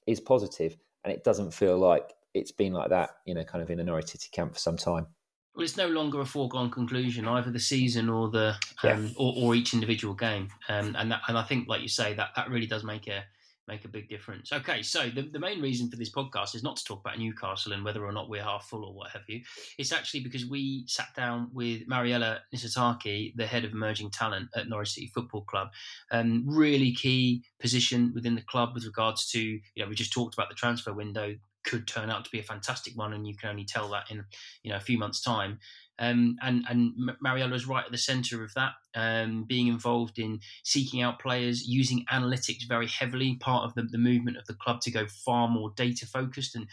is 0.08 0.20
positive, 0.20 0.76
And 1.04 1.12
it 1.12 1.22
doesn't 1.22 1.54
feel 1.54 1.78
like 1.78 2.12
it's 2.34 2.52
been 2.52 2.72
like 2.72 2.90
that, 2.90 3.10
you 3.24 3.34
know, 3.34 3.44
kind 3.44 3.62
of 3.62 3.70
in 3.70 3.78
the 3.78 3.84
Norwich 3.84 4.10
City 4.10 4.28
camp 4.32 4.54
for 4.54 4.58
some 4.58 4.76
time. 4.76 5.06
Well, 5.54 5.64
it's 5.64 5.76
no 5.76 5.88
longer 5.88 6.20
a 6.20 6.24
foregone 6.24 6.70
conclusion, 6.70 7.26
either 7.26 7.50
the 7.50 7.60
season 7.60 8.08
or 8.08 8.30
the 8.30 8.54
um, 8.82 9.06
yeah. 9.06 9.08
or, 9.16 9.34
or, 9.36 9.54
each 9.56 9.74
individual 9.74 10.14
game, 10.14 10.48
um, 10.68 10.94
and 10.96 11.10
that, 11.10 11.22
and 11.26 11.36
I 11.36 11.42
think, 11.42 11.66
like 11.66 11.82
you 11.82 11.88
say, 11.88 12.14
that 12.14 12.28
that 12.36 12.48
really 12.48 12.68
does 12.68 12.84
make 12.84 13.08
a 13.08 13.24
make 13.68 13.84
a 13.84 13.88
big 13.88 14.08
difference. 14.08 14.52
Okay, 14.52 14.82
so 14.82 15.08
the, 15.10 15.22
the 15.22 15.38
main 15.38 15.60
reason 15.60 15.88
for 15.88 15.96
this 15.96 16.10
podcast 16.10 16.54
is 16.54 16.62
not 16.62 16.76
to 16.76 16.84
talk 16.84 17.00
about 17.00 17.18
Newcastle 17.18 17.72
and 17.72 17.84
whether 17.84 18.04
or 18.04 18.12
not 18.12 18.28
we're 18.28 18.42
half 18.42 18.68
full 18.68 18.84
or 18.84 18.92
what 18.92 19.10
have 19.10 19.22
you. 19.28 19.42
It's 19.78 19.92
actually 19.92 20.20
because 20.20 20.46
we 20.46 20.84
sat 20.86 21.08
down 21.14 21.50
with 21.52 21.86
Mariela 21.86 22.40
Nisitake, 22.54 23.36
the 23.36 23.46
head 23.46 23.64
of 23.64 23.72
emerging 23.72 24.10
talent 24.10 24.48
at 24.56 24.68
Norwich 24.68 24.92
City 24.92 25.10
Football 25.14 25.42
Club. 25.42 25.68
Um, 26.10 26.44
really 26.46 26.92
key 26.92 27.44
position 27.60 28.12
within 28.14 28.34
the 28.34 28.42
club 28.42 28.70
with 28.74 28.84
regards 28.84 29.30
to, 29.30 29.40
you 29.40 29.60
know, 29.76 29.88
we 29.88 29.94
just 29.94 30.12
talked 30.12 30.34
about 30.34 30.48
the 30.48 30.54
transfer 30.54 30.92
window 30.92 31.34
could 31.64 31.86
turn 31.86 32.08
out 32.08 32.24
to 32.24 32.30
be 32.30 32.38
a 32.38 32.42
fantastic 32.42 32.96
one, 32.96 33.12
and 33.12 33.26
you 33.26 33.36
can 33.36 33.50
only 33.50 33.64
tell 33.64 33.88
that 33.90 34.10
in 34.10 34.24
you 34.62 34.70
know 34.70 34.76
a 34.76 34.80
few 34.80 34.98
months' 34.98 35.20
time. 35.20 35.58
Um, 35.98 36.36
and 36.42 36.64
and 36.68 36.92
Mariela 37.24 37.54
is 37.54 37.66
right 37.66 37.84
at 37.84 37.90
the 37.90 37.98
centre 37.98 38.44
of 38.44 38.54
that, 38.54 38.72
um, 38.94 39.44
being 39.44 39.66
involved 39.66 40.18
in 40.18 40.40
seeking 40.62 41.02
out 41.02 41.18
players, 41.18 41.66
using 41.66 42.04
analytics 42.12 42.68
very 42.68 42.86
heavily, 42.86 43.36
part 43.36 43.64
of 43.64 43.74
the, 43.74 43.82
the 43.82 43.98
movement 43.98 44.36
of 44.36 44.46
the 44.46 44.54
club 44.54 44.80
to 44.82 44.90
go 44.90 45.06
far 45.24 45.48
more 45.48 45.72
data 45.76 46.06
focused. 46.06 46.54
And 46.54 46.66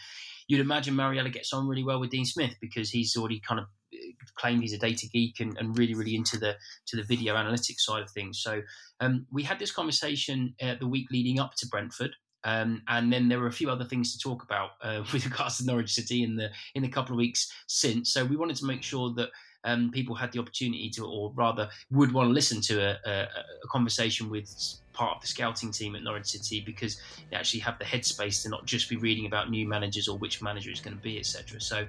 you'd 0.48 0.60
imagine 0.60 0.94
Mariela 0.94 1.32
gets 1.32 1.52
on 1.52 1.66
really 1.66 1.84
well 1.84 2.00
with 2.00 2.10
Dean 2.10 2.24
Smith 2.24 2.54
because 2.60 2.90
he's 2.90 3.16
already 3.16 3.40
kind 3.40 3.60
of 3.60 3.66
uh, 3.92 3.98
claimed 4.36 4.62
he's 4.62 4.72
a 4.72 4.78
data 4.78 5.08
geek 5.12 5.40
and, 5.40 5.56
and 5.58 5.76
really 5.76 5.94
really 5.94 6.14
into 6.14 6.38
the 6.38 6.56
to 6.86 6.96
the 6.96 7.02
video 7.02 7.34
analytics 7.34 7.80
side 7.80 8.02
of 8.02 8.10
things. 8.10 8.40
So 8.40 8.62
um, 9.00 9.26
we 9.32 9.42
had 9.42 9.58
this 9.58 9.72
conversation 9.72 10.54
uh, 10.62 10.76
the 10.78 10.88
week 10.88 11.08
leading 11.10 11.40
up 11.40 11.54
to 11.58 11.66
Brentford. 11.66 12.14
Um, 12.46 12.80
and 12.86 13.12
then 13.12 13.28
there 13.28 13.40
were 13.40 13.48
a 13.48 13.52
few 13.52 13.68
other 13.68 13.84
things 13.84 14.12
to 14.12 14.18
talk 14.18 14.44
about 14.44 14.70
uh, 14.80 15.02
with 15.12 15.24
regards 15.24 15.58
to 15.58 15.66
Norwich 15.66 15.92
City 15.92 16.22
in 16.22 16.36
the 16.36 16.50
in 16.74 16.82
the 16.82 16.88
couple 16.88 17.12
of 17.12 17.18
weeks 17.18 17.52
since. 17.66 18.12
So 18.12 18.24
we 18.24 18.36
wanted 18.36 18.56
to 18.56 18.64
make 18.64 18.82
sure 18.82 19.12
that 19.14 19.30
um, 19.64 19.90
people 19.90 20.14
had 20.14 20.30
the 20.30 20.38
opportunity 20.38 20.88
to, 20.90 21.04
or 21.04 21.32
rather, 21.34 21.68
would 21.90 22.12
want 22.12 22.28
to 22.28 22.32
listen 22.32 22.60
to 22.62 22.80
a, 22.80 22.98
a, 23.04 23.22
a, 23.64 23.68
conversation 23.68 24.30
with 24.30 24.48
part 24.92 25.16
of 25.16 25.20
the 25.20 25.26
scouting 25.26 25.72
team 25.72 25.96
at 25.96 26.04
Norwich 26.04 26.26
City 26.26 26.60
because 26.64 27.00
they 27.30 27.36
actually 27.36 27.58
have 27.60 27.76
the 27.80 27.84
headspace 27.84 28.44
to 28.44 28.48
not 28.48 28.64
just 28.64 28.88
be 28.88 28.94
reading 28.94 29.26
about 29.26 29.50
new 29.50 29.66
managers 29.66 30.06
or 30.06 30.16
which 30.18 30.40
manager 30.40 30.70
is 30.70 30.78
going 30.78 30.96
to 30.96 31.02
be, 31.02 31.18
etc. 31.18 31.60
So 31.60 31.84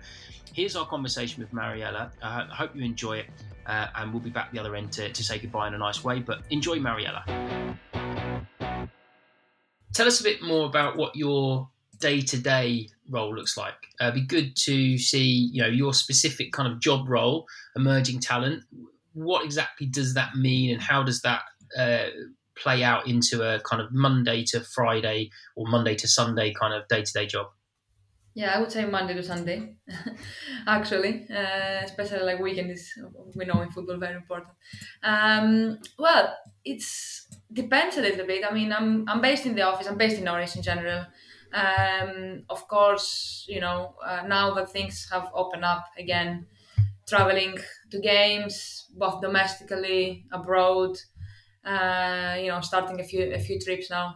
here's 0.54 0.76
our 0.76 0.88
conversation 0.88 1.43
with 1.43 1.54
Mariela. 1.54 2.10
I 2.24 2.48
hope 2.52 2.76
you 2.76 2.84
enjoy 2.84 3.20
it, 3.20 3.28
uh, 3.67 3.88
and 3.96 4.12
we'll 4.12 4.24
be 4.24 4.32
back 4.32 4.52
the 4.52 4.58
other 4.58 4.76
end 4.76 4.91
to, 4.93 5.12
to 5.13 5.24
say 5.24 5.38
goodbye 5.38 5.67
in 5.67 5.76
a 5.76 5.78
nice 5.78 6.04
way. 6.04 6.20
But 6.20 6.41
enjoy 6.50 6.80
Mariela. 6.80 7.78
Tell 9.93 10.08
us 10.08 10.19
a 10.19 10.23
bit 10.23 10.41
more 10.41 10.67
about 10.67 10.95
what 10.95 11.15
your 11.15 11.69
day-to-day 12.00 12.89
role 13.10 13.34
looks 13.34 13.58
like. 13.58 13.73
Uh, 14.00 14.10
it'd 14.10 14.15
be 14.15 14.21
good 14.21 14.56
to 14.56 14.97
see, 14.97 15.50
you 15.52 15.62
know, 15.62 15.67
your 15.67 15.93
specific 15.93 16.52
kind 16.52 16.71
of 16.71 16.80
job 16.80 17.10
role, 17.10 17.47
emerging 17.76 18.19
talent. 18.19 18.63
What 19.13 19.43
exactly 19.43 19.88
does 19.88 20.13
that 20.13 20.36
mean, 20.36 20.71
and 20.71 20.82
how 20.82 21.02
does 21.02 21.21
that 21.21 21.41
uh, 21.76 22.10
play 22.56 22.84
out 22.84 23.08
into 23.08 23.41
a 23.41 23.60
kind 23.62 23.82
of 23.82 23.91
Monday 23.91 24.43
to 24.45 24.60
Friday 24.62 25.32
or 25.56 25.67
Monday 25.67 25.95
to 25.95 26.08
Sunday 26.08 26.54
kind 26.54 26.73
of 26.73 26.88
day-to-day 26.88 27.26
job? 27.26 27.47
Yeah, 28.38 28.54
I 28.56 28.60
would 28.60 28.71
say 28.71 28.86
Monday 28.86 29.15
to 29.15 29.23
Sunday, 29.23 29.78
actually, 30.67 31.26
uh, 31.28 31.82
especially 31.84 32.19
like 32.19 32.39
weekend 32.39 32.69
is 32.69 32.93
we 33.36 33.45
know 33.45 33.62
in 33.62 33.71
football 33.71 33.97
very 33.97 34.15
important. 34.15 34.54
Um, 35.02 35.80
well, 35.97 36.38
it's 36.63 37.28
depends 37.52 37.97
a 37.97 38.02
little 38.02 38.28
bit. 38.28 38.45
I 38.45 38.54
mean, 38.54 38.71
I'm 38.71 39.10
I'm 39.10 39.21
based 39.21 39.47
in 39.47 39.56
the 39.56 39.63
office. 39.63 39.88
I'm 39.88 39.97
based 39.97 40.19
in 40.19 40.26
Norwich 40.26 40.56
in 40.56 40.62
general. 40.62 41.08
Um, 41.52 42.43
of 42.50 42.67
course, 42.67 43.45
you 43.50 43.60
know 43.60 43.95
uh, 44.06 44.23
now 44.28 44.54
that 44.54 44.69
things 44.69 45.08
have 45.12 45.32
opened 45.34 45.65
up 45.65 45.86
again, 45.97 46.45
traveling 47.08 47.58
to 47.91 48.00
games 48.00 48.86
both 48.95 49.21
domestically, 49.21 50.26
abroad. 50.32 50.97
Uh, 51.63 52.38
you 52.39 52.47
know, 52.47 52.62
starting 52.62 53.00
a 53.00 53.04
few 53.04 53.34
a 53.34 53.39
few 53.39 53.60
trips 53.60 53.89
now. 53.89 54.15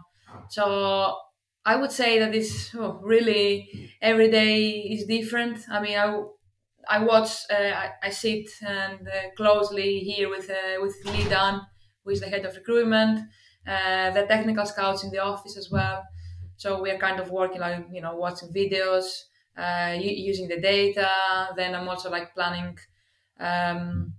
So 0.49 1.17
I 1.65 1.75
would 1.75 1.91
say 1.91 2.19
that 2.19 2.33
it's 2.33 2.73
oh, 2.75 2.99
really 3.03 3.91
every 4.01 4.29
day 4.31 4.69
is 4.79 5.05
different. 5.05 5.59
I 5.69 5.79
mean, 5.81 5.97
I, 5.97 6.21
I 6.89 7.03
watch, 7.03 7.31
uh, 7.51 7.55
I, 7.55 7.91
I, 8.03 8.09
sit 8.09 8.49
and 8.65 9.07
uh, 9.07 9.29
closely 9.37 9.99
here 9.99 10.29
with 10.29 10.49
uh, 10.49 10.81
with 10.81 10.95
Lee 11.05 11.29
Dan, 11.29 11.61
who 12.03 12.11
is 12.11 12.19
the 12.21 12.27
head 12.29 12.45
of 12.45 12.55
recruitment, 12.55 13.19
uh, 13.67 14.09
the 14.11 14.25
technical 14.25 14.65
scouts 14.65 15.03
in 15.03 15.11
the 15.11 15.19
office 15.19 15.55
as 15.55 15.69
well. 15.69 16.03
So 16.57 16.81
we 16.81 16.89
are 16.91 16.97
kind 16.97 17.19
of 17.19 17.29
working 17.29 17.61
like 17.61 17.85
you 17.91 18.01
know 18.01 18.15
watching 18.15 18.51
videos, 18.51 19.05
uh, 19.55 19.95
using 19.99 20.47
the 20.47 20.59
data. 20.59 21.49
Then 21.55 21.75
I'm 21.75 21.87
also 21.87 22.09
like 22.09 22.33
planning, 22.33 22.77
um, 23.39 24.13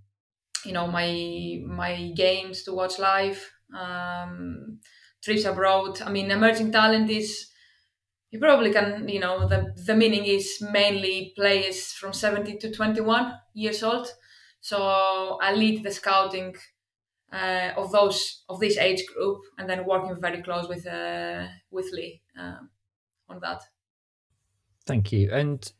you 0.65 0.73
know, 0.73 0.87
my 0.87 1.61
my 1.67 2.13
games 2.15 2.63
to 2.65 2.73
watch 2.73 2.99
live. 2.99 3.51
Um, 3.77 4.79
trips 5.23 5.45
abroad. 5.45 6.03
I 6.03 6.11
mean, 6.11 6.31
emerging 6.31 6.73
talent 6.73 7.11
is 7.11 7.51
you 8.31 8.39
probably 8.39 8.73
can, 8.73 9.09
you 9.09 9.21
know, 9.21 9.47
the 9.49 9.75
the 9.87 9.95
meaning 9.95 10.25
is 10.25 10.61
mainly 10.73 11.33
players 11.37 11.93
from 11.93 12.13
70 12.13 12.59
to 12.59 12.73
21 12.73 13.39
years 13.55 13.83
old. 13.83 14.09
So 14.61 15.39
I 15.43 15.53
lead 15.55 15.85
the 15.85 15.91
scouting 15.93 16.57
uh, 17.33 17.73
of 17.77 17.93
those 17.93 18.45
of 18.49 18.61
this 18.61 18.79
age 18.79 19.07
group, 19.07 19.43
and 19.59 19.69
then 19.69 19.87
working 19.87 20.21
very 20.21 20.43
close 20.43 20.69
with 20.69 20.87
uh, 20.87 21.49
with 21.71 21.91
Lee 21.93 22.23
uh, 22.39 22.59
on 23.29 23.41
that. 23.41 23.63
Thank 24.87 25.13
you. 25.13 25.31
And 25.33 25.73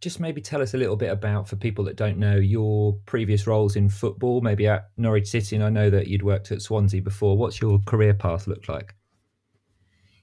just 0.00 0.20
maybe 0.20 0.40
tell 0.40 0.62
us 0.62 0.74
a 0.74 0.76
little 0.76 0.96
bit 0.96 1.10
about, 1.10 1.48
for 1.48 1.56
people 1.56 1.84
that 1.84 1.96
don't 1.96 2.18
know, 2.18 2.36
your 2.36 2.94
previous 3.06 3.46
roles 3.46 3.76
in 3.76 3.88
football, 3.88 4.40
maybe 4.40 4.66
at 4.66 4.90
Norwich 4.96 5.28
City. 5.28 5.56
And 5.56 5.64
I 5.64 5.70
know 5.70 5.90
that 5.90 6.08
you'd 6.08 6.22
worked 6.22 6.52
at 6.52 6.62
Swansea 6.62 7.02
before. 7.02 7.36
What's 7.36 7.60
your 7.60 7.80
career 7.86 8.14
path 8.14 8.46
looked 8.46 8.68
like? 8.68 8.94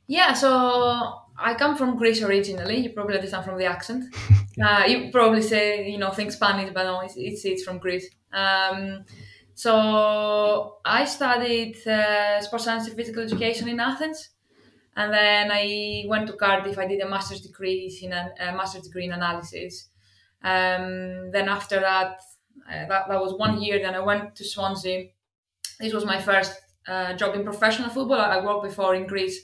Yeah, 0.07 0.33
so 0.33 1.19
I 1.37 1.55
come 1.55 1.75
from 1.75 1.97
Greece 1.97 2.21
originally. 2.21 2.77
You 2.77 2.91
probably 2.91 3.15
understand 3.15 3.45
from 3.45 3.57
the 3.57 3.65
accent. 3.65 4.13
yeah. 4.57 4.79
uh, 4.83 4.85
you 4.85 5.11
probably 5.11 5.41
say, 5.41 5.89
you 5.89 5.97
know, 5.97 6.11
think 6.11 6.31
Spanish, 6.31 6.71
but 6.73 6.83
no, 6.83 7.01
it's, 7.01 7.15
it's, 7.17 7.45
it's 7.45 7.63
from 7.63 7.79
Greece. 7.79 8.09
Um, 8.33 9.05
so 9.55 10.77
I 10.83 11.05
studied 11.05 11.85
uh, 11.87 12.41
sports 12.41 12.65
science 12.65 12.87
and 12.87 12.95
physical 12.95 13.23
education 13.23 13.67
in 13.67 13.79
Athens 13.79 14.34
and 14.95 15.13
then 15.13 15.51
I 15.51 16.05
went 16.07 16.27
to 16.27 16.33
Cardiff. 16.33 16.77
I 16.77 16.87
did 16.87 17.01
a 17.01 17.09
master's 17.09 17.41
degree 17.41 17.97
in 18.01 18.13
a, 18.13 18.31
master's 18.55 18.83
degree 18.83 19.05
in 19.05 19.11
analysis. 19.11 19.89
Um, 20.41 21.31
then 21.31 21.49
after 21.49 21.79
that, 21.81 22.21
uh, 22.69 22.87
that, 22.87 23.07
that 23.09 23.21
was 23.21 23.33
one 23.37 23.61
year. 23.61 23.79
Then 23.79 23.95
I 23.95 23.99
went 23.99 24.35
to 24.37 24.45
Swansea. 24.45 25.09
This 25.79 25.93
was 25.93 26.05
my 26.05 26.21
first 26.21 26.53
uh, 26.87 27.13
job 27.13 27.35
in 27.35 27.43
professional 27.43 27.89
football. 27.89 28.19
I 28.19 28.43
worked 28.43 28.63
before 28.63 28.95
in 28.95 29.05
Greece 29.05 29.41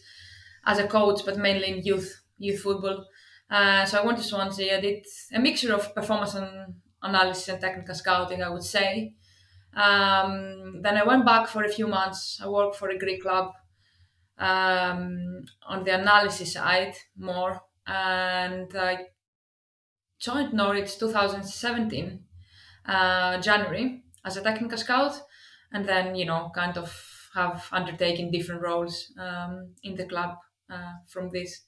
as 0.66 0.80
a 0.80 0.88
coach, 0.88 1.26
but 1.26 1.38
mainly 1.38 1.68
in 1.68 1.84
youth 1.84 2.22
youth 2.38 2.62
football. 2.62 3.06
Uh, 3.50 3.84
so 3.84 4.02
I 4.02 4.06
went 4.06 4.18
to 4.20 4.24
Swansea. 4.24 4.78
I 4.78 4.82
did 4.82 5.06
a 5.34 5.40
mixture 5.40 5.74
of 5.74 5.94
performance 5.94 6.34
and 6.36 6.76
analysis 7.04 7.50
and 7.50 7.60
technical 7.60 7.94
scouting, 7.94 8.42
I 8.42 8.50
would 8.50 8.64
say. 8.64 9.16
Um, 9.74 10.82
then 10.82 10.98
I 10.98 11.04
went 11.04 11.26
back 11.26 11.50
for 11.50 11.64
a 11.64 11.70
few 11.70 11.88
months. 11.88 12.40
I 12.42 12.48
worked 12.48 12.78
for 12.78 12.90
a 12.90 12.98
Greek 12.98 13.22
club 13.22 13.52
um, 14.42 15.46
on 15.68 15.84
the 15.84 15.94
analysis 15.94 16.54
side 16.54 16.96
more. 17.16 17.62
And 17.88 18.76
I 18.76 19.06
joined 20.20 20.54
Norwich 20.54 20.98
2017, 20.98 22.20
uh, 22.86 23.40
January, 23.40 24.04
as 24.26 24.38
a 24.38 24.42
technical 24.42 24.78
scout. 24.78 25.22
And 25.72 25.88
then, 25.88 26.16
you 26.16 26.26
know, 26.26 26.52
kind 26.54 26.78
of 26.78 26.92
have 27.34 27.66
undertaken 27.72 28.32
different 28.32 28.62
roles 28.62 29.14
um, 29.18 29.76
in 29.84 29.96
the 29.96 30.06
club 30.06 30.38
uh, 30.70 30.94
from 31.08 31.30
this 31.30 31.62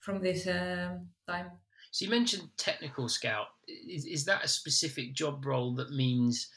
from 0.00 0.22
this 0.22 0.46
uh, 0.46 0.96
time. 1.28 1.50
So 1.90 2.06
you 2.06 2.10
mentioned 2.10 2.48
technical 2.56 3.08
scout. 3.08 3.48
Is, 3.68 4.06
is 4.06 4.24
that 4.24 4.42
a 4.42 4.48
specific 4.48 5.14
job 5.14 5.44
role 5.44 5.74
that 5.74 5.90
means 5.90 6.48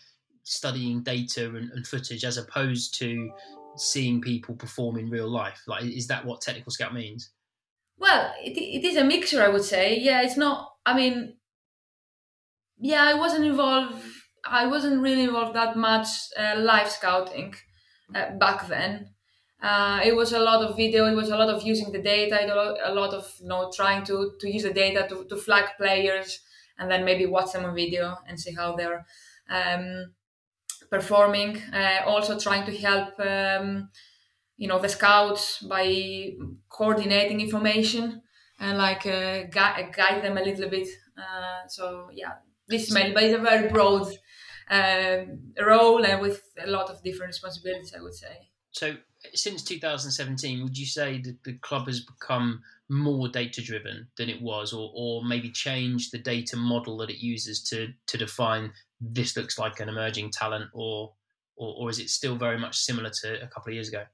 studying 0.43 1.03
data 1.03 1.47
and, 1.47 1.71
and 1.71 1.85
footage 1.85 2.23
as 2.23 2.37
opposed 2.37 2.97
to 2.99 3.31
seeing 3.77 4.21
people 4.21 4.55
perform 4.55 4.97
in 4.97 5.09
real 5.09 5.29
life? 5.29 5.61
Like, 5.67 5.85
is 5.85 6.07
that 6.07 6.25
what 6.25 6.41
technical 6.41 6.71
scout 6.71 6.93
means? 6.93 7.31
Well, 7.97 8.33
it, 8.41 8.55
it 8.57 8.83
is 8.85 8.97
a 8.97 9.03
mixture, 9.03 9.41
I 9.41 9.49
would 9.49 9.63
say. 9.63 9.97
Yeah, 9.99 10.21
it's 10.21 10.37
not. 10.37 10.77
I 10.85 10.95
mean, 10.95 11.37
yeah, 12.77 13.03
I 13.03 13.13
wasn't 13.13 13.45
involved. 13.45 14.03
I 14.45 14.67
wasn't 14.67 15.01
really 15.01 15.23
involved 15.23 15.55
that 15.55 15.77
much 15.77 16.07
uh, 16.37 16.55
live 16.57 16.89
scouting 16.89 17.55
uh, 18.13 18.31
back 18.37 18.67
then. 18.67 19.15
Uh, 19.61 20.01
it 20.03 20.15
was 20.15 20.33
a 20.33 20.39
lot 20.39 20.63
of 20.63 20.75
video. 20.75 21.05
It 21.05 21.15
was 21.15 21.29
a 21.29 21.37
lot 21.37 21.49
of 21.49 21.63
using 21.63 21.91
the 21.91 22.01
data. 22.01 22.75
A 22.83 22.93
lot 22.93 23.13
of 23.13 23.33
you 23.39 23.47
know 23.47 23.71
trying 23.73 24.03
to 24.05 24.35
to 24.39 24.49
use 24.51 24.63
the 24.63 24.73
data 24.73 25.07
to 25.09 25.25
to 25.25 25.37
flag 25.37 25.69
players 25.77 26.41
and 26.77 26.91
then 26.91 27.05
maybe 27.05 27.25
watch 27.25 27.53
them 27.53 27.63
on 27.65 27.75
video 27.75 28.17
and 28.27 28.39
see 28.39 28.53
how 28.53 28.75
they're 28.75 29.05
um, 29.49 30.13
performing, 30.97 31.57
uh, 31.73 32.01
also 32.05 32.39
trying 32.39 32.65
to 32.69 32.77
help 32.87 33.19
um, 33.19 33.89
you 34.57 34.67
know 34.67 34.79
the 34.79 34.89
scouts 34.89 35.45
by 35.75 35.85
coordinating 36.69 37.41
information 37.41 38.21
and 38.59 38.77
like 38.77 39.05
uh, 39.05 39.43
guide, 39.57 39.93
guide 39.93 40.23
them 40.23 40.37
a 40.37 40.43
little 40.49 40.69
bit. 40.69 40.87
Uh, 41.17 41.67
so 41.67 42.09
yeah, 42.13 42.33
this 42.67 42.87
is 42.87 42.93
mainly, 42.93 43.13
but 43.13 43.23
it's 43.23 43.35
a 43.35 43.41
very 43.51 43.69
broad 43.69 44.07
um, 44.69 45.53
role 45.59 46.05
and 46.05 46.21
with 46.21 46.41
a 46.59 46.67
lot 46.67 46.89
of 46.89 47.03
different 47.03 47.29
responsibilities, 47.29 47.93
I 47.97 48.01
would 48.01 48.13
say. 48.13 48.51
So 48.71 48.97
since 49.33 49.63
2017, 49.63 50.63
would 50.63 50.77
you 50.77 50.85
say 50.85 51.21
that 51.21 51.43
the 51.43 51.57
club 51.59 51.87
has 51.87 52.03
become 52.03 52.63
more 52.89 53.27
data 53.29 53.61
driven 53.61 54.09
than 54.17 54.29
it 54.29 54.41
was, 54.41 54.73
or, 54.73 54.91
or 54.93 55.23
maybe 55.23 55.51
changed 55.51 56.11
the 56.11 56.19
data 56.19 56.57
model 56.57 56.97
that 56.97 57.09
it 57.09 57.19
uses 57.19 57.63
to 57.69 57.93
to 58.07 58.17
define 58.17 58.73
this 59.11 59.35
looks 59.37 59.57
like 59.59 59.79
an 59.79 59.89
emerging 59.89 60.31
talent, 60.31 60.71
or 60.73 61.15
or, 61.55 61.75
or 61.79 61.89
is 61.89 61.99
it 61.99 62.09
still 62.09 62.35
very 62.35 62.57
much 62.59 62.77
similar 62.77 63.11
to 63.21 63.43
a 63.43 63.47
couple 63.47 63.71
of 63.71 63.75
years 63.75 63.89
ago? 63.89 64.05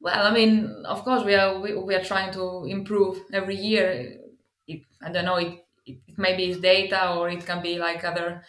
Well, 0.00 0.26
I 0.26 0.32
mean, 0.32 0.84
of 0.86 1.02
course, 1.04 1.24
we 1.24 1.34
are 1.34 1.58
we, 1.60 1.74
we 1.76 1.94
are 1.94 2.04
trying 2.04 2.32
to 2.34 2.64
improve 2.66 3.22
every 3.32 3.56
year. 3.56 4.18
It, 4.66 4.82
I 5.02 5.10
don't 5.10 5.24
know. 5.24 5.36
It, 5.36 5.66
it, 5.86 5.98
it 6.06 6.18
maybe 6.18 6.50
is 6.50 6.58
data, 6.60 7.14
or 7.14 7.28
it 7.30 7.46
can 7.46 7.62
be 7.62 7.78
like 7.78 8.04
other 8.04 8.44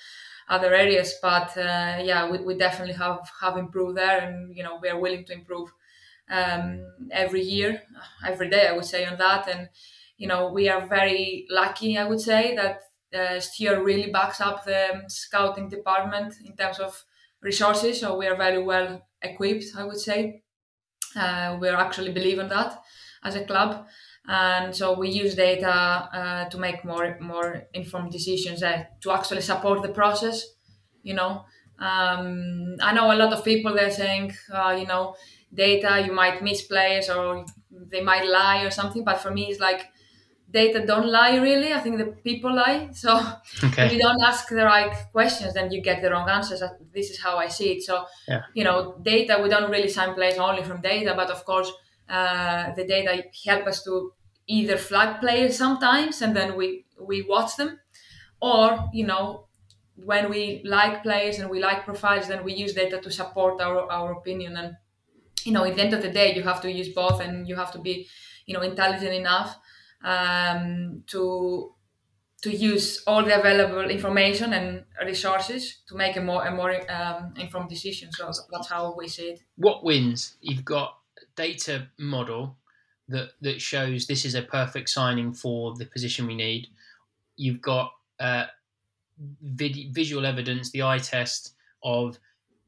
other 0.50 0.74
areas. 0.74 1.16
But 1.22 1.58
uh, 1.58 2.02
yeah, 2.04 2.30
we, 2.30 2.40
we 2.40 2.58
definitely 2.58 2.96
have 2.96 3.30
have 3.42 3.58
improved 3.58 3.98
there, 3.98 4.20
and 4.20 4.56
you 4.56 4.64
know 4.64 4.80
we 4.82 4.90
are 4.90 5.00
willing 5.00 5.26
to 5.26 5.34
improve 5.34 5.72
um, 6.30 7.10
every 7.12 7.42
year, 7.42 7.84
every 8.26 8.50
day. 8.50 8.68
I 8.68 8.74
would 8.74 8.86
say 8.86 9.06
on 9.06 9.18
that, 9.20 9.48
and 9.48 9.70
you 10.18 10.28
know 10.28 10.52
we 10.52 10.68
are 10.70 10.86
very 10.88 11.46
lucky. 11.50 11.98
I 11.98 12.08
would 12.08 12.22
say 12.22 12.56
that 12.56 12.82
uh, 13.16 13.40
Stuart 13.40 13.84
really 13.84 14.12
backs 14.12 14.42
up 14.42 14.66
the 14.66 15.04
scouting 15.08 15.70
department 15.70 16.36
in 16.44 16.56
terms 16.56 16.80
of 16.80 17.04
resources. 17.42 18.00
So 18.02 18.18
we 18.18 18.28
are 18.28 18.36
very 18.38 18.62
well 18.62 19.08
equipped. 19.22 19.66
I 19.78 19.84
would 19.84 20.00
say 20.00 20.44
uh, 21.16 21.58
we 21.60 21.70
actually 21.70 22.12
believe 22.12 22.40
in 22.40 22.50
that 22.50 22.82
as 23.24 23.36
a 23.36 23.46
club 23.46 23.88
and 24.28 24.76
so 24.76 24.98
we 24.98 25.10
use 25.10 25.36
data 25.36 25.70
uh, 25.72 26.50
to 26.50 26.58
make 26.58 26.84
more 26.84 27.18
more 27.22 27.64
informed 27.74 28.12
decisions 28.12 28.64
uh, 28.64 28.84
to 29.02 29.12
actually 29.12 29.42
support 29.42 29.82
the 29.82 29.90
process 29.94 30.44
you 31.04 31.14
know 31.14 31.46
um, 31.80 32.76
i 32.82 32.94
know 32.94 33.12
a 33.12 33.16
lot 33.22 33.34
of 33.34 33.44
people 33.44 33.74
they're 33.74 33.92
saying 33.92 34.34
uh, 34.54 34.76
you 34.80 34.86
know 34.88 35.16
data 35.54 36.04
you 36.06 36.12
might 36.12 36.44
miss 36.44 36.64
players 36.64 37.10
or 37.10 37.46
they 37.72 38.02
might 38.02 38.26
lie 38.28 38.64
or 38.64 38.72
something 38.72 39.04
but 39.04 39.20
for 39.20 39.32
me 39.32 39.50
it's 39.50 39.60
like 39.60 39.88
data 40.56 40.86
don't 40.86 41.08
lie 41.08 41.36
really. 41.36 41.74
I 41.74 41.80
think 41.80 41.98
the 41.98 42.08
people 42.30 42.56
lie. 42.56 42.90
So 42.94 43.12
okay. 43.66 43.86
if 43.86 43.94
you 43.94 44.00
don't 44.00 44.24
ask 44.24 44.48
the 44.48 44.66
right 44.76 44.96
questions 45.12 45.54
then 45.54 45.72
you 45.72 45.82
get 45.82 46.02
the 46.02 46.10
wrong 46.12 46.30
answers. 46.30 46.64
This 46.94 47.10
is 47.12 47.20
how 47.26 47.38
i 47.46 47.48
see 47.58 47.70
it. 47.74 47.84
So 47.84 48.06
yeah. 48.28 48.44
you 48.54 48.64
know 48.64 48.98
data 49.14 49.40
we 49.44 49.50
don't 49.50 49.70
really 49.70 49.92
sign 49.98 50.14
players 50.20 50.38
only 50.38 50.64
from 50.64 50.80
data 50.82 51.14
but 51.16 51.30
of 51.30 51.44
course 51.50 51.70
uh, 52.10 52.74
the 52.78 52.86
data 52.96 53.12
help 53.46 53.68
us 53.68 53.84
to 53.84 54.14
either 54.48 54.78
flag 54.78 55.20
players 55.20 55.58
sometimes 55.58 56.22
and 56.22 56.36
then 56.36 56.56
we 56.60 56.68
we 57.12 57.18
watch 57.34 57.52
them. 57.58 57.72
Or 58.42 58.66
you 58.94 59.06
know 59.12 59.48
when 60.12 60.30
we 60.30 60.62
like 60.78 61.04
players 61.04 61.40
and 61.40 61.50
we 61.50 61.60
like 61.68 61.86
profiles 61.90 62.28
then 62.30 62.44
we 62.48 62.54
use 62.64 62.74
data 62.74 62.98
to 63.06 63.12
support 63.12 63.62
our, 63.62 63.80
our 63.98 64.14
opinion. 64.20 64.58
And 64.62 64.70
you 65.44 65.52
know 65.52 65.66
at 65.66 65.76
the 65.76 65.84
end 65.86 65.94
of 65.94 66.02
the 66.02 66.14
day 66.20 66.34
you 66.38 66.44
have 66.52 66.62
to 66.62 66.72
use 66.82 66.90
both 67.04 67.20
and 67.26 67.48
you 67.50 67.56
have 67.64 67.72
to 67.76 67.80
be 67.80 67.96
you 68.48 68.54
know 68.56 68.62
intelligent 68.72 69.16
enough 69.24 69.52
um, 70.06 71.04
to 71.08 71.72
to 72.44 72.56
use 72.56 73.02
all 73.08 73.24
the 73.24 73.38
available 73.40 73.90
information 73.90 74.54
and 74.54 74.86
resources 75.04 75.80
to 75.88 75.96
make 75.96 76.16
a 76.16 76.22
more 76.22 76.46
a 76.46 76.52
more 76.56 76.72
um, 76.92 77.34
informed 77.38 77.70
decision. 77.70 78.12
So 78.12 78.32
that's 78.52 78.70
how 78.70 78.96
we 78.96 79.08
see 79.08 79.30
it. 79.32 79.42
What 79.56 79.84
wins? 79.84 80.38
You've 80.42 80.64
got 80.64 80.98
data 81.36 81.88
model 81.98 82.58
that 83.08 83.32
that 83.42 83.62
shows 83.62 84.06
this 84.06 84.26
is 84.26 84.36
a 84.36 84.42
perfect 84.44 84.90
signing 84.90 85.34
for 85.34 85.76
the 85.76 85.86
position 85.86 86.28
we 86.28 86.36
need. 86.36 86.68
You've 87.36 87.62
got 87.62 87.92
uh, 88.20 88.46
vid- 89.42 89.94
visual 89.94 90.26
evidence, 90.26 90.72
the 90.72 90.84
eye 90.84 91.00
test 91.00 91.56
of 91.84 92.20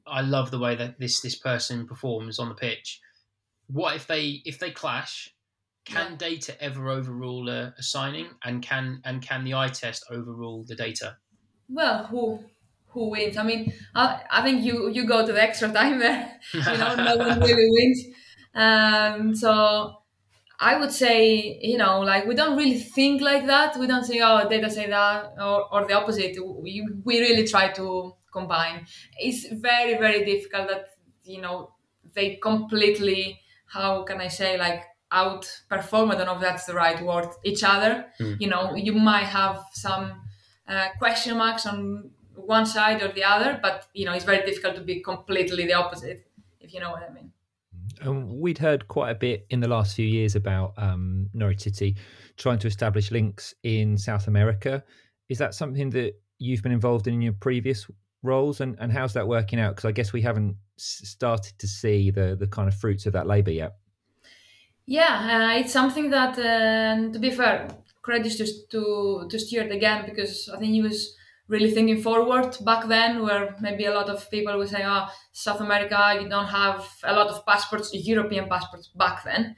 I 0.07 0.21
love 0.21 0.51
the 0.51 0.59
way 0.59 0.75
that 0.75 0.99
this 0.99 1.21
this 1.21 1.35
person 1.35 1.87
performs 1.87 2.39
on 2.39 2.49
the 2.49 2.55
pitch. 2.55 2.99
What 3.67 3.95
if 3.95 4.07
they 4.07 4.41
if 4.45 4.57
they 4.57 4.71
clash? 4.71 5.33
Can 5.87 6.11
yeah. 6.11 6.17
data 6.17 6.61
ever 6.61 6.89
overrule 6.89 7.49
a, 7.49 7.73
a 7.77 7.83
signing, 7.83 8.29
and 8.43 8.61
can 8.61 9.01
and 9.05 9.21
can 9.21 9.43
the 9.43 9.53
eye 9.53 9.69
test 9.69 10.05
overrule 10.09 10.65
the 10.65 10.75
data? 10.75 11.17
Well, 11.69 12.05
who 12.05 12.43
who 12.87 13.09
wins? 13.11 13.37
I 13.37 13.43
mean, 13.43 13.73
I, 13.95 14.23
I 14.31 14.41
think 14.43 14.63
you 14.63 14.89
you 14.89 15.05
go 15.05 15.25
to 15.25 15.33
the 15.33 15.41
extra 15.41 15.71
time 15.71 15.99
there. 15.99 16.39
you 16.53 16.61
know, 16.61 16.95
no 16.95 17.17
one 17.17 17.39
really 17.39 17.69
wins. 17.77 18.05
Um, 18.53 19.35
so 19.35 20.01
I 20.59 20.79
would 20.79 20.91
say, 20.91 21.59
you 21.61 21.77
know, 21.77 21.99
like 22.01 22.25
we 22.25 22.33
don't 22.33 22.57
really 22.57 22.79
think 22.79 23.21
like 23.21 23.45
that. 23.45 23.77
We 23.77 23.85
don't 23.87 24.03
say, 24.03 24.21
oh, 24.21 24.49
data 24.49 24.69
say 24.69 24.87
that, 24.87 25.33
or, 25.39 25.71
or 25.73 25.87
the 25.87 25.93
opposite. 25.93 26.35
We, 26.41 26.87
we 27.03 27.19
really 27.19 27.45
try 27.47 27.71
to 27.73 28.13
combine. 28.33 28.87
It's 29.19 29.47
very, 29.51 29.97
very 29.97 30.25
difficult 30.25 30.67
that, 30.69 30.89
you 31.23 31.41
know, 31.41 31.75
they 32.15 32.37
completely, 32.37 33.39
how 33.67 34.03
can 34.03 34.19
I 34.19 34.29
say, 34.29 34.57
like 34.57 34.83
outperform, 35.11 36.11
I 36.11 36.15
don't 36.15 36.25
know 36.25 36.35
if 36.35 36.41
that's 36.41 36.65
the 36.65 36.73
right 36.73 37.01
word, 37.01 37.29
each 37.43 37.63
other. 37.63 38.05
Mm. 38.19 38.41
You 38.41 38.49
know, 38.49 38.75
you 38.75 38.93
might 38.93 39.25
have 39.25 39.63
some 39.73 40.21
uh, 40.67 40.89
question 40.99 41.37
marks 41.37 41.65
on 41.65 42.11
one 42.35 42.65
side 42.65 43.01
or 43.01 43.11
the 43.11 43.23
other, 43.23 43.59
but, 43.61 43.87
you 43.93 44.05
know, 44.05 44.13
it's 44.13 44.25
very 44.25 44.45
difficult 44.45 44.75
to 44.75 44.81
be 44.81 45.01
completely 45.01 45.65
the 45.65 45.73
opposite, 45.73 46.27
if 46.59 46.73
you 46.73 46.79
know 46.79 46.91
what 46.91 47.03
I 47.09 47.13
mean. 47.13 47.31
And 48.01 48.39
we'd 48.39 48.59
heard 48.59 48.87
quite 48.87 49.11
a 49.11 49.15
bit 49.15 49.47
in 49.49 49.59
the 49.59 49.67
last 49.67 49.95
few 49.95 50.05
years 50.05 50.35
about 50.35 50.73
um, 50.77 51.29
Norwich 51.33 51.61
City 51.61 51.95
trying 52.35 52.59
to 52.59 52.67
establish 52.67 53.09
links 53.09 53.55
in 53.63 53.97
South 53.97 54.27
America. 54.27 54.83
Is 55.29 55.39
that 55.39 55.55
something 55.55 55.89
that 55.91 56.13
you've 56.37 56.61
been 56.61 56.71
involved 56.71 57.07
in 57.07 57.15
in 57.15 57.21
your 57.21 57.33
previous 57.33 57.87
roles, 58.21 58.61
and, 58.61 58.77
and 58.79 58.91
how's 58.91 59.13
that 59.13 59.27
working 59.27 59.59
out? 59.59 59.75
Because 59.75 59.87
I 59.87 59.91
guess 59.91 60.13
we 60.13 60.21
haven't 60.21 60.57
started 60.77 61.57
to 61.57 61.67
see 61.67 62.11
the 62.11 62.35
the 62.39 62.47
kind 62.47 62.67
of 62.67 62.75
fruits 62.75 63.07
of 63.07 63.13
that 63.13 63.25
labour 63.25 63.51
yet. 63.51 63.77
Yeah, 64.87 65.51
uh, 65.55 65.59
it's 65.59 65.73
something 65.73 66.09
that, 66.11 66.39
uh, 66.39 67.11
to 67.11 67.19
be 67.19 67.29
fair, 67.29 67.67
credit 68.01 68.31
to, 68.37 68.45
to 68.71 69.27
to 69.29 69.39
Stuart 69.39 69.71
again 69.71 70.05
because 70.05 70.49
I 70.49 70.57
think 70.59 70.71
he 70.71 70.81
was 70.81 71.13
really 71.49 71.71
thinking 71.71 72.01
forward 72.01 72.57
back 72.63 72.87
then, 72.87 73.21
where 73.23 73.55
maybe 73.59 73.85
a 73.85 73.93
lot 73.93 74.09
of 74.09 74.29
people 74.31 74.57
would 74.57 74.69
say, 74.69 74.83
"Oh, 74.85 75.07
South 75.33 75.59
America, 75.61 76.17
you 76.21 76.29
don't 76.29 76.47
have 76.47 76.87
a 77.03 77.13
lot 77.13 77.27
of 77.27 77.45
passports, 77.45 77.93
European 77.93 78.47
passports 78.47 78.87
back 78.95 79.23
then." 79.25 79.57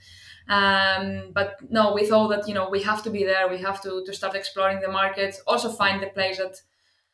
Um, 0.50 1.32
but 1.32 1.58
no, 1.70 1.94
we 1.94 2.08
thought 2.08 2.30
that 2.30 2.48
you 2.48 2.56
know 2.56 2.68
we 2.70 2.82
have 2.82 3.04
to 3.04 3.12
be 3.12 3.24
there. 3.24 3.48
We 3.48 3.60
have 3.60 3.82
to 3.84 4.04
to 4.06 4.14
start 4.14 4.34
exploring 4.36 4.80
the 4.82 4.92
markets. 5.02 5.42
Also 5.46 5.70
find 5.72 6.02
the 6.02 6.08
place 6.18 6.38
that, 6.40 6.56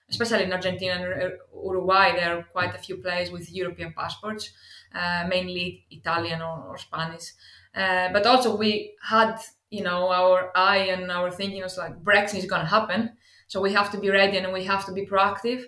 especially 0.09 0.43
in 0.43 0.53
Argentina 0.53 0.93
and 0.95 1.33
Uruguay, 1.53 2.15
there 2.15 2.37
are 2.37 2.43
quite 2.43 2.75
a 2.75 2.77
few 2.77 2.97
players 2.97 3.31
with 3.31 3.51
European 3.51 3.93
passports, 3.93 4.51
uh, 4.93 5.25
mainly 5.27 5.85
Italian 5.89 6.41
or, 6.41 6.63
or 6.69 6.77
Spanish. 6.77 7.33
Uh, 7.75 8.09
but 8.13 8.25
also 8.25 8.55
we 8.55 8.93
had 9.01 9.37
you 9.69 9.83
know 9.83 10.09
our 10.09 10.51
eye 10.55 10.87
and 10.93 11.11
our 11.11 11.29
thinking 11.31 11.61
was 11.61 11.77
like 11.77 12.01
Brexit 12.03 12.39
is 12.39 12.45
going 12.45 12.61
to 12.61 12.67
happen, 12.67 13.11
so 13.47 13.61
we 13.61 13.73
have 13.73 13.91
to 13.91 13.99
be 13.99 14.09
ready 14.09 14.37
and 14.37 14.53
we 14.53 14.63
have 14.65 14.85
to 14.85 14.91
be 14.93 15.05
proactive. 15.05 15.63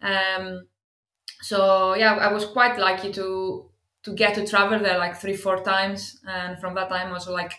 Um, 0.00 0.66
so 1.40 1.94
yeah, 1.94 2.14
I 2.14 2.32
was 2.32 2.46
quite 2.46 2.78
lucky 2.78 3.12
to 3.12 3.70
to 4.04 4.12
get 4.14 4.34
to 4.34 4.46
travel 4.46 4.78
there 4.80 4.98
like 4.98 5.16
three 5.16 5.36
four 5.36 5.58
times. 5.62 6.20
And 6.26 6.58
from 6.60 6.74
that 6.74 6.88
time 6.88 7.12
also 7.12 7.32
like 7.32 7.52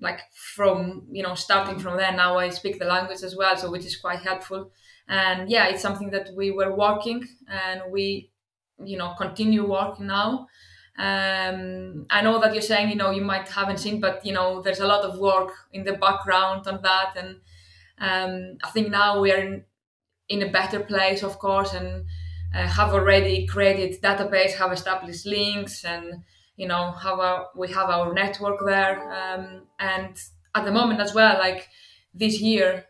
like 0.00 0.20
from 0.34 1.06
you 1.10 1.22
know 1.22 1.34
starting 1.34 1.78
from 1.78 1.96
there 1.96 2.12
now 2.12 2.36
i 2.36 2.48
speak 2.48 2.78
the 2.78 2.84
language 2.84 3.22
as 3.22 3.36
well 3.36 3.56
so 3.56 3.70
which 3.70 3.84
is 3.86 3.96
quite 3.96 4.20
helpful. 4.20 4.70
And 5.08 5.50
yeah 5.50 5.68
it's 5.68 5.82
something 5.82 6.10
that 6.10 6.30
we 6.36 6.50
were 6.50 6.74
working 6.74 7.24
and 7.48 7.82
we 7.92 8.30
you 8.84 8.96
know 8.96 9.14
continue 9.18 9.68
working 9.68 10.06
now 10.06 10.48
um, 10.98 12.06
i 12.10 12.20
know 12.22 12.40
that 12.40 12.52
you're 12.52 12.62
saying 12.62 12.88
you 12.88 12.94
know 12.96 13.10
you 13.10 13.22
might 13.22 13.48
haven't 13.48 13.78
seen 13.78 14.00
but 14.00 14.24
you 14.24 14.32
know 14.32 14.62
there's 14.62 14.80
a 14.80 14.86
lot 14.86 15.04
of 15.04 15.18
work 15.18 15.52
in 15.72 15.84
the 15.84 15.94
background 15.94 16.66
on 16.66 16.80
that 16.82 17.16
and 17.16 17.36
um, 17.98 18.58
i 18.64 18.70
think 18.70 18.88
now 18.90 19.20
we 19.20 19.32
are 19.32 19.38
in, 19.38 19.64
in 20.28 20.42
a 20.42 20.50
better 20.50 20.80
place 20.80 21.22
of 21.22 21.38
course 21.38 21.74
and 21.74 22.04
uh, 22.54 22.68
have 22.68 22.94
already 22.94 23.46
created 23.46 24.00
database, 24.00 24.52
have 24.54 24.72
established 24.72 25.26
links, 25.26 25.84
and 25.84 26.22
you 26.56 26.68
know 26.68 26.92
have 26.92 27.18
our, 27.18 27.48
we 27.56 27.68
have 27.68 27.90
our 27.90 28.14
network 28.14 28.60
there. 28.64 29.02
Um, 29.12 29.62
and 29.80 30.16
at 30.54 30.64
the 30.64 30.70
moment 30.70 31.00
as 31.00 31.14
well, 31.14 31.36
like 31.38 31.68
this 32.14 32.40
year, 32.40 32.86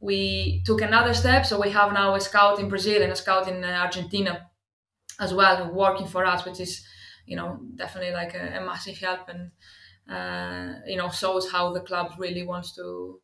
we 0.00 0.62
took 0.66 0.80
another 0.82 1.14
step. 1.14 1.46
So 1.46 1.60
we 1.60 1.70
have 1.70 1.92
now 1.92 2.14
a 2.14 2.20
scout 2.20 2.60
in 2.60 2.68
Brazil 2.68 3.02
and 3.02 3.12
a 3.12 3.16
scout 3.16 3.48
in 3.48 3.64
Argentina 3.64 4.50
as 5.20 5.32
well, 5.34 5.72
working 5.72 6.06
for 6.06 6.24
us, 6.24 6.44
which 6.44 6.60
is 6.60 6.84
you 7.26 7.36
know 7.36 7.60
definitely 7.74 8.12
like 8.12 8.34
a, 8.34 8.58
a 8.58 8.64
massive 8.64 8.98
help 8.98 9.28
and 9.28 9.50
uh, 10.08 10.78
you 10.86 10.96
know 10.96 11.10
shows 11.10 11.50
how 11.50 11.72
the 11.72 11.80
club 11.80 12.12
really 12.18 12.44
wants 12.44 12.74
to 12.74 13.20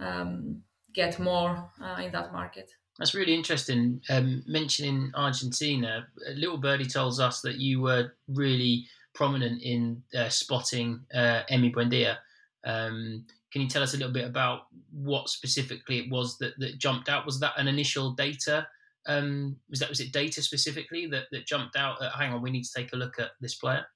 um, 0.00 0.62
get 0.92 1.18
more 1.18 1.70
uh, 1.82 2.00
in 2.02 2.12
that 2.12 2.32
market. 2.32 2.70
That's 2.98 3.14
really 3.14 3.34
interesting. 3.34 4.00
Um, 4.10 4.42
mentioning 4.46 5.12
Argentina, 5.14 6.08
little 6.34 6.58
birdie 6.58 6.86
tells 6.86 7.20
us 7.20 7.40
that 7.42 7.56
you 7.56 7.80
were 7.80 8.12
really 8.26 8.86
prominent 9.14 9.62
in 9.62 10.02
uh, 10.16 10.28
spotting 10.28 11.00
uh, 11.14 11.42
Emi 11.50 11.72
Buendia. 11.72 12.16
Um, 12.64 13.24
can 13.52 13.62
you 13.62 13.68
tell 13.68 13.82
us 13.82 13.94
a 13.94 13.96
little 13.96 14.12
bit 14.12 14.26
about 14.26 14.62
what 14.92 15.28
specifically 15.28 16.00
it 16.00 16.10
was 16.10 16.38
that, 16.38 16.58
that 16.58 16.78
jumped 16.78 17.08
out? 17.08 17.24
Was 17.24 17.40
that 17.40 17.52
an 17.56 17.68
initial 17.68 18.12
data? 18.12 18.66
Um, 19.06 19.56
was 19.70 19.80
that 19.80 19.88
was 19.88 20.00
it 20.00 20.12
data 20.12 20.42
specifically 20.42 21.06
that, 21.06 21.24
that 21.32 21.46
jumped 21.46 21.76
out? 21.76 21.98
Hang 22.18 22.32
on, 22.32 22.42
we 22.42 22.50
need 22.50 22.64
to 22.64 22.72
take 22.74 22.92
a 22.92 22.96
look 22.96 23.18
at 23.18 23.30
this 23.40 23.54
player. 23.54 23.86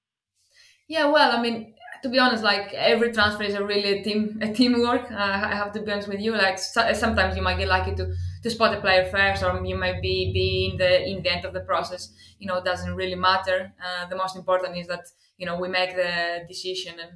Yeah, 0.88 1.06
well, 1.06 1.32
I 1.32 1.40
mean, 1.40 1.74
to 2.02 2.08
be 2.08 2.18
honest, 2.18 2.42
like 2.42 2.74
every 2.74 3.12
transfer 3.12 3.44
is 3.44 3.54
a 3.54 3.64
really 3.64 4.00
a 4.00 4.02
team 4.02 4.38
a 4.42 4.52
teamwork. 4.52 5.10
Uh, 5.10 5.16
I 5.16 5.54
have 5.54 5.72
to 5.72 5.80
be 5.80 5.90
honest 5.92 6.08
with 6.08 6.20
you. 6.20 6.32
Like 6.32 6.58
so, 6.58 6.92
sometimes 6.92 7.36
you 7.36 7.42
might 7.42 7.58
get 7.58 7.68
lucky 7.68 7.94
to 7.94 8.12
to 8.42 8.50
spot 8.50 8.76
a 8.76 8.80
player 8.80 9.08
first, 9.10 9.42
or 9.44 9.64
you 9.64 9.76
might 9.76 10.02
be 10.02 10.32
be 10.32 10.70
in 10.70 10.78
the 10.78 11.08
in 11.08 11.22
the 11.22 11.32
end 11.32 11.44
of 11.44 11.52
the 11.54 11.60
process. 11.60 12.12
You 12.38 12.48
know, 12.48 12.62
doesn't 12.62 12.94
really 12.94 13.14
matter. 13.14 13.72
Uh, 13.82 14.08
the 14.08 14.16
most 14.16 14.36
important 14.36 14.76
is 14.76 14.88
that 14.88 15.06
you 15.38 15.46
know 15.46 15.58
we 15.58 15.68
make 15.68 15.96
the 15.96 16.44
decision 16.48 16.94
and. 17.00 17.12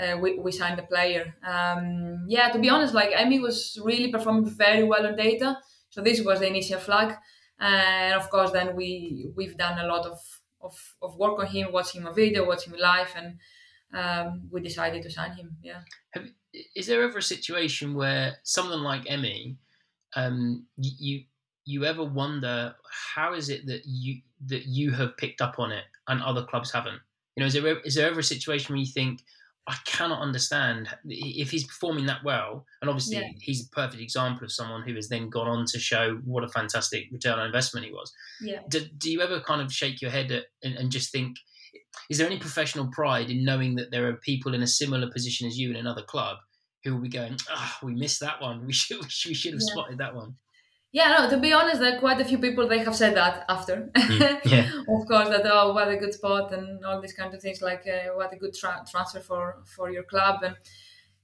Uh, 0.00 0.16
we, 0.16 0.38
we 0.38 0.52
sign 0.52 0.76
the 0.76 0.82
player. 0.84 1.34
Um, 1.44 2.24
yeah, 2.28 2.52
to 2.52 2.60
be 2.60 2.68
honest, 2.68 2.94
like 2.94 3.10
Emi 3.10 3.42
was 3.42 3.76
really 3.82 4.12
performing 4.12 4.48
very 4.48 4.84
well 4.84 5.04
on 5.04 5.16
data, 5.16 5.58
so 5.90 6.02
this 6.02 6.22
was 6.22 6.40
the 6.40 6.48
initial 6.48 6.78
flag, 6.78 7.16
and 7.58 8.14
of 8.14 8.30
course, 8.30 8.50
then 8.52 8.76
we 8.76 9.30
we've 9.36 9.56
done 9.56 9.78
a 9.78 9.86
lot 9.86 10.06
of 10.06 10.18
of, 10.60 10.76
of 11.02 11.16
work 11.16 11.38
on 11.38 11.46
him, 11.46 11.72
watch 11.72 11.94
him 11.94 12.06
a 12.06 12.12
video, 12.12 12.46
watch 12.46 12.66
him 12.66 12.74
live, 12.78 13.14
and 13.16 13.38
um, 13.94 14.48
we 14.50 14.60
decided 14.60 15.02
to 15.02 15.10
sign 15.10 15.32
him. 15.32 15.56
Yeah. 15.62 15.80
Have, 16.10 16.26
is 16.74 16.86
there 16.86 17.02
ever 17.02 17.18
a 17.18 17.22
situation 17.22 17.94
where 17.94 18.36
someone 18.42 18.82
like 18.82 19.04
Emi, 19.04 19.56
um, 20.16 20.66
you 20.76 21.24
you 21.64 21.84
ever 21.84 22.04
wonder 22.04 22.74
how 23.14 23.34
is 23.34 23.50
it 23.50 23.66
that 23.66 23.82
you 23.84 24.22
that 24.46 24.64
you 24.64 24.92
have 24.92 25.16
picked 25.16 25.40
up 25.40 25.58
on 25.58 25.70
it 25.70 25.84
and 26.08 26.22
other 26.22 26.44
clubs 26.44 26.72
haven't? 26.72 27.00
You 27.36 27.42
know, 27.42 27.46
is 27.46 27.54
there 27.54 27.78
is 27.80 27.94
there 27.94 28.10
ever 28.10 28.20
a 28.20 28.24
situation 28.24 28.74
where 28.74 28.80
you 28.80 28.92
think 28.92 29.22
I 29.68 29.76
cannot 29.84 30.22
understand 30.22 30.88
if 31.04 31.50
he's 31.50 31.66
performing 31.66 32.06
that 32.06 32.24
well, 32.24 32.64
and 32.80 32.88
obviously 32.88 33.16
yeah. 33.16 33.28
he's 33.38 33.66
a 33.66 33.70
perfect 33.70 34.02
example 34.02 34.44
of 34.44 34.50
someone 34.50 34.80
who 34.82 34.94
has 34.94 35.10
then 35.10 35.28
gone 35.28 35.46
on 35.46 35.66
to 35.66 35.78
show 35.78 36.18
what 36.24 36.42
a 36.42 36.48
fantastic 36.48 37.04
return 37.12 37.38
on 37.38 37.44
investment 37.44 37.84
he 37.84 37.92
was. 37.92 38.10
Yeah. 38.40 38.60
Do, 38.70 38.80
do 38.96 39.12
you 39.12 39.20
ever 39.20 39.40
kind 39.40 39.60
of 39.60 39.70
shake 39.70 40.00
your 40.00 40.10
head 40.10 40.32
at, 40.32 40.44
and, 40.62 40.74
and 40.76 40.90
just 40.90 41.12
think, 41.12 41.36
is 42.08 42.16
there 42.16 42.26
any 42.26 42.38
professional 42.38 42.88
pride 42.90 43.28
in 43.28 43.44
knowing 43.44 43.76
that 43.76 43.90
there 43.90 44.08
are 44.08 44.14
people 44.14 44.54
in 44.54 44.62
a 44.62 44.66
similar 44.66 45.10
position 45.10 45.46
as 45.46 45.58
you 45.58 45.68
in 45.68 45.76
another 45.76 46.02
club 46.02 46.38
who 46.82 46.94
will 46.94 47.02
be 47.02 47.10
going, 47.10 47.36
oh, 47.50 47.72
we 47.82 47.94
missed 47.94 48.20
that 48.20 48.40
one. 48.40 48.62
We 48.66 48.72
should 48.72 49.02
we 49.02 49.34
should 49.34 49.52
have 49.52 49.60
yeah. 49.60 49.72
spotted 49.72 49.98
that 49.98 50.14
one. 50.14 50.36
Yeah, 50.90 51.16
no. 51.18 51.28
To 51.28 51.36
be 51.36 51.52
honest, 51.52 51.80
there 51.80 51.96
are 51.96 52.00
quite 52.00 52.20
a 52.20 52.24
few 52.24 52.38
people 52.38 52.66
they 52.66 52.78
have 52.78 52.96
said 52.96 53.14
that 53.14 53.44
after. 53.48 53.90
Mm, 53.94 54.40
yeah. 54.44 54.70
of 54.88 55.06
course, 55.06 55.28
that 55.28 55.42
oh, 55.44 55.74
what 55.74 55.88
a 55.88 55.96
good 55.96 56.14
spot 56.14 56.52
and 56.52 56.84
all 56.84 57.00
these 57.00 57.12
kind 57.12 57.34
of 57.34 57.42
things. 57.42 57.60
Like 57.60 57.86
uh, 57.86 58.14
what 58.14 58.32
a 58.32 58.36
good 58.36 58.54
tra- 58.54 58.84
transfer 58.90 59.20
for 59.20 59.62
for 59.66 59.90
your 59.90 60.04
club, 60.04 60.42
and 60.42 60.56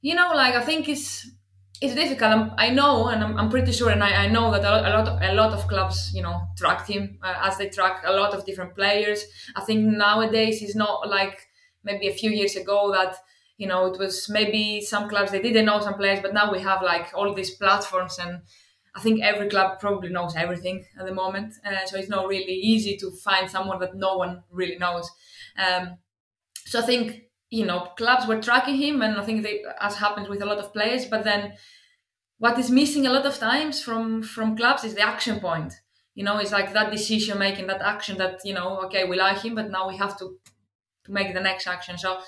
you 0.03 0.15
know, 0.15 0.33
like 0.35 0.55
I 0.55 0.63
think 0.63 0.89
it's 0.89 1.31
it's 1.81 1.95
difficult. 1.95 2.31
I'm, 2.31 2.53
i 2.59 2.69
know, 2.71 3.09
and 3.09 3.25
I'm, 3.25 3.37
I'm, 3.39 3.51
pretty 3.51 3.73
sure, 3.73 3.91
and 3.91 4.03
I, 4.03 4.25
I 4.25 4.29
know 4.29 4.51
that 4.51 4.63
a 4.63 4.91
lot, 4.91 5.09
of, 5.09 5.23
a 5.23 5.35
lot 5.35 5.53
of 5.53 5.67
clubs, 5.67 6.13
you 6.15 6.23
know, 6.23 6.43
track 6.57 6.87
him 6.87 7.19
uh, 7.23 7.35
as 7.43 7.59
they 7.59 7.69
track 7.69 8.05
a 8.07 8.13
lot 8.13 8.33
of 8.33 8.47
different 8.47 8.75
players. 8.75 9.25
I 9.57 9.63
think 9.63 9.81
nowadays 9.85 10.63
it's 10.63 10.77
not 10.77 11.09
like 11.09 11.47
maybe 11.83 12.09
a 12.09 12.15
few 12.15 12.31
years 12.31 12.55
ago 12.57 12.93
that 12.93 13.17
you 13.57 13.67
know 13.67 13.87
it 13.87 13.99
was 13.99 14.29
maybe 14.29 14.81
some 14.81 15.09
clubs 15.09 15.31
they 15.31 15.41
didn't 15.41 15.65
know 15.65 15.81
some 15.81 15.95
players, 15.95 16.21
but 16.21 16.35
now 16.35 16.53
we 16.53 16.61
have 16.61 16.83
like 16.83 17.13
all 17.15 17.33
these 17.35 17.51
platforms, 17.51 18.19
and 18.19 18.43
I 18.95 19.01
think 19.01 19.23
every 19.23 19.49
club 19.49 19.81
probably 19.81 20.11
knows 20.11 20.37
everything 20.37 20.85
at 20.99 21.07
the 21.07 21.15
moment. 21.15 21.55
Uh, 21.65 21.85
so 21.87 21.97
it's 21.99 22.09
not 22.09 22.29
really 22.29 22.53
easy 22.53 22.97
to 22.99 23.11
find 23.11 23.51
someone 23.51 23.81
that 23.81 23.97
no 23.97 24.17
one 24.17 24.45
really 24.51 24.79
knows. 24.79 25.11
Um, 25.59 25.99
so 26.67 26.81
I 26.81 26.83
think 26.83 27.25
you 27.51 27.65
know, 27.65 27.93
clubs 27.97 28.27
were 28.27 28.41
tracking 28.41 28.77
him, 28.77 29.01
and 29.01 29.17
I 29.17 29.25
think 29.25 29.45
they, 29.45 29.63
as 29.81 29.97
happens 29.97 30.29
with 30.29 30.43
a 30.43 30.47
lot 30.47 30.59
of 30.59 30.73
players. 30.73 31.05
But 31.07 31.23
then, 31.23 31.55
what 32.39 32.59
is 32.59 32.71
missing 32.71 33.07
a 33.07 33.13
lot 33.13 33.27
of 33.27 33.39
times 33.39 33.83
from 33.83 34.23
from 34.23 34.57
clubs 34.57 34.85
is 34.85 34.95
the 34.95 35.03
action 35.03 35.41
point. 35.41 35.73
You 36.15 36.25
know, 36.25 36.39
it's 36.39 36.53
like 36.53 36.73
that 36.73 36.91
decision 36.91 37.39
making, 37.39 37.67
that 37.69 37.83
action 37.83 38.19
that 38.19 38.41
you 38.45 38.55
know, 38.55 38.81
okay, 38.87 39.05
we 39.05 39.17
like 39.17 39.39
him, 39.39 39.55
but 39.55 39.71
now 39.71 39.89
we 39.89 39.97
have 39.97 40.19
to 40.19 40.39
to 41.05 41.13
make 41.13 41.35
the 41.35 41.41
next 41.41 41.67
action. 41.67 41.97
So 41.99 42.19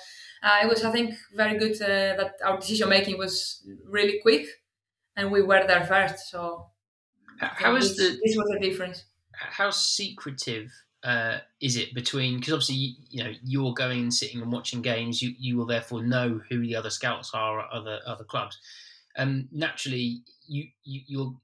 uh, 0.43 0.59
it 0.63 0.69
was, 0.69 0.83
I 0.83 0.91
think, 0.91 1.15
very 1.35 1.57
good 1.57 1.75
uh, 1.81 2.15
that 2.21 2.35
our 2.45 2.57
decision 2.57 2.89
making 2.89 3.17
was 3.17 3.67
really 3.85 4.19
quick, 4.21 4.45
and 5.17 5.31
we 5.31 5.41
were 5.41 5.65
there 5.67 5.85
first. 5.85 6.29
So 6.29 6.67
how 7.39 7.75
is 7.75 7.95
the 7.97 8.17
this 8.23 8.37
was 8.37 8.49
the 8.53 8.59
difference? 8.59 9.05
How 9.33 9.69
secretive 9.69 10.71
uh, 11.03 11.39
is 11.61 11.75
it 11.75 11.93
between 11.93 12.39
because 12.39 12.53
obviously 12.53 12.75
you, 12.75 12.93
you, 13.09 13.23
know 13.23 13.31
you're 13.43 13.73
going 13.73 13.99
and 13.99 14.13
sitting 14.13 14.41
and 14.41 14.51
watching 14.51 14.81
games 14.81 15.21
you 15.21 15.33
you 15.37 15.57
will 15.57 15.65
therefore 15.65 16.03
know 16.03 16.41
who 16.49 16.61
the 16.61 16.75
other 16.75 16.89
scouts 16.89 17.31
are 17.33 17.59
at 17.59 17.69
other 17.69 17.99
other 18.07 18.23
clubs 18.23 18.57
um 19.17 19.47
naturally 19.51 20.21
you, 20.47 20.65
you 20.83 21.01
you'll 21.07 21.41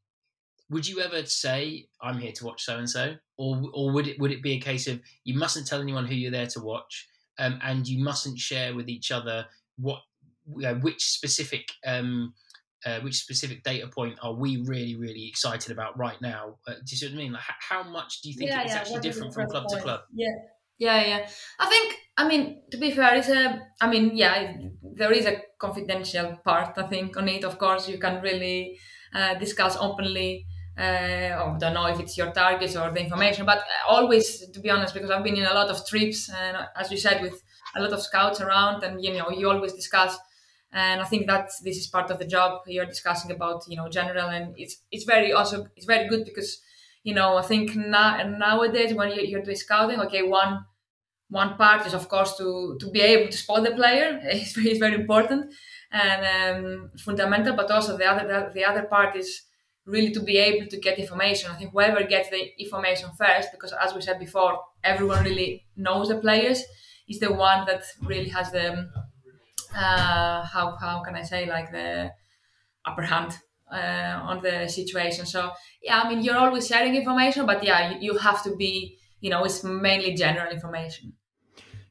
would 0.71 0.88
you 0.88 0.99
ever 0.99 1.24
say 1.28 1.88
i'm 2.01 2.17
here 2.17 2.32
to 2.32 2.45
watch 2.45 2.63
so 2.63 2.80
and 2.80 2.89
so 2.89 3.15
or 3.38 3.61
or 3.74 3.91
would 3.91 4.07
it 4.07 4.19
would 4.19 4.32
it 4.32 4.41
be 4.41 4.53
a 4.53 4.59
case 4.59 4.88
of 4.88 4.99
you 5.24 5.36
mustn't 5.36 5.67
tell 5.67 5.82
anyone 5.82 6.05
who 6.05 6.15
you're 6.15 6.32
there 6.32 6.47
to 6.47 6.59
watch 6.59 7.07
um, 7.38 7.59
and 7.63 7.88
you 7.88 8.03
mustn't 8.03 8.38
share 8.38 8.76
with 8.76 8.89
each 8.89 9.11
other 9.11 9.45
what 9.78 10.01
you 10.57 10.61
know, 10.63 10.76
which 10.76 11.03
specific 11.03 11.71
um, 11.86 12.34
uh, 12.86 13.00
which 13.02 13.16
specific 13.16 13.64
data 13.64 13.88
point 13.88 14.20
are 14.22 14.34
we 14.34 14.58
really, 14.58 14.96
really 14.96 15.28
excited 15.28 15.72
about 15.72 15.98
right 15.98 16.20
now? 16.22 16.58
Uh, 16.68 16.76
do 16.76 16.82
you 16.88 16.98
see 16.98 17.06
what 17.08 17.14
I 17.14 17.18
mean? 17.18 17.34
Like, 17.34 17.44
how 17.70 17.84
much 17.84 18.22
do 18.22 18.30
you 18.30 18.36
think 18.36 18.50
yeah, 18.50 18.62
it's 18.64 18.74
yeah, 18.74 18.76
actually 18.76 19.02
different 19.02 19.34
from 19.34 19.48
club 19.48 19.68
point? 19.68 19.70
to 19.70 19.78
club? 19.78 20.02
Yeah, 20.12 20.36
Yeah, 20.78 21.02
yeah. 21.06 21.30
I 21.60 21.68
think, 21.68 22.00
I 22.18 22.28
mean, 22.28 22.64
to 22.72 22.78
be 22.78 22.92
fair, 22.92 23.16
it's 23.16 23.30
a, 23.30 23.68
I 23.82 23.90
mean, 23.90 24.18
yeah, 24.18 24.58
there 24.82 25.12
is 25.12 25.26
a 25.26 25.42
confidential 25.60 26.38
part, 26.44 26.78
I 26.78 26.88
think, 26.88 27.16
on 27.18 27.30
it. 27.30 27.44
Of 27.44 27.58
course, 27.58 27.88
you 27.88 28.00
can 28.00 28.22
really 28.22 28.80
uh, 29.14 29.36
discuss 29.36 29.78
openly. 29.78 30.48
Uh, 30.78 30.82
I 30.82 31.58
don't 31.60 31.76
know 31.76 31.86
if 31.88 32.00
it's 32.00 32.18
your 32.18 32.32
targets 32.32 32.76
or 32.76 32.92
the 32.92 33.00
information, 33.00 33.46
but 33.46 33.64
always, 33.88 34.50
to 34.50 34.60
be 34.60 34.72
honest, 34.72 34.94
because 34.94 35.12
I've 35.12 35.24
been 35.24 35.38
in 35.38 35.46
a 35.46 35.54
lot 35.54 35.70
of 35.70 35.86
trips, 35.88 36.30
and 36.30 36.58
as 36.76 36.92
you 36.92 36.98
said, 36.98 37.22
with 37.22 37.44
a 37.76 37.82
lot 37.82 37.94
of 37.94 38.02
scouts 38.02 38.42
around, 38.42 38.84
and 38.84 39.04
you 39.04 39.14
know, 39.14 39.30
you 39.30 39.50
always 39.50 39.74
discuss. 39.74 40.18
And 40.74 41.01
I 41.01 41.05
think 41.05 41.28
that 41.28 41.49
this 41.63 41.78
is 41.78 41.88
part 41.88 42.09
of 42.11 42.19
the 42.19 42.26
job. 42.26 42.61
You're 42.67 42.86
discussing 42.86 43.32
about, 43.32 43.63
you 43.67 43.78
know, 43.78 43.89
general, 43.89 44.30
and 44.30 44.53
it's 44.57 44.78
it's 44.91 45.03
very 45.05 45.32
also 45.32 45.67
it's 45.76 45.86
very 45.86 46.07
good 46.09 46.26
because 46.26 46.61
you 47.03 47.13
know, 47.13 47.36
I 47.38 47.41
think 47.41 47.76
na- 47.76 48.24
nowadays 48.24 48.93
when 48.93 49.09
you're, 49.09 49.26
you're 49.26 49.41
doing 49.41 49.57
scouting, 49.57 49.99
okay, 50.01 50.24
one 50.24 50.65
one 51.30 51.55
part 51.57 51.86
is 51.88 51.93
of 51.93 52.07
course 52.09 52.38
to 52.38 52.78
to 52.80 52.89
be 52.91 53.01
able 53.01 53.32
to 53.32 53.38
spot 53.38 53.63
the 53.63 53.71
player 53.71 54.19
is 54.32 54.53
very, 54.53 54.78
very 54.80 54.95
important 54.95 55.53
and 55.91 56.21
um, 56.65 56.91
fundamental, 56.97 57.55
but 57.55 57.69
also 57.71 57.97
the 57.97 58.05
other 58.05 58.51
the 58.53 58.63
other 58.63 58.84
part 58.84 59.15
is 59.15 59.43
really 59.86 60.11
to 60.11 60.21
be 60.21 60.38
able 60.38 60.67
to 60.67 60.78
get 60.80 60.97
information. 60.97 61.51
I 61.51 61.55
think 61.55 61.71
whoever 61.71 62.03
gets 62.03 62.30
the 62.30 62.41
information 62.61 63.09
first, 63.17 63.49
because 63.51 63.74
as 63.74 63.93
we 63.93 64.01
said 64.01 64.19
before, 64.19 64.59
everyone 64.84 65.24
really 65.24 65.65
knows 65.76 66.07
the 66.09 66.17
players, 66.17 66.63
is 67.07 67.19
the 67.19 67.34
one 67.34 67.65
that 67.65 67.84
really 68.01 68.30
has 68.30 68.51
the 68.51 68.89
uh, 69.76 70.43
how 70.43 70.76
how 70.80 71.01
can 71.03 71.15
I 71.15 71.24
say 71.24 71.45
like 71.45 71.71
the 71.71 72.11
upper 72.86 73.03
hand 73.03 73.38
uh, 73.71 74.19
on 74.24 74.41
the 74.41 74.67
situation. 74.67 75.26
So 75.26 75.51
yeah, 75.82 76.01
I 76.01 76.09
mean 76.09 76.24
you're 76.24 76.38
always 76.38 76.67
sharing 76.67 76.95
information, 76.95 77.45
but 77.45 77.63
yeah, 77.63 77.91
you, 77.91 78.13
you 78.13 78.17
have 78.17 78.43
to 78.43 78.55
be 78.55 78.97
you 79.19 79.30
know 79.30 79.43
it's 79.43 79.63
mainly 79.63 80.13
general 80.13 80.51
information. 80.51 81.13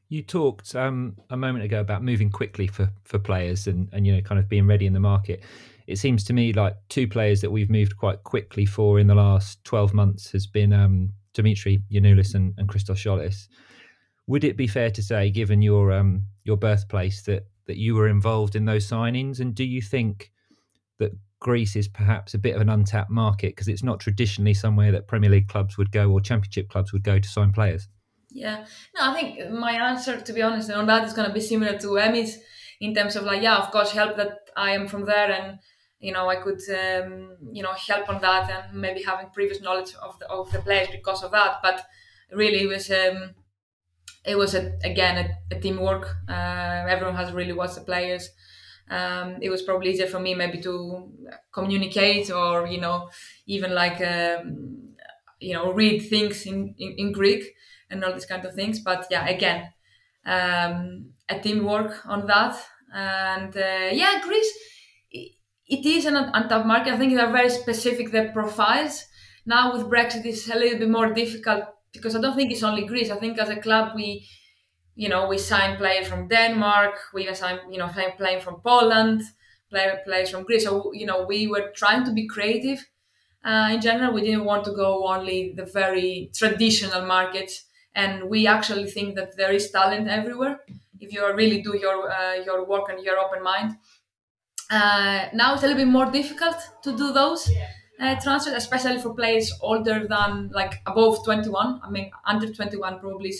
You 0.09 0.21
talked 0.21 0.75
um, 0.75 1.17
a 1.29 1.37
moment 1.37 1.65
ago 1.65 1.79
about 1.79 2.03
moving 2.03 2.29
quickly 2.29 2.67
for 2.67 2.89
for 3.03 3.19
players 3.19 3.67
and 3.67 3.89
and 3.91 4.05
you 4.05 4.15
know 4.15 4.21
kind 4.21 4.39
of 4.39 4.47
being 4.47 4.67
ready 4.67 4.85
in 4.85 4.93
the 4.93 4.99
market. 4.99 5.43
It 5.85 5.97
seems 5.97 6.23
to 6.25 6.33
me 6.33 6.53
like 6.53 6.75
two 6.87 7.07
players 7.07 7.41
that 7.41 7.51
we've 7.51 7.69
moved 7.69 7.97
quite 7.97 8.23
quickly 8.23 8.65
for 8.65 8.99
in 8.99 9.07
the 9.07 9.15
last 9.15 9.63
twelve 9.63 9.93
months 9.93 10.31
has 10.31 10.47
been 10.47 10.71
um, 10.71 11.09
Dimitri 11.33 11.81
Giannoulis 11.91 12.35
and, 12.35 12.53
and 12.57 12.69
Christos 12.69 13.03
Tzolis. 13.03 13.47
Would 14.27 14.45
it 14.45 14.55
be 14.55 14.67
fair 14.67 14.89
to 14.91 15.01
say, 15.01 15.29
given 15.31 15.61
your 15.61 15.91
um, 15.91 16.27
your 16.45 16.55
birthplace, 16.55 17.23
that 17.23 17.47
that 17.67 17.77
you 17.77 17.95
were 17.95 18.07
involved 18.07 18.55
in 18.55 18.65
those 18.65 18.87
signings? 18.87 19.39
And 19.39 19.55
do 19.55 19.63
you 19.63 19.81
think 19.81 20.31
that 20.99 21.11
Greece 21.39 21.75
is 21.75 21.87
perhaps 21.87 22.33
a 22.33 22.39
bit 22.39 22.55
of 22.55 22.61
an 22.61 22.69
untapped 22.69 23.09
market 23.09 23.49
because 23.49 23.67
it's 23.67 23.83
not 23.83 23.99
traditionally 23.99 24.53
somewhere 24.53 24.91
that 24.91 25.07
Premier 25.07 25.29
League 25.29 25.49
clubs 25.49 25.77
would 25.77 25.91
go 25.91 26.09
or 26.09 26.21
Championship 26.21 26.69
clubs 26.69 26.93
would 26.93 27.03
go 27.03 27.19
to 27.19 27.27
sign 27.27 27.51
players. 27.51 27.87
Yeah, 28.31 28.65
no, 28.95 29.11
I 29.11 29.13
think 29.13 29.51
my 29.51 29.73
answer, 29.73 30.19
to 30.19 30.33
be 30.33 30.41
honest, 30.41 30.71
on 30.71 30.87
that 30.87 31.05
is 31.05 31.13
going 31.13 31.27
to 31.27 31.33
be 31.33 31.41
similar 31.41 31.77
to 31.77 31.99
Emi's 31.99 32.39
in 32.79 32.95
terms 32.95 33.15
of 33.15 33.25
like, 33.25 33.43
yeah, 33.43 33.57
of 33.57 33.71
course, 33.71 33.91
help 33.91 34.17
that 34.17 34.49
I 34.57 34.71
am 34.71 34.87
from 34.87 35.05
there 35.05 35.31
and 35.31 35.59
you 35.99 36.11
know 36.11 36.29
I 36.29 36.35
could 36.35 36.61
um, 36.69 37.37
you 37.51 37.63
know 37.63 37.73
help 37.73 38.09
on 38.09 38.21
that 38.21 38.49
and 38.51 38.81
maybe 38.81 39.01
having 39.03 39.29
previous 39.29 39.61
knowledge 39.61 39.93
of 40.01 40.19
the 40.19 40.27
of 40.27 40.51
the 40.51 40.59
players 40.59 40.89
because 40.91 41.23
of 41.23 41.31
that. 41.31 41.59
But 41.61 41.85
really, 42.31 42.63
it 42.63 42.67
was 42.67 42.89
um, 42.91 43.35
it 44.25 44.37
was 44.37 44.55
a, 44.55 44.73
again 44.83 45.17
a, 45.51 45.55
a 45.55 45.59
teamwork. 45.59 46.15
Uh, 46.29 46.85
everyone 46.87 47.15
has 47.15 47.31
really 47.31 47.53
watched 47.53 47.75
the 47.75 47.81
players 47.81 48.29
um, 48.89 49.37
it 49.41 49.49
was 49.49 49.61
probably 49.61 49.91
easier 49.91 50.07
for 50.07 50.19
me 50.19 50.35
maybe 50.35 50.61
to 50.61 51.09
communicate 51.51 52.29
or 52.31 52.67
you 52.67 52.81
know 52.81 53.09
even 53.47 53.73
like 53.73 54.01
um, 54.01 54.93
you 55.39 55.53
know 55.53 55.71
read 55.71 55.99
things 55.99 56.45
in, 56.45 56.75
in, 56.77 56.95
in, 56.97 57.11
Greek 57.11 57.43
and 57.89 58.03
all 58.03 58.13
these 58.13 58.25
kind 58.25 58.45
of 58.45 58.53
things. 58.53 58.79
But 58.79 59.07
yeah, 59.09 59.27
again, 59.27 59.69
um, 60.25 61.11
a 61.29 61.39
teamwork 61.39 62.05
on 62.05 62.27
that. 62.27 62.61
And 62.93 63.55
uh, 63.55 63.89
yeah, 63.91 64.21
Greece, 64.21 64.51
it 65.11 65.85
is 65.85 66.05
an 66.05 66.15
untapped 66.15 66.65
market. 66.65 66.93
I 66.93 66.97
think 66.97 67.15
they're 67.15 67.31
very 67.31 67.49
specific 67.49 68.11
the 68.11 68.31
profiles. 68.33 69.05
Now 69.45 69.73
with 69.73 69.89
Brexit, 69.89 70.25
it's 70.25 70.49
a 70.49 70.55
little 70.55 70.79
bit 70.79 70.89
more 70.89 71.13
difficult 71.13 71.65
because 71.93 72.15
I 72.15 72.21
don't 72.21 72.35
think 72.35 72.51
it's 72.51 72.63
only 72.63 72.85
Greece. 72.85 73.11
I 73.11 73.17
think 73.17 73.39
as 73.39 73.49
a 73.49 73.55
club 73.57 73.93
we 73.95 74.27
you 74.95 75.09
know, 75.09 75.27
we 75.27 75.37
signed 75.37 75.77
players 75.79 76.07
from 76.07 76.27
Denmark, 76.27 76.95
we 77.13 77.33
signed, 77.33 77.61
you 77.71 77.77
know, 77.79 77.89
players 78.17 78.43
from 78.43 78.61
Poland, 78.61 79.23
players 79.71 80.29
from 80.29 80.43
Greece. 80.43 80.65
So, 80.65 80.93
you 80.93 81.05
know, 81.05 81.25
we 81.25 81.47
were 81.47 81.71
trying 81.75 82.03
to 82.05 82.11
be 82.11 82.27
creative. 82.27 82.85
Uh, 83.43 83.69
in 83.73 83.81
general, 83.81 84.13
we 84.13 84.21
didn't 84.21 84.45
want 84.45 84.65
to 84.65 84.71
go 84.71 85.07
only 85.07 85.53
the 85.55 85.65
very 85.65 86.31
traditional 86.35 87.05
markets, 87.05 87.65
and 87.95 88.29
we 88.29 88.47
actually 88.47 88.89
think 88.89 89.15
that 89.15 89.35
there 89.37 89.51
is 89.51 89.69
talent 89.71 90.07
everywhere 90.07 90.61
if 90.99 91.11
you 91.13 91.21
really 91.33 91.61
do 91.61 91.77
your 91.77 92.11
uh, 92.11 92.35
your 92.35 92.65
work 92.65 92.89
and 92.89 93.03
your 93.03 93.19
open 93.19 93.43
mind. 93.43 93.75
Uh, 94.71 95.27
now 95.33 95.53
it's 95.53 95.63
a 95.63 95.67
little 95.67 95.83
bit 95.83 95.91
more 95.91 96.09
difficult 96.11 96.57
to 96.83 96.95
do 96.97 97.11
those 97.13 97.49
uh, 97.99 98.19
transfers, 98.19 98.53
especially 98.53 98.99
for 98.99 99.13
players 99.13 99.53
older 99.61 100.07
than 100.07 100.49
like 100.53 100.81
above 100.85 101.23
21. 101.23 101.81
I 101.83 101.89
mean, 101.89 102.11
under 102.25 102.51
21 102.51 102.99
probably 102.99 103.33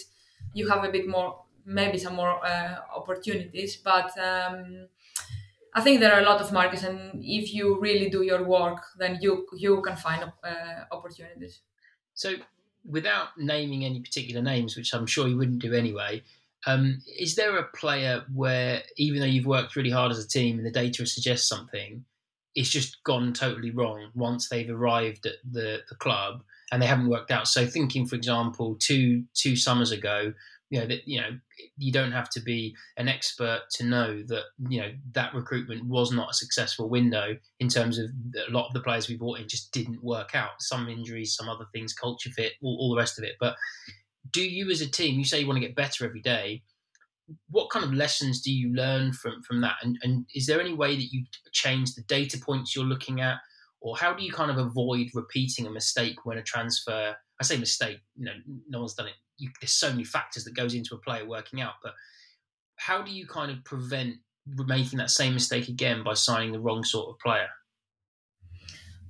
you 0.53 0.69
have 0.69 0.83
a 0.83 0.91
bit 0.91 1.07
more 1.07 1.43
maybe 1.65 1.97
some 1.97 2.15
more 2.15 2.45
uh, 2.45 2.77
opportunities. 2.95 3.77
But 3.77 4.17
um, 4.17 4.87
I 5.73 5.81
think 5.81 5.99
there 5.99 6.13
are 6.13 6.21
a 6.21 6.25
lot 6.25 6.41
of 6.41 6.51
markets, 6.51 6.83
and 6.83 7.23
if 7.23 7.53
you 7.53 7.79
really 7.79 8.09
do 8.09 8.23
your 8.23 8.43
work, 8.43 8.83
then 8.97 9.17
you 9.21 9.47
you 9.57 9.81
can 9.81 9.95
find 9.95 10.31
uh, 10.43 10.83
opportunities. 10.91 11.61
So, 12.13 12.35
without 12.85 13.29
naming 13.37 13.85
any 13.85 14.01
particular 14.01 14.41
names, 14.41 14.75
which 14.75 14.93
I'm 14.93 15.07
sure 15.07 15.27
you 15.27 15.37
wouldn't 15.37 15.61
do 15.61 15.73
anyway. 15.73 16.23
Um, 16.65 17.01
is 17.19 17.35
there 17.35 17.57
a 17.57 17.67
player 17.75 18.23
where, 18.33 18.83
even 18.95 19.19
though 19.19 19.27
you've 19.27 19.45
worked 19.45 19.75
really 19.75 19.89
hard 19.89 20.13
as 20.13 20.23
a 20.23 20.27
team 20.27 20.57
and 20.57 20.65
the 20.65 20.71
data 20.71 21.05
suggests 21.05 21.49
something, 21.49 22.05
it's 22.55 22.69
just 22.69 23.03
gone 23.03 23.33
totally 23.33 23.71
wrong 23.71 24.09
once 24.13 24.49
they've 24.49 24.69
arrived 24.69 25.25
at 25.25 25.35
the, 25.49 25.81
the 25.89 25.95
club 25.95 26.43
and 26.71 26.81
they 26.81 26.85
haven't 26.85 27.09
worked 27.09 27.31
out? 27.31 27.47
So, 27.47 27.65
thinking, 27.65 28.05
for 28.05 28.15
example, 28.15 28.75
two 28.79 29.23
two 29.33 29.55
summers 29.55 29.91
ago, 29.91 30.33
you 30.73 30.79
know 30.79 30.87
that 30.87 31.07
you 31.07 31.21
know 31.21 31.37
you 31.77 31.91
don't 31.91 32.11
have 32.11 32.31
to 32.31 32.41
be 32.41 32.75
an 32.97 33.07
expert 33.07 33.61
to 33.73 33.85
know 33.85 34.23
that 34.25 34.45
you 34.67 34.81
know 34.81 34.91
that 35.11 35.31
recruitment 35.35 35.85
was 35.85 36.11
not 36.11 36.31
a 36.31 36.33
successful 36.33 36.89
window 36.89 37.37
in 37.59 37.69
terms 37.69 37.99
of 37.99 38.09
a 38.47 38.51
lot 38.51 38.67
of 38.67 38.73
the 38.73 38.79
players 38.79 39.07
we 39.07 39.15
brought 39.15 39.39
in 39.39 39.47
just 39.47 39.71
didn't 39.71 40.03
work 40.03 40.33
out 40.33 40.49
some 40.59 40.89
injuries 40.89 41.35
some 41.35 41.47
other 41.47 41.65
things 41.73 41.93
culture 41.93 42.31
fit 42.31 42.53
all, 42.63 42.75
all 42.79 42.89
the 42.89 42.97
rest 42.97 43.19
of 43.19 43.23
it 43.23 43.35
but 43.39 43.55
do 44.31 44.41
you 44.41 44.71
as 44.71 44.81
a 44.81 44.89
team 44.89 45.19
you 45.19 45.25
say 45.25 45.39
you 45.39 45.45
want 45.45 45.57
to 45.61 45.65
get 45.65 45.75
better 45.75 46.05
every 46.05 46.21
day 46.21 46.63
what 47.49 47.69
kind 47.69 47.85
of 47.85 47.93
lessons 47.93 48.41
do 48.41 48.51
you 48.51 48.73
learn 48.73 49.13
from 49.13 49.41
from 49.43 49.61
that 49.61 49.75
and, 49.81 49.97
and 50.03 50.25
is 50.35 50.45
there 50.45 50.59
any 50.59 50.73
way 50.73 50.95
that 50.95 51.11
you 51.11 51.23
change 51.51 51.93
the 51.95 52.01
data 52.03 52.37
points 52.37 52.75
you're 52.75 52.85
looking 52.85 53.21
at 53.21 53.37
or 53.79 53.97
how 53.97 54.13
do 54.13 54.23
you 54.23 54.31
kind 54.31 54.51
of 54.51 54.57
avoid 54.57 55.07
repeating 55.13 55.65
a 55.65 55.71
mistake 55.71 56.25
when 56.25 56.37
a 56.37 56.43
transfer 56.43 57.15
i 57.39 57.43
say 57.43 57.57
mistake 57.57 57.99
you 58.15 58.25
know 58.25 58.33
no 58.67 58.79
one's 58.79 58.93
done 58.93 59.07
it 59.07 59.13
you, 59.37 59.49
there's 59.61 59.71
so 59.71 59.89
many 59.89 60.03
factors 60.03 60.43
that 60.45 60.55
goes 60.55 60.73
into 60.73 60.95
a 60.95 60.99
player 60.99 61.25
working 61.27 61.61
out. 61.61 61.73
But 61.81 61.93
how 62.77 63.01
do 63.01 63.11
you 63.11 63.27
kind 63.27 63.51
of 63.51 63.63
prevent 63.63 64.15
making 64.45 64.99
that 64.99 65.11
same 65.11 65.33
mistake 65.33 65.67
again 65.67 66.03
by 66.03 66.13
signing 66.13 66.51
the 66.51 66.59
wrong 66.59 66.83
sort 66.83 67.09
of 67.09 67.19
player? 67.19 67.47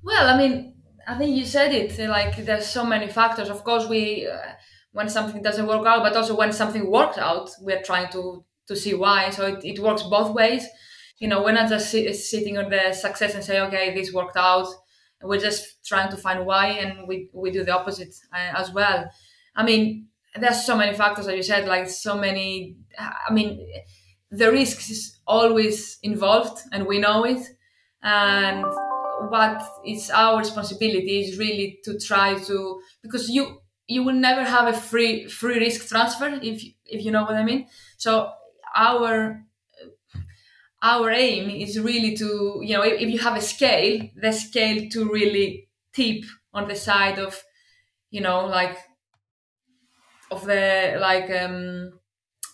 Well, 0.02 0.28
I 0.28 0.38
mean, 0.38 0.76
I 1.08 1.18
think 1.18 1.36
you 1.36 1.46
said 1.46 1.74
it. 1.74 1.98
Like, 2.10 2.46
there's 2.46 2.68
so 2.68 2.86
many 2.86 3.08
factors. 3.08 3.50
Of 3.50 3.64
course, 3.64 3.88
we 3.88 4.28
uh, 4.28 4.54
when 4.94 5.10
something 5.10 5.42
doesn't 5.42 5.68
work 5.68 5.86
out, 5.86 6.04
but 6.04 6.16
also 6.16 6.36
when 6.36 6.54
something 6.54 6.90
works 6.90 7.18
out, 7.18 7.52
we're 7.62 7.82
trying 7.84 8.12
to 8.14 8.46
to 8.68 8.76
see 8.76 8.94
why. 8.94 9.30
So 9.32 9.46
it, 9.48 9.66
it 9.66 9.80
works 9.80 10.04
both 10.04 10.34
ways. 10.34 10.66
You 11.20 11.28
know, 11.28 11.44
we're 11.44 11.52
not 11.54 11.70
just 11.70 11.92
sit, 11.92 12.16
sitting 12.16 12.58
on 12.58 12.70
the 12.70 12.94
success 12.94 13.36
and 13.36 13.44
say, 13.44 13.60
okay, 13.62 13.94
this 13.94 14.14
worked 14.14 14.38
out. 14.38 14.68
We're 15.22 15.40
just 15.40 15.86
trying 15.86 16.10
to 16.12 16.18
find 16.18 16.46
why, 16.46 16.68
and 16.68 17.08
we 17.08 17.30
we 17.34 17.52
do 17.52 17.64
the 17.64 17.72
opposite 17.74 18.14
uh, 18.34 18.54
as 18.60 18.72
well. 18.74 19.10
I 19.56 19.64
mean, 19.64 20.08
there's 20.36 20.66
so 20.66 20.76
many 20.76 20.96
factors 20.98 21.28
as 21.28 21.36
you 21.36 21.44
said 21.44 21.68
like 21.68 21.88
so 21.88 22.18
many 22.18 22.76
i 22.98 23.32
mean 23.32 23.68
the 24.32 24.52
risk 24.52 24.90
is 24.90 25.20
always 25.28 26.00
involved 26.02 26.60
and 26.72 26.88
we 26.88 26.98
know 26.98 27.24
it 27.24 27.48
and 28.02 28.66
what 29.30 29.62
is 29.86 30.10
our 30.10 30.40
responsibility 30.40 31.22
is 31.22 31.38
really 31.38 31.80
to 31.84 32.00
try 32.00 32.34
to 32.36 32.82
because 33.02 33.30
you 33.30 33.60
you 33.94 34.04
will 34.04 34.14
never 34.30 34.44
have 34.44 34.68
a 34.74 34.78
free 34.78 35.28
free 35.28 35.60
risk 35.60 35.88
transfer 35.90 36.30
if 36.42 36.64
if 36.86 37.00
you 37.06 37.12
know 37.12 37.24
what 37.24 37.36
i 37.36 37.44
mean. 37.44 37.68
So 37.98 38.32
our 38.76 39.44
our 40.82 41.10
aim 41.12 41.50
is 41.50 41.80
really 41.80 42.16
to 42.18 42.60
you 42.62 42.76
know 42.76 42.84
if, 42.84 43.00
if 43.02 43.10
you 43.10 43.20
have 43.20 43.38
a 43.38 43.42
scale 43.42 44.10
the 44.16 44.32
scale 44.32 44.90
to 44.90 45.10
really 45.10 45.70
tip 45.94 46.24
on 46.54 46.68
the 46.68 46.76
side 46.76 47.20
of 47.20 47.42
you 48.12 48.22
know 48.22 48.46
like 48.48 48.78
of 50.32 50.46
the 50.46 50.98
like 51.00 51.30
um 51.30 52.00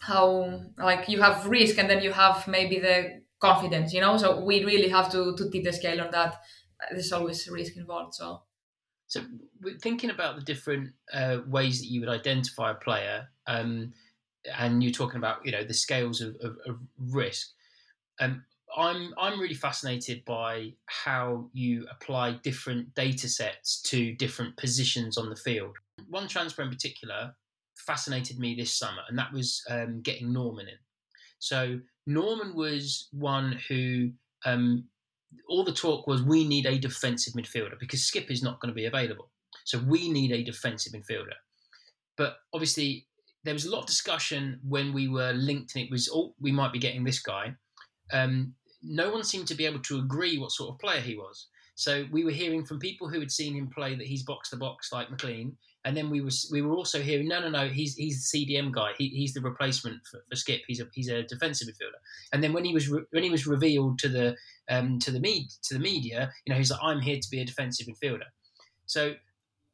how 0.02 0.62
like 0.78 1.10
you 1.10 1.22
have 1.22 1.48
risk 1.48 1.78
and 1.78 1.90
then 1.90 2.02
you 2.04 2.12
have 2.12 2.48
maybe 2.48 2.80
the 2.80 3.22
confidence 3.40 3.94
you 3.94 4.02
know? 4.02 4.18
So 4.18 4.44
we 4.44 4.66
really 4.66 4.90
have 4.90 5.12
to 5.12 5.36
to 5.38 5.50
tip 5.52 5.64
the 5.64 5.74
scale 5.74 6.02
on 6.02 6.12
that. 6.12 6.38
There's 6.92 7.12
always 7.12 7.48
risk 7.50 7.78
involved 7.78 8.16
so 8.16 8.44
So, 9.10 9.22
thinking 9.82 10.12
about 10.12 10.36
the 10.36 10.44
different 10.44 10.92
uh, 11.12 11.40
ways 11.48 11.82
that 11.82 11.88
you 11.88 12.00
would 12.00 12.10
identify 12.10 12.72
a 12.72 12.76
player, 12.76 13.28
um, 13.48 13.92
and 14.58 14.84
you're 14.84 14.94
talking 14.94 15.18
about 15.18 15.44
you 15.44 15.52
know 15.52 15.64
the 15.64 15.74
scales 15.74 16.22
of, 16.22 16.36
of, 16.42 16.58
of 16.68 16.80
risk. 17.12 17.50
Um, 18.20 18.44
I'm 18.78 19.16
I'm 19.18 19.40
really 19.40 19.56
fascinated 19.56 20.24
by 20.26 20.74
how 20.86 21.50
you 21.54 21.88
apply 21.90 22.34
different 22.44 22.94
data 22.94 23.28
sets 23.28 23.82
to 23.84 24.14
different 24.14 24.56
positions 24.58 25.18
on 25.18 25.30
the 25.30 25.36
field. 25.36 25.76
One 26.08 26.28
transfer 26.28 26.62
in 26.62 26.70
particular 26.70 27.36
fascinated 27.78 28.38
me 28.38 28.56
this 28.56 28.78
summer, 28.78 29.02
and 29.10 29.18
that 29.18 29.34
was 29.34 29.64
um, 29.72 30.02
getting 30.02 30.32
Normann 30.32 30.68
in. 30.68 30.78
So 31.40 31.80
Normann 32.06 32.54
was 32.56 33.08
one 33.12 33.60
who 33.68 34.12
um, 34.46 34.84
all 35.48 35.64
the 35.64 35.74
talk 35.74 36.08
was 36.08 36.22
we 36.22 36.48
need 36.48 36.66
a 36.66 36.78
defensive 36.78 37.34
midfielder 37.34 37.80
because 37.80 38.02
Skipp 38.02 38.32
is 38.32 38.44
not 38.44 38.60
going 38.60 38.70
to 38.70 38.76
be 38.76 38.86
available. 38.86 39.30
So 39.66 39.80
we 39.80 40.12
need 40.12 40.32
a 40.32 40.44
defensive 40.44 40.94
midfielder. 40.94 41.36
But 42.18 42.38
obviously, 42.54 43.08
there 43.44 43.54
was 43.54 43.66
a 43.66 43.72
lot 43.72 43.82
of 43.82 43.88
discussion 43.88 44.60
when 44.68 44.94
we 44.94 45.08
were 45.08 45.32
linked, 45.34 45.76
and 45.76 45.86
it 45.86 45.92
was, 45.92 46.10
oh, 46.14 46.34
we 46.40 46.52
might 46.52 46.74
be 46.74 46.80
getting 46.80 47.04
this 47.04 47.22
guy. 47.22 47.54
Um, 48.12 48.54
no 48.82 49.12
one 49.12 49.24
seemed 49.24 49.48
to 49.48 49.56
be 49.56 49.66
able 49.66 49.80
to 49.80 50.00
agree 50.00 50.38
what 50.38 50.52
sort 50.52 50.72
of 50.72 50.80
player 50.80 51.02
he 51.02 51.16
was. 51.16 51.48
So 51.76 52.06
we 52.12 52.26
were 52.26 52.32
hearing 52.32 52.66
from 52.66 52.80
people 52.80 53.08
who 53.08 53.20
had 53.20 53.32
seen 53.32 53.56
him 53.56 53.70
play 53.70 53.96
that 53.96 54.08
he's 54.08 54.24
box 54.24 54.50
to 54.50 54.58
box 54.58 54.92
like 54.92 55.10
McLean, 55.10 55.56
and 55.86 55.96
then 55.96 56.10
we 56.10 56.22
was 56.22 56.50
we 56.52 56.62
were 56.62 56.76
also 56.76 57.02
hearing 57.02 57.28
no 57.28 57.40
no 57.40 57.50
no 57.50 57.68
he's 57.68 57.96
he's 57.96 58.30
the 58.30 58.46
CDM 58.46 58.72
guy. 58.72 58.92
He, 58.98 59.10
he's 59.10 59.34
the 59.34 59.42
replacement 59.42 60.06
for, 60.06 60.20
for, 60.30 60.36
Skipp. 60.36 60.62
He's 60.68 60.82
a 60.82 60.88
he's 60.94 61.08
a 61.08 61.24
defensive 61.24 61.68
midfielder. 61.68 62.00
And 62.34 62.44
then 62.44 62.54
when 62.54 62.66
he 62.66 62.74
was 62.74 62.90
re- 62.90 63.06
when 63.12 63.24
he 63.24 63.30
was 63.30 63.48
revealed 63.48 64.00
to 64.00 64.10
the 64.10 64.36
um 64.70 65.00
to 65.00 65.12
the 65.12 65.20
med- 65.20 65.50
to 65.64 65.74
the 65.74 65.80
media 65.80 66.32
you 66.46 66.54
know 66.54 66.58
he's 66.58 66.72
like 66.72 66.82
I'm 66.84 67.00
here 67.00 67.20
to 67.20 67.30
be 67.30 67.42
a 67.42 67.46
defensive 67.46 67.88
midfielder. 67.88 68.28
So 68.88 69.14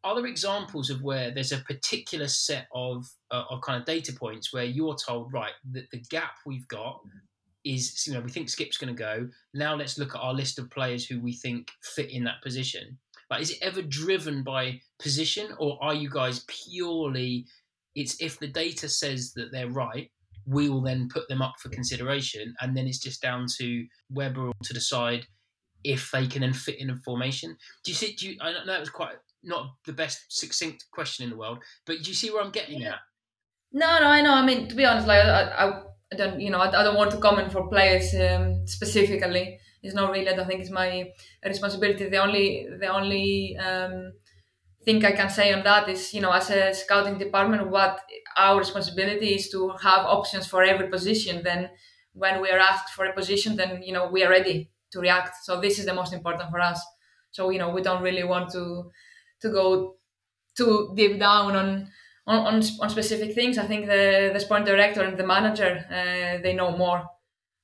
are 0.03 0.15
there 0.15 0.27
examples 0.27 0.91
of 0.91 1.01
where 1.01 1.31
there's 1.31 1.51
a 1.51 1.57
particular 1.59 2.27
set 2.27 2.67
of 2.73 3.07
uh, 3.31 3.45
of 3.49 3.61
kind 3.61 3.79
of 3.79 3.85
data 3.85 4.13
points 4.13 4.53
where 4.53 4.65
you're 4.65 4.95
told 4.95 5.33
right 5.33 5.53
that 5.71 5.89
the 5.91 6.03
gap 6.11 6.35
we've 6.45 6.67
got 6.67 7.01
is 7.63 8.05
you 8.05 8.13
know 8.13 8.19
we 8.19 8.29
think 8.29 8.47
Skipp's 8.47 8.77
going 8.77 8.95
to 8.95 8.99
go. 8.99 9.27
Now 9.55 9.75
let's 9.75 9.97
look 9.97 10.13
at 10.13 10.21
our 10.21 10.35
list 10.35 10.59
of 10.59 10.69
players 10.69 11.07
who 11.07 11.19
we 11.19 11.33
think 11.33 11.71
fit 11.81 12.11
in 12.11 12.23
that 12.25 12.43
position 12.43 12.99
like, 13.30 13.41
is 13.41 13.51
it 13.51 13.57
ever 13.61 13.82
driven 13.82 14.43
by 14.43 14.80
position, 14.99 15.49
or 15.57 15.78
are 15.82 15.93
you 15.93 16.09
guys 16.09 16.45
purely? 16.47 17.45
It's 17.95 18.21
if 18.21 18.39
the 18.39 18.47
data 18.47 18.89
says 18.89 19.34
that 19.36 19.51
they're 19.51 19.69
right, 19.69 20.11
we 20.45 20.69
will 20.69 20.82
then 20.82 21.09
put 21.09 21.28
them 21.28 21.41
up 21.41 21.55
for 21.59 21.69
consideration, 21.69 22.53
and 22.61 22.76
then 22.76 22.88
it's 22.88 22.99
just 22.99 23.21
down 23.21 23.45
to 23.57 23.86
Webber 24.09 24.51
to 24.63 24.73
decide 24.73 25.26
if 25.84 26.11
they 26.11 26.28
can 26.28 26.41
then 26.41 26.53
fit 26.53 26.80
in 26.80 26.89
a 26.89 26.97
formation. 26.97 27.55
Do 27.84 27.91
you 27.91 27.95
see? 27.95 28.13
Do 28.13 28.30
you, 28.30 28.38
I 28.41 28.51
know 28.51 28.65
that 28.65 28.80
was 28.80 28.89
quite 28.89 29.15
not 29.43 29.71
the 29.86 29.93
best 29.93 30.26
succinct 30.30 30.86
question 30.91 31.23
in 31.23 31.30
the 31.30 31.38
world, 31.38 31.59
but 31.86 32.03
do 32.03 32.09
you 32.09 32.15
see 32.15 32.30
where 32.30 32.43
I'm 32.43 32.51
getting 32.51 32.84
at? 32.84 32.99
No, 33.71 33.99
no, 33.99 34.07
I 34.07 34.21
know. 34.21 34.34
I 34.34 34.45
mean, 34.45 34.67
to 34.67 34.76
be 34.76 34.86
honest, 34.86 35.07
like 35.07 35.23
I, 35.23 35.43
I, 35.43 35.82
I 36.13 36.15
don't, 36.15 36.39
you 36.39 36.49
know, 36.49 36.59
I, 36.59 36.67
I, 36.67 36.84
don't 36.84 36.95
want 36.95 37.11
to 37.11 37.17
comment 37.17 37.51
for 37.51 37.67
players 37.67 38.13
um, 38.15 38.65
specifically 38.67 39.59
it's 39.86 39.95
not 39.95 40.11
really. 40.11 40.29
I 40.29 40.36
don't 40.36 40.47
think 40.47 40.61
it's 40.61 40.71
my 40.71 41.11
responsibility. 41.45 42.09
The 42.09 42.17
only 42.17 42.67
the 42.79 42.88
only 42.88 43.57
um, 43.57 44.13
thing 44.83 45.03
I 45.03 45.11
can 45.13 45.29
say 45.29 45.51
on 45.53 45.63
that 45.63 45.89
is, 45.89 46.13
you 46.13 46.21
know, 46.21 46.31
as 46.31 46.49
a 46.49 46.73
scouting 46.73 47.17
department, 47.17 47.69
what 47.69 48.01
our 48.38 48.57
responsibility 48.59 49.36
is 49.36 49.49
to 49.51 49.69
have 49.81 50.05
options 50.05 50.47
for 50.47 50.63
every 50.63 50.89
position. 50.89 51.43
Then, 51.43 51.69
when 52.13 52.41
we 52.41 52.49
are 52.51 52.59
asked 52.59 52.93
for 52.93 53.05
a 53.05 53.13
position, 53.13 53.55
then 53.55 53.81
you 53.83 53.93
know 53.93 54.07
we 54.09 54.23
are 54.23 54.29
ready 54.29 54.71
to 54.91 54.99
react. 54.99 55.36
So 55.43 55.59
this 55.59 55.79
is 55.79 55.86
the 55.86 55.93
most 55.93 56.13
important 56.13 56.49
for 56.51 56.59
us. 56.59 56.83
So 57.31 57.49
you 57.49 57.59
know 57.59 57.69
we 57.69 57.81
don't 57.81 58.03
really 58.03 58.23
want 58.23 58.51
to 58.51 58.91
to 59.41 59.49
go 59.49 59.97
too 60.57 60.93
deep 60.95 61.19
down 61.19 61.55
on 61.55 61.91
on, 62.27 62.39
on, 62.39 62.55
on 62.81 62.89
specific 62.89 63.33
things. 63.36 63.57
I 63.57 63.65
think 63.67 63.88
the 63.88 64.31
the 64.33 64.39
sport 64.39 64.65
director 64.65 65.01
and 65.03 65.17
the 65.17 65.27
manager 65.27 65.86
uh, 65.89 66.41
they 66.41 66.53
know 66.53 66.77
more 66.77 67.07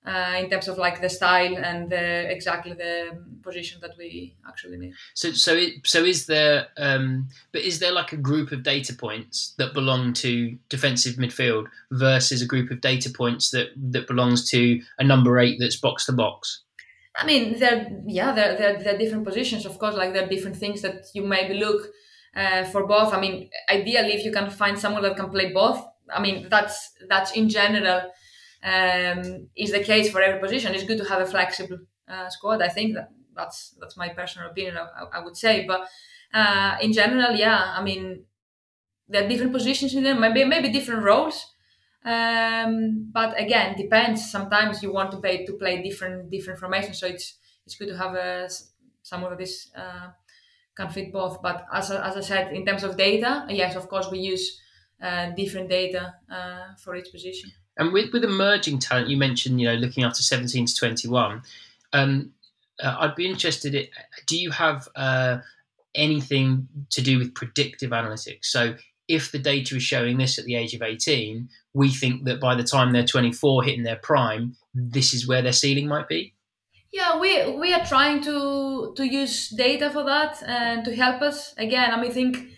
uh, 0.06 0.36
in 0.40 0.50
terms 0.50 0.68
of 0.68 0.78
like 0.78 1.02
the 1.02 1.10
style 1.10 1.58
and 1.58 1.90
the, 1.90 2.32
exactly 2.32 2.74
the 2.74 3.24
position 3.44 3.80
that 3.82 3.92
we 3.98 4.36
actually 4.48 4.78
need. 4.78 4.94
So, 5.14 5.32
so, 5.32 5.56
it, 5.56 5.86
so 5.86 6.04
is 6.04 6.26
there? 6.26 6.68
Um, 6.78 7.28
but 7.52 7.62
is 7.62 7.80
there 7.80 7.92
like 7.92 8.12
a 8.12 8.18
group 8.18 8.52
of 8.52 8.64
data 8.64 8.94
points 8.94 9.54
that 9.58 9.74
belong 9.74 10.14
to 10.14 10.58
defensive 10.70 11.16
midfield 11.16 11.68
versus 11.92 12.42
a 12.42 12.48
group 12.48 12.72
of 12.72 12.82
data 12.82 13.10
points 13.10 13.52
that 13.52 13.68
that 13.92 14.08
belongs 14.08 14.50
to 14.52 14.82
a 14.98 15.04
number 15.04 15.38
eight 15.40 15.58
that's 15.60 15.80
box 15.80 16.06
to 16.08 16.14
box? 16.14 16.64
I 17.16 17.26
mean, 17.26 17.60
there, 17.60 17.88
yeah, 18.08 18.32
there, 18.32 18.58
there, 18.58 18.82
there 18.82 18.96
are 18.96 18.98
different 18.98 19.26
positions, 19.26 19.66
of 19.66 19.78
course. 19.78 19.96
Like 19.96 20.14
there 20.14 20.24
are 20.24 20.30
different 20.30 20.58
things 20.58 20.82
that 20.82 21.06
you 21.14 21.24
maybe 21.24 21.56
look 21.56 21.90
uh, 22.36 22.64
for 22.64 22.88
both. 22.88 23.14
I 23.14 23.20
mean, 23.20 23.50
ideally, 23.70 24.14
if 24.14 24.24
you 24.24 24.32
can 24.32 24.50
find 24.50 24.80
someone 24.80 25.04
that 25.04 25.18
can 25.18 25.30
play 25.30 25.52
both, 25.52 25.86
I 26.12 26.22
mean, 26.22 26.48
that's 26.50 26.92
that's 27.08 27.34
in 27.34 27.50
general 27.50 28.10
um, 28.64 29.50
is 29.56 29.72
the 29.72 29.84
case 29.84 30.12
for 30.12 30.22
every 30.22 30.40
position. 30.40 30.74
It's 30.74 30.84
good 30.84 30.98
to 31.00 31.06
have 31.06 31.22
a 31.22 31.26
flexible 31.26 31.80
uh, 32.08 32.30
squad. 32.30 32.62
I 32.62 32.70
think 32.70 32.96
that 32.96 33.12
that's 33.36 33.76
that's 33.80 33.98
my 33.98 34.10
personal 34.10 34.50
opinion. 34.50 34.78
I, 34.78 35.18
I 35.18 35.24
would 35.24 35.38
say, 35.38 35.66
but 35.66 35.88
uh, 36.34 36.78
in 36.82 36.94
general, 36.94 37.36
yeah. 37.36 37.74
I 37.78 37.84
mean, 37.84 38.26
there 39.08 39.26
are 39.26 39.28
different 39.28 39.54
positions 39.54 39.94
in 39.94 40.04
there, 40.04 40.16
maybe 40.20 40.44
maybe 40.46 40.72
different 40.72 41.04
roles. 41.04 41.54
Um, 42.04 43.10
but 43.14 43.40
again, 43.40 43.76
depends. 43.78 44.32
Sometimes 44.32 44.82
you 44.82 44.92
want 44.92 45.12
to 45.12 45.18
play 45.18 45.46
to 45.46 45.54
play 45.54 45.82
different 45.84 46.32
different 46.32 46.60
formations, 46.60 47.00
so 47.00 47.08
it's 47.08 47.38
it's 47.66 47.76
good 47.76 47.90
to 47.90 47.98
have 47.98 48.16
a, 48.16 48.48
of 49.32 49.38
this 49.38 49.72
uh, 49.76 50.10
can 50.76 50.90
fit 50.90 51.12
both. 51.14 51.42
But 51.42 51.66
as 51.74 51.92
as 51.92 52.18
I 52.18 52.22
said, 52.22 52.54
in 52.54 52.66
terms 52.66 52.84
of 52.84 52.98
data, 52.98 53.46
yes, 53.50 53.76
of 53.76 53.90
course, 53.90 54.10
we 54.12 54.20
use 54.20 54.60
uh, 55.02 55.32
different 55.32 55.70
data 55.70 56.16
uh, 56.32 56.76
for 56.84 56.96
each 56.96 57.12
position. 57.12 57.52
And 57.78 57.94
with, 57.94 58.12
with 58.14 58.24
emerging 58.24 58.80
talent, 58.80 59.10
you 59.10 59.18
mentioned, 59.18 59.60
you 59.60 59.68
know, 59.68 59.76
looking 59.76 60.04
after 60.04 60.22
17 60.22 60.66
to 60.66 60.76
21. 60.76 61.42
Um, 61.94 62.34
uh, 62.82 62.98
I'd 63.00 63.16
be 63.16 63.30
interested 63.30 63.76
in, 63.76 63.88
do 64.28 64.38
you 64.38 64.52
have 64.52 64.88
uh, 64.96 65.40
anything 65.96 66.68
to 66.90 67.02
do 67.02 67.18
with 67.18 67.34
predictive 67.34 67.92
analytics? 67.92 68.46
So 68.46 68.76
if 69.08 69.32
the 69.32 69.40
data 69.40 69.76
is 69.76 69.84
showing 69.84 70.18
this 70.18 70.40
at 70.40 70.46
the 70.46 70.56
age 70.56 70.74
of 70.74 70.82
18, 70.82 71.50
we 71.74 71.90
think 71.90 72.26
that 72.26 72.40
by 72.40 72.56
the 72.56 72.64
time 72.64 72.92
they're 72.92 73.06
24, 73.06 73.64
hitting 73.64 73.84
their 73.84 73.98
prime, 73.98 74.56
this 74.74 75.14
is 75.14 75.28
where 75.28 75.42
their 75.42 75.52
ceiling 75.52 75.88
might 75.88 76.08
be? 76.08 76.34
Yeah, 76.94 77.20
we 77.20 77.50
we 77.52 77.74
are 77.74 77.86
trying 77.86 78.22
to 78.24 78.94
to 78.98 79.06
use 79.06 79.48
data 79.48 79.90
for 79.90 80.04
that 80.04 80.44
and 80.46 80.84
to 80.84 80.94
help 80.94 81.22
us. 81.22 81.54
Again, 81.58 81.92
I 81.92 82.02
mean, 82.02 82.12
think 82.12 82.51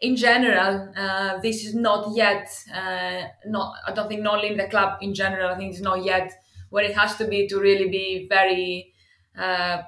in 0.00 0.16
general, 0.16 0.92
uh, 0.96 1.38
this 1.40 1.64
is 1.64 1.74
not 1.74 2.16
yet 2.16 2.48
uh, 2.74 3.22
not. 3.46 3.74
I 3.86 3.92
don't 3.92 4.08
think 4.08 4.22
not 4.22 4.44
in 4.44 4.56
the 4.56 4.66
club 4.66 4.98
in 5.02 5.14
general. 5.14 5.50
I 5.50 5.56
think 5.56 5.72
it's 5.72 5.82
not 5.82 6.04
yet 6.04 6.32
where 6.70 6.84
it 6.84 6.96
has 6.96 7.16
to 7.16 7.26
be 7.26 7.46
to 7.48 7.60
really 7.60 7.88
be 7.88 8.26
very 8.28 8.94
uh, 9.38 9.82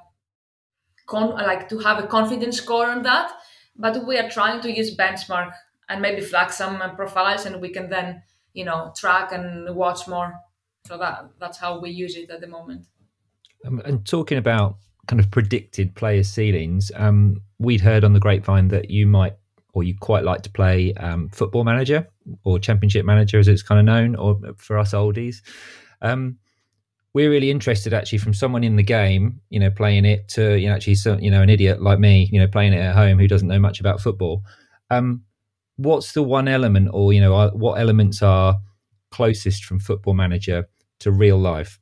con- 1.07 1.31
like 1.31 1.69
to 1.71 1.79
have 1.79 1.99
a 1.99 2.07
confidence 2.07 2.59
score 2.59 2.87
on 2.87 3.03
that. 3.03 3.33
But 3.75 4.07
we 4.07 4.19
are 4.19 4.29
trying 4.29 4.61
to 4.63 4.71
use 4.71 4.95
benchmark 4.95 5.53
and 5.89 6.03
maybe 6.03 6.21
flag 6.21 6.51
some 6.51 6.83
uh, 6.83 6.95
profiles, 6.95 7.47
and 7.47 7.63
we 7.63 7.71
can 7.71 7.89
then 7.89 8.23
you 8.53 8.67
know 8.67 8.93
track 8.95 9.33
and 9.33 9.75
watch 9.75 10.07
more. 10.07 10.35
So 10.87 10.99
that 10.99 11.31
that's 11.41 11.57
how 11.57 11.81
we 11.81 11.91
use 11.91 12.17
it 12.17 12.29
at 12.29 12.43
the 12.43 12.49
moment. 12.49 12.87
Um, 13.65 13.81
and 13.87 14.05
talking 14.05 14.37
about 14.37 14.77
kind 15.07 15.21
of 15.21 15.31
predicted 15.31 15.95
player 15.95 16.23
ceilings, 16.23 16.93
um, 16.97 17.41
we'd 17.59 17.81
heard 17.81 18.05
on 18.05 18.13
the 18.13 18.21
grapevine 18.21 18.69
that 18.69 18.91
you 18.91 19.07
might 19.07 19.37
or 19.73 19.83
you 19.83 19.97
quite 19.99 20.25
like 20.25 20.43
to 20.43 20.51
play 20.51 20.93
um, 20.95 21.29
football 21.31 21.65
manager 21.65 22.07
or 22.45 22.59
championship 22.59 23.05
manager 23.05 23.39
as 23.39 23.49
it's 23.49 23.63
kind 23.63 23.79
of 23.79 23.85
known 23.85 24.15
or 24.17 24.39
for 24.57 24.79
us 24.79 24.93
oldies. 24.93 25.37
Um, 26.03 26.39
we're 27.15 27.31
really 27.31 27.51
interested 27.51 27.93
actually 27.93 28.19
from 28.19 28.33
someone 28.35 28.65
in 28.65 28.77
the 28.77 28.83
game 28.83 29.41
you 29.51 29.61
know 29.61 29.71
playing 29.71 30.05
it 30.05 30.29
to 30.29 30.59
you 30.59 30.69
know 30.69 30.75
actually 30.75 30.97
you 31.23 31.31
know 31.31 31.43
an 31.43 31.51
idiot 31.51 31.83
like 31.83 31.99
me 31.99 32.29
you 32.33 32.41
know 32.41 32.47
playing 32.47 32.73
it 32.73 32.79
at 32.79 32.95
home 32.95 33.19
who 33.19 33.29
doesn't 33.29 33.49
know 33.49 33.59
much 33.59 33.81
about 33.81 34.01
football. 34.01 34.43
Um, 34.91 35.25
what's 35.77 36.13
the 36.13 36.23
one 36.23 36.49
element 36.49 36.91
or 36.93 37.13
you 37.13 37.21
know 37.21 37.51
what 37.51 37.81
elements 37.81 38.23
are 38.23 38.59
closest 39.11 39.65
from 39.65 39.79
football 39.79 40.15
manager 40.15 40.69
to 41.01 41.11
real 41.11 41.39
life? 41.39 41.79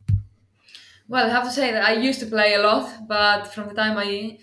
Well 1.08 1.26
i 1.26 1.28
have 1.28 1.44
to 1.44 1.50
say 1.50 1.72
that 1.72 1.84
i 1.84 1.92
used 1.92 2.20
to 2.20 2.26
play 2.26 2.54
a 2.54 2.62
lot 2.62 3.08
but 3.08 3.52
from 3.52 3.68
the 3.68 3.74
time 3.74 3.98
i 3.98 4.38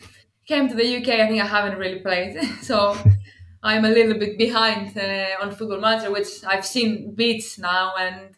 came 0.46 0.68
to 0.68 0.76
the 0.76 0.98
uk 0.98 1.08
i 1.08 1.28
think 1.28 1.42
i 1.42 1.46
haven't 1.46 1.78
really 1.78 2.00
played. 2.00 2.38
So 2.62 2.98
I'm 3.68 3.84
a 3.84 3.90
little 3.90 4.18
bit 4.18 4.38
behind 4.38 4.98
uh, 4.98 5.44
on 5.44 5.52
Football 5.52 5.82
Manager, 5.82 6.10
which 6.10 6.44
I've 6.46 6.66
seen 6.66 7.14
beats 7.16 7.60
now, 7.60 7.94
and 8.00 8.30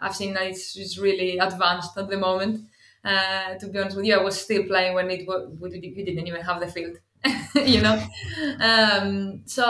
I've 0.00 0.16
seen 0.16 0.32
that 0.34 0.44
it's, 0.44 0.74
it's 0.76 0.96
really 0.98 1.36
advanced 1.36 1.98
at 1.98 2.08
the 2.08 2.16
moment. 2.16 2.66
Uh, 3.04 3.54
to 3.58 3.68
be 3.68 3.78
honest 3.78 3.96
with 3.96 4.06
you, 4.06 4.14
I 4.14 4.22
was 4.22 4.40
still 4.40 4.64
playing 4.64 4.94
when 4.94 5.10
it 5.10 5.26
was, 5.26 5.50
we 5.60 5.68
didn't 5.70 6.26
even 6.26 6.40
have 6.40 6.60
the 6.60 6.66
field, 6.66 6.96
you 7.54 7.82
know. 7.82 8.02
Um, 8.58 9.42
so, 9.44 9.62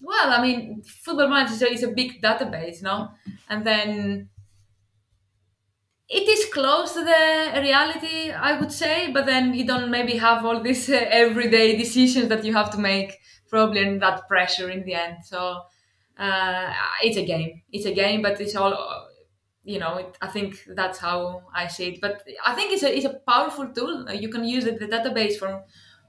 well, 0.00 0.30
I 0.30 0.42
mean, 0.42 0.82
Football 0.82 1.28
Manager 1.28 1.66
is 1.66 1.82
a 1.82 1.88
big 1.88 2.20
database, 2.20 2.82
no, 2.82 3.12
and 3.48 3.66
then 3.66 4.28
it 6.08 6.28
is 6.28 6.44
close 6.52 6.92
to 6.92 7.04
the 7.04 7.60
reality, 7.62 8.30
I 8.30 8.60
would 8.60 8.70
say, 8.72 9.10
but 9.10 9.24
then 9.24 9.54
you 9.54 9.66
don't 9.66 9.90
maybe 9.90 10.18
have 10.18 10.44
all 10.44 10.62
these 10.62 10.90
uh, 10.90 11.06
everyday 11.08 11.76
decisions 11.76 12.28
that 12.28 12.44
you 12.44 12.52
have 12.52 12.70
to 12.72 12.78
make, 12.78 13.18
probably, 13.52 13.98
that 14.00 14.28
pressure 14.28 14.70
in 14.70 14.84
the 14.86 14.94
end. 14.94 15.18
So 15.24 15.62
uh, 16.18 16.74
it's 17.02 17.18
a 17.18 17.26
game. 17.26 17.62
It's 17.72 17.86
a 17.86 17.94
game, 17.94 18.22
but 18.22 18.40
it's 18.40 18.56
all, 18.56 19.08
you 19.64 19.78
know. 19.78 19.96
It, 19.98 20.16
I 20.20 20.28
think 20.28 20.56
that's 20.68 20.98
how 20.98 21.44
I 21.54 21.66
see 21.68 21.88
it. 21.94 22.00
But 22.00 22.24
I 22.46 22.54
think 22.54 22.72
it's 22.72 22.82
a 22.82 22.96
it's 22.96 23.06
a 23.06 23.20
powerful 23.28 23.68
tool. 23.72 24.10
You 24.12 24.28
can 24.28 24.44
use 24.44 24.66
it, 24.66 24.78
the 24.80 24.86
database 24.88 25.36
for 25.38 25.64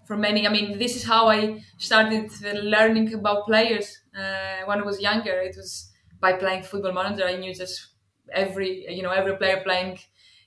for 0.06 0.18
many. 0.18 0.48
I 0.48 0.52
mean, 0.52 0.78
this 0.78 0.96
is 0.96 1.04
how 1.06 1.30
I 1.30 1.62
started 1.78 2.32
learning 2.64 3.14
about 3.14 3.46
players 3.48 4.00
uh, 4.18 4.66
when 4.66 4.80
I 4.80 4.84
was 4.84 5.02
younger. 5.02 5.34
It 5.42 5.56
was 5.58 5.92
by 6.20 6.34
playing 6.34 6.64
Football 6.64 6.94
Manager. 6.94 7.26
I 7.26 7.36
knew 7.38 7.54
just 7.54 7.90
every 8.32 8.86
you 8.94 9.04
know 9.04 9.12
every 9.12 9.38
player 9.38 9.62
playing 9.64 10.00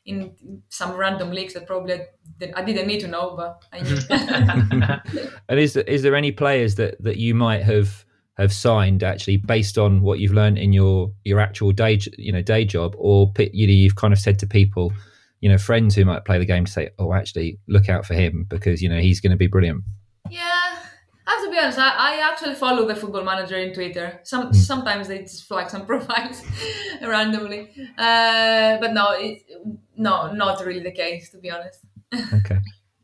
in 0.06 0.62
some 0.68 0.96
random 0.96 1.30
leagues 1.32 1.54
that 1.54 1.66
probably 1.66 2.00
I 2.54 2.62
didn't 2.62 2.86
need 2.86 3.00
to 3.00 3.08
know, 3.08 3.36
but 3.36 3.64
I 3.72 3.80
knew. 3.80 3.98
and 5.48 5.60
is 5.60 5.74
there, 5.74 5.84
is 5.84 6.02
there 6.02 6.14
any 6.14 6.32
players 6.32 6.76
that, 6.76 7.02
that 7.02 7.16
you 7.16 7.34
might 7.34 7.62
have 7.62 8.04
have 8.38 8.52
signed 8.52 9.02
actually 9.02 9.38
based 9.38 9.78
on 9.78 10.02
what 10.02 10.18
you've 10.18 10.32
learned 10.32 10.58
in 10.58 10.72
your 10.72 11.10
your 11.24 11.40
actual 11.40 11.72
day 11.72 11.98
you 12.18 12.32
know 12.32 12.42
day 12.42 12.64
job, 12.64 12.94
or 12.98 13.32
you 13.38 13.66
know 13.66 13.72
you've 13.72 13.96
kind 13.96 14.12
of 14.12 14.18
said 14.18 14.38
to 14.38 14.46
people, 14.46 14.92
you 15.40 15.48
know, 15.48 15.58
friends 15.58 15.94
who 15.94 16.04
might 16.04 16.24
play 16.24 16.38
the 16.38 16.44
game 16.44 16.64
to 16.64 16.72
say, 16.72 16.90
oh, 16.98 17.12
actually 17.12 17.58
look 17.68 17.88
out 17.88 18.06
for 18.06 18.14
him 18.14 18.46
because 18.48 18.80
you 18.80 18.88
know 18.88 19.00
he's 19.00 19.20
going 19.20 19.32
to 19.32 19.36
be 19.36 19.46
brilliant. 19.48 19.82
Yeah, 20.30 20.65
I 21.26 21.32
have 21.32 21.44
to 21.44 21.50
be 21.50 21.58
honest. 21.58 21.78
I, 21.78 22.14
I 22.14 22.30
actually 22.30 22.54
follow 22.54 22.86
the 22.86 22.94
football 22.94 23.24
manager 23.24 23.56
in 23.56 23.74
Twitter. 23.74 24.20
Some 24.22 24.52
mm. 24.52 24.54
sometimes 24.54 25.08
they 25.08 25.18
just 25.20 25.44
flag 25.44 25.70
some 25.70 25.86
profiles 25.90 26.42
randomly, 27.02 27.70
uh, 27.98 28.78
but 28.78 28.92
no, 28.92 29.10
it, 29.12 29.42
no, 29.96 30.32
not 30.32 30.64
really 30.64 30.82
the 30.82 30.92
case 30.92 31.30
to 31.30 31.38
be 31.38 31.50
honest. 31.50 31.80
okay. 32.32 32.58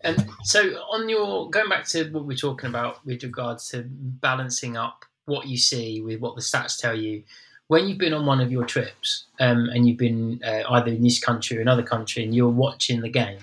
And 0.05 0.29
so, 0.45 0.61
on 0.61 1.09
your 1.09 1.51
going 1.51 1.69
back 1.69 1.87
to 1.89 2.11
what 2.11 2.27
we're 2.27 2.37
talking 2.37 2.69
about 2.69 3.05
with 3.05 3.23
regards 3.23 3.69
to 3.71 3.85
balancing 3.89 4.77
up 4.77 5.05
what 5.25 5.47
you 5.47 5.57
see 5.57 6.01
with 6.01 6.21
what 6.21 6.35
the 6.35 6.43
stats 6.43 6.79
tell 6.79 6.97
you, 6.99 7.23
when 7.69 7.89
you've 7.89 7.99
been 7.99 8.13
on 8.13 8.27
one 8.27 8.41
of 8.41 8.51
your 8.51 8.65
trips 8.65 9.27
um, 9.41 9.69
and 9.73 9.89
you've 9.89 9.99
been 9.99 10.41
uh, 10.45 10.63
either 10.71 10.93
in 10.93 11.03
this 11.03 11.19
country 11.19 11.59
or 11.59 11.61
another 11.61 11.83
country 11.83 12.23
and 12.25 12.35
you're 12.35 12.49
watching 12.49 13.01
the 13.01 13.09
game, 13.09 13.39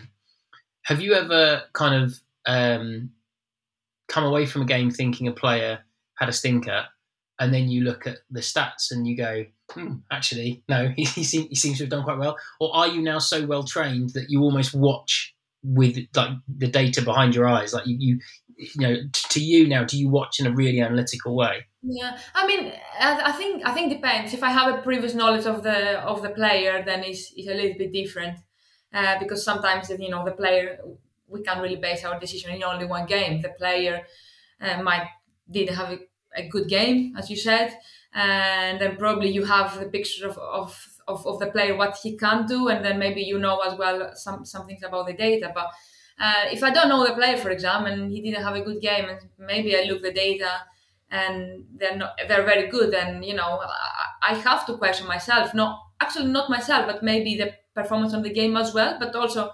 have 0.83 1.01
you 1.01 1.13
ever 1.13 1.63
kind 1.73 2.03
of 2.03 2.19
um, 2.45 3.11
come 4.09 4.25
away 4.25 4.45
from 4.45 4.63
a 4.63 4.65
game 4.65 4.91
thinking 4.91 5.27
a 5.27 5.31
player 5.31 5.79
had 6.15 6.29
a 6.29 6.33
stinker, 6.33 6.85
and 7.39 7.53
then 7.53 7.69
you 7.69 7.83
look 7.83 8.05
at 8.05 8.17
the 8.29 8.41
stats 8.41 8.91
and 8.91 9.07
you 9.07 9.15
go, 9.15 9.45
hmm, 9.71 9.95
actually, 10.11 10.63
no, 10.67 10.89
he, 10.95 11.05
he, 11.05 11.23
seems, 11.23 11.47
he 11.47 11.55
seems 11.55 11.77
to 11.77 11.83
have 11.83 11.91
done 11.91 12.03
quite 12.03 12.17
well? 12.17 12.37
Or 12.59 12.75
are 12.75 12.87
you 12.87 13.01
now 13.01 13.19
so 13.19 13.45
well 13.45 13.63
trained 13.63 14.11
that 14.11 14.29
you 14.29 14.41
almost 14.41 14.73
watch 14.73 15.33
with 15.63 15.97
like 16.15 16.31
the 16.47 16.67
data 16.67 17.01
behind 17.01 17.35
your 17.35 17.47
eyes? 17.47 17.73
Like 17.73 17.87
you, 17.87 17.95
you, 17.99 18.19
you 18.57 18.81
know, 18.81 18.95
to 19.13 19.39
you 19.39 19.67
now, 19.67 19.85
do 19.85 19.97
you 19.97 20.09
watch 20.09 20.39
in 20.39 20.47
a 20.47 20.51
really 20.51 20.81
analytical 20.81 21.35
way? 21.35 21.65
Yeah, 21.81 22.17
I 22.35 22.45
mean, 22.45 22.73
I 22.99 23.31
think 23.31 23.65
I 23.65 23.73
think 23.73 23.93
depends. 23.93 24.33
If 24.33 24.43
I 24.43 24.49
have 24.49 24.77
a 24.77 24.81
previous 24.81 25.13
knowledge 25.13 25.45
of 25.45 25.63
the 25.63 26.01
of 26.01 26.21
the 26.21 26.29
player, 26.29 26.83
then 26.85 27.05
it's, 27.05 27.31
it's 27.37 27.47
a 27.47 27.53
little 27.53 27.77
bit 27.77 27.93
different. 27.93 28.37
Uh, 28.93 29.19
because 29.19 29.45
sometimes 29.45 29.89
you 29.89 30.09
know 30.09 30.25
the 30.25 30.31
player 30.31 30.79
we 31.29 31.41
can't 31.41 31.61
really 31.61 31.75
base 31.77 32.03
our 32.03 32.19
decision 32.19 32.51
in 32.51 32.63
only 32.63 32.85
one 32.85 33.05
game. 33.05 33.41
The 33.41 33.49
player 33.49 34.05
uh, 34.61 34.81
might 34.81 35.07
didn't 35.49 35.75
have 35.75 35.91
a, 35.91 35.99
a, 36.35 36.47
good 36.47 36.67
game, 36.67 37.15
as 37.17 37.29
you 37.29 37.35
said, 37.35 37.75
and 38.13 38.79
then 38.79 38.97
probably 38.97 39.29
you 39.29 39.45
have 39.45 39.79
the 39.79 39.87
picture 39.87 40.27
of, 40.27 40.37
of, 40.37 40.87
of, 41.07 41.25
of, 41.25 41.39
the 41.39 41.47
player 41.47 41.75
what 41.75 41.97
he 42.03 42.15
can 42.17 42.45
do, 42.45 42.67
and 42.67 42.85
then 42.85 42.99
maybe 42.99 43.21
you 43.21 43.39
know 43.39 43.59
as 43.59 43.77
well 43.77 44.11
some 44.15 44.45
some 44.45 44.65
things 44.67 44.83
about 44.83 45.07
the 45.07 45.13
data. 45.13 45.51
But 45.53 45.67
uh, 46.19 46.45
if 46.51 46.63
I 46.63 46.71
don't 46.71 46.89
know 46.89 47.05
the 47.05 47.13
player, 47.13 47.37
for 47.37 47.49
example, 47.49 47.91
and 47.91 48.11
he 48.11 48.21
didn't 48.21 48.43
have 48.43 48.55
a 48.55 48.61
good 48.61 48.81
game, 48.81 49.05
and 49.09 49.19
maybe 49.37 49.75
I 49.75 49.83
look 49.83 50.01
the 50.01 50.11
data 50.11 50.51
and 51.11 51.65
they're 51.75 51.95
not 51.95 52.19
they're 52.27 52.45
very 52.45 52.67
good, 52.67 52.93
and 52.93 53.25
you 53.25 53.33
know 53.33 53.59
I, 53.61 54.31
I 54.31 54.33
have 54.35 54.65
to 54.67 54.77
question 54.77 55.07
myself. 55.07 55.53
Not 55.53 55.79
actually 55.99 56.27
not 56.27 56.49
myself, 56.49 56.85
but 56.85 57.03
maybe 57.03 57.35
the 57.35 57.53
performance 57.73 58.13
on 58.13 58.21
the 58.21 58.33
game 58.33 58.57
as 58.57 58.73
well, 58.73 58.97
but 58.99 59.15
also 59.15 59.51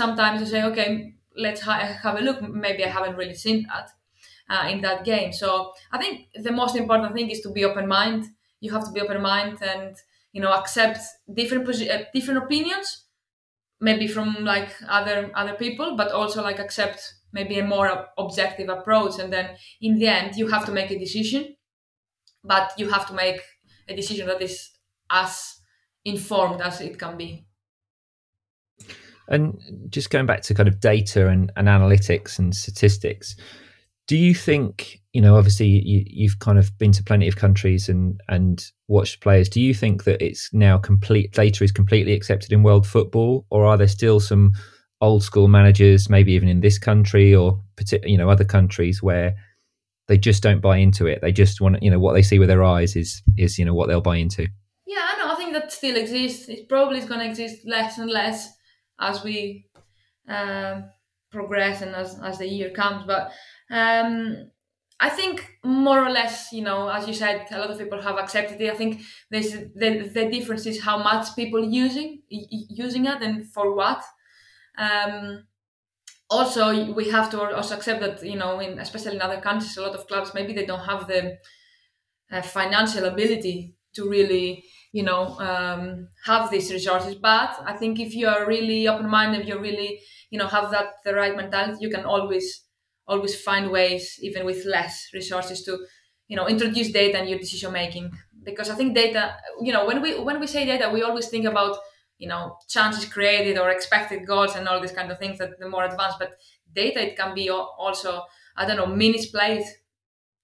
sometimes 0.00 0.42
I 0.42 0.46
say, 0.46 0.62
okay, 0.64 1.14
let's 1.36 1.60
ha- 1.62 1.98
have 2.02 2.16
a 2.18 2.22
look. 2.22 2.42
Maybe 2.42 2.84
I 2.84 2.88
haven't 2.88 3.16
really 3.16 3.34
seen 3.34 3.66
that 3.68 3.90
uh, 4.50 4.68
in 4.68 4.80
that 4.82 5.04
game. 5.04 5.32
So 5.32 5.72
I 5.92 5.98
think 5.98 6.28
the 6.34 6.52
most 6.52 6.76
important 6.76 7.14
thing 7.14 7.30
is 7.30 7.40
to 7.42 7.50
be 7.50 7.64
open 7.64 7.88
mind. 7.88 8.26
You 8.60 8.72
have 8.72 8.84
to 8.86 8.92
be 8.92 9.00
open 9.00 9.22
mind 9.22 9.58
and 9.62 9.96
you 10.32 10.40
know 10.42 10.52
accept 10.52 10.98
different 11.34 11.66
posi- 11.66 11.90
uh, 11.90 12.04
different 12.14 12.44
opinions, 12.44 13.06
maybe 13.80 14.06
from 14.08 14.44
like 14.44 14.70
other 14.88 15.30
other 15.34 15.54
people, 15.54 15.96
but 15.96 16.12
also 16.12 16.42
like 16.42 16.58
accept 16.58 17.14
maybe 17.32 17.58
a 17.58 17.64
more 17.66 18.08
objective 18.18 18.68
approach. 18.68 19.18
And 19.18 19.32
then 19.32 19.56
in 19.80 19.98
the 19.98 20.08
end, 20.08 20.36
you 20.36 20.48
have 20.48 20.66
to 20.66 20.72
make 20.72 20.90
a 20.90 20.98
decision, 20.98 21.56
but 22.44 22.72
you 22.78 22.90
have 22.90 23.06
to 23.08 23.14
make 23.14 23.40
a 23.88 23.96
decision 23.96 24.26
that 24.28 24.42
is 24.42 24.70
as 25.10 25.60
informed 26.04 26.60
as 26.60 26.80
it 26.80 26.98
can 26.98 27.16
be. 27.16 27.46
And 29.28 29.58
just 29.88 30.10
going 30.10 30.26
back 30.26 30.42
to 30.42 30.54
kind 30.54 30.68
of 30.68 30.80
data 30.80 31.28
and, 31.28 31.52
and 31.56 31.68
analytics 31.68 32.38
and 32.38 32.54
statistics, 32.54 33.36
do 34.08 34.16
you 34.16 34.34
think 34.34 35.00
you 35.12 35.20
know 35.20 35.36
obviously 35.36 35.66
you, 35.66 36.28
have 36.28 36.38
kind 36.38 36.58
of 36.58 36.76
been 36.78 36.92
to 36.92 37.02
plenty 37.02 37.28
of 37.28 37.36
countries 37.36 37.88
and 37.88 38.20
and 38.28 38.70
watched 38.88 39.20
players. 39.20 39.48
Do 39.48 39.60
you 39.60 39.74
think 39.74 40.04
that 40.04 40.22
it's 40.22 40.52
now 40.52 40.78
complete 40.78 41.32
data 41.32 41.64
is 41.64 41.72
completely 41.72 42.12
accepted 42.12 42.52
in 42.52 42.62
world 42.62 42.86
football? 42.86 43.46
Or 43.50 43.64
are 43.64 43.76
there 43.76 43.88
still 43.88 44.20
some 44.20 44.52
old 45.00 45.22
school 45.22 45.48
managers 45.48 46.08
maybe 46.08 46.32
even 46.32 46.48
in 46.48 46.60
this 46.60 46.78
country 46.78 47.34
or 47.34 47.60
you 48.04 48.16
know 48.16 48.30
other 48.30 48.44
countries 48.44 49.02
where 49.02 49.34
they 50.08 50.18
just 50.18 50.42
don't 50.42 50.60
buy 50.60 50.76
into 50.76 51.06
it? 51.06 51.20
They 51.20 51.32
just 51.32 51.60
want 51.60 51.82
you 51.82 51.90
know 51.90 51.98
what 51.98 52.12
they 52.12 52.22
see 52.22 52.38
with 52.38 52.48
their 52.48 52.64
eyes 52.64 52.96
is 52.96 53.22
is 53.36 53.58
you 53.58 53.64
know 53.64 53.74
what 53.74 53.88
they'll 53.88 54.00
buy 54.00 54.16
into. 54.16 54.48
Yeah 54.86 55.00
i 55.02 55.18
know. 55.18 55.32
I 55.32 55.36
think 55.36 55.52
that 55.52 55.72
still 55.72 55.96
exists. 55.96 56.48
It 56.48 56.68
probably 56.68 56.98
is 56.98 57.06
going 57.06 57.20
to 57.20 57.26
exist 57.26 57.66
less 57.66 57.98
and 57.98 58.10
less 58.10 58.52
as 59.02 59.22
we 59.22 59.66
um, 60.28 60.84
progress 61.30 61.82
and 61.82 61.94
as, 61.94 62.18
as 62.20 62.38
the 62.38 62.46
year 62.46 62.70
comes. 62.70 63.04
But 63.06 63.32
um, 63.70 64.50
I 65.00 65.08
think 65.08 65.58
more 65.64 65.98
or 65.98 66.10
less, 66.10 66.52
you 66.52 66.62
know, 66.62 66.88
as 66.88 67.08
you 67.08 67.14
said, 67.14 67.46
a 67.50 67.58
lot 67.58 67.70
of 67.70 67.78
people 67.78 68.00
have 68.00 68.18
accepted 68.18 68.60
it. 68.60 68.72
I 68.72 68.76
think 68.76 69.00
there's 69.30 69.52
the, 69.52 70.08
the 70.14 70.30
difference 70.30 70.66
is 70.66 70.80
how 70.80 70.98
much 70.98 71.34
people 71.34 71.64
using 71.64 72.22
using 72.28 73.06
it 73.06 73.22
and 73.22 73.46
for 73.52 73.74
what. 73.74 74.02
Um, 74.78 75.44
also, 76.30 76.92
we 76.94 77.10
have 77.10 77.30
to 77.30 77.54
also 77.56 77.76
accept 77.76 78.00
that 78.00 78.24
you 78.24 78.36
know, 78.36 78.60
in 78.60 78.78
especially 78.78 79.16
in 79.16 79.22
other 79.22 79.40
countries, 79.40 79.76
a 79.76 79.82
lot 79.82 79.94
of 79.94 80.06
clubs 80.06 80.32
maybe 80.34 80.52
they 80.52 80.64
don't 80.64 80.86
have 80.86 81.06
the 81.08 81.36
uh, 82.30 82.42
financial 82.42 83.04
ability 83.04 83.74
to 83.94 84.08
really 84.08 84.64
you 84.92 85.02
know 85.02 85.38
um, 85.38 86.08
have 86.24 86.50
these 86.50 86.72
resources. 86.72 87.14
But 87.16 87.58
i 87.66 87.72
think 87.76 87.98
if 88.00 88.14
you 88.14 88.28
are 88.28 88.46
really 88.46 88.86
open-minded 88.88 89.48
you 89.48 89.58
really 89.58 90.00
you 90.30 90.38
know 90.38 90.46
have 90.46 90.70
that 90.70 90.86
the 91.04 91.14
right 91.14 91.36
mentality 91.36 91.78
you 91.80 91.90
can 91.90 92.04
always 92.04 92.64
always 93.06 93.34
find 93.40 93.70
ways 93.70 94.18
even 94.22 94.44
with 94.46 94.64
less 94.64 95.08
resources 95.12 95.62
to 95.64 95.78
you 96.28 96.36
know 96.36 96.46
introduce 96.48 96.90
data 96.90 97.20
in 97.20 97.28
your 97.28 97.38
decision 97.38 97.72
making 97.72 98.10
because 98.44 98.70
i 98.70 98.74
think 98.74 98.94
data 98.94 99.36
you 99.60 99.72
know 99.72 99.86
when 99.86 100.00
we 100.00 100.18
when 100.18 100.40
we 100.40 100.46
say 100.46 100.64
data 100.64 100.90
we 100.92 101.02
always 101.02 101.28
think 101.28 101.44
about 101.44 101.76
you 102.18 102.28
know 102.28 102.56
chances 102.68 103.04
created 103.04 103.58
or 103.58 103.70
expected 103.70 104.26
goals 104.26 104.54
and 104.56 104.68
all 104.68 104.80
these 104.80 104.92
kind 104.92 105.10
of 105.10 105.18
things 105.18 105.38
that 105.38 105.58
the 105.58 105.68
more 105.68 105.84
advanced 105.84 106.18
but 106.18 106.34
data 106.74 107.00
it 107.08 107.16
can 107.16 107.34
be 107.34 107.50
also 107.50 108.22
i 108.56 108.64
don't 108.66 108.76
know 108.76 108.86
minutes 108.86 109.26
played 109.26 109.64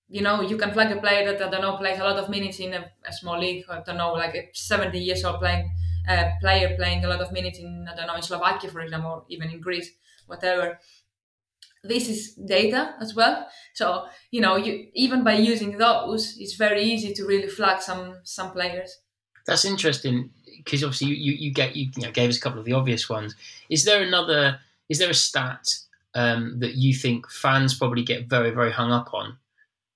you 0.08 0.22
know, 0.22 0.40
you 0.40 0.56
can 0.56 0.72
flag 0.72 0.90
a 0.90 1.00
player 1.00 1.24
that 1.30 1.42
I 1.46 1.50
don't 1.50 1.60
know 1.60 1.76
plays 1.76 1.98
a 1.98 2.04
lot 2.04 2.16
of 2.16 2.30
minutes 2.30 2.60
in 2.60 2.72
a, 2.72 2.90
a 3.04 3.12
small 3.12 3.38
league. 3.38 3.64
I 3.68 3.82
don't 3.84 3.98
know, 3.98 4.12
like 4.12 4.34
a 4.34 4.48
70 4.52 4.98
years 4.98 5.24
old 5.24 5.40
playing 5.40 5.70
uh, 6.08 6.30
player 6.40 6.74
playing 6.76 7.04
a 7.04 7.08
lot 7.08 7.20
of 7.20 7.32
minutes 7.32 7.58
in 7.58 7.86
I 7.90 7.94
don't 7.94 8.06
know 8.06 8.16
in 8.16 8.22
Slovakia, 8.22 8.70
for 8.70 8.80
example, 8.80 9.10
or 9.10 9.24
even 9.28 9.50
in 9.50 9.60
Greece, 9.60 9.90
whatever. 10.26 10.78
This 11.84 12.08
is 12.08 12.34
data 12.34 12.94
as 13.00 13.14
well. 13.14 13.46
So 13.74 14.06
you 14.30 14.40
know, 14.40 14.56
you 14.56 14.88
even 14.94 15.22
by 15.22 15.34
using 15.34 15.76
those, 15.76 16.36
it's 16.38 16.54
very 16.54 16.82
easy 16.82 17.12
to 17.14 17.26
really 17.26 17.48
flag 17.48 17.82
some 17.82 18.20
some 18.24 18.52
players. 18.52 18.98
That's 19.46 19.64
interesting 19.64 20.30
because 20.44 20.82
obviously 20.82 21.08
you, 21.08 21.32
you, 21.32 21.52
get 21.52 21.74
you, 21.74 21.90
you 21.96 22.02
know, 22.02 22.10
gave 22.10 22.28
us 22.28 22.36
a 22.36 22.40
couple 22.40 22.58
of 22.58 22.66
the 22.66 22.74
obvious 22.74 23.08
ones. 23.08 23.34
Is 23.70 23.84
there 23.84 24.02
another? 24.02 24.60
Is 24.88 24.98
there 24.98 25.10
a 25.10 25.14
stat 25.14 25.74
um, 26.14 26.58
that 26.60 26.74
you 26.74 26.94
think 26.94 27.30
fans 27.30 27.74
probably 27.74 28.02
get 28.02 28.28
very 28.28 28.50
very 28.50 28.72
hung 28.72 28.90
up 28.90 29.12
on? 29.12 29.36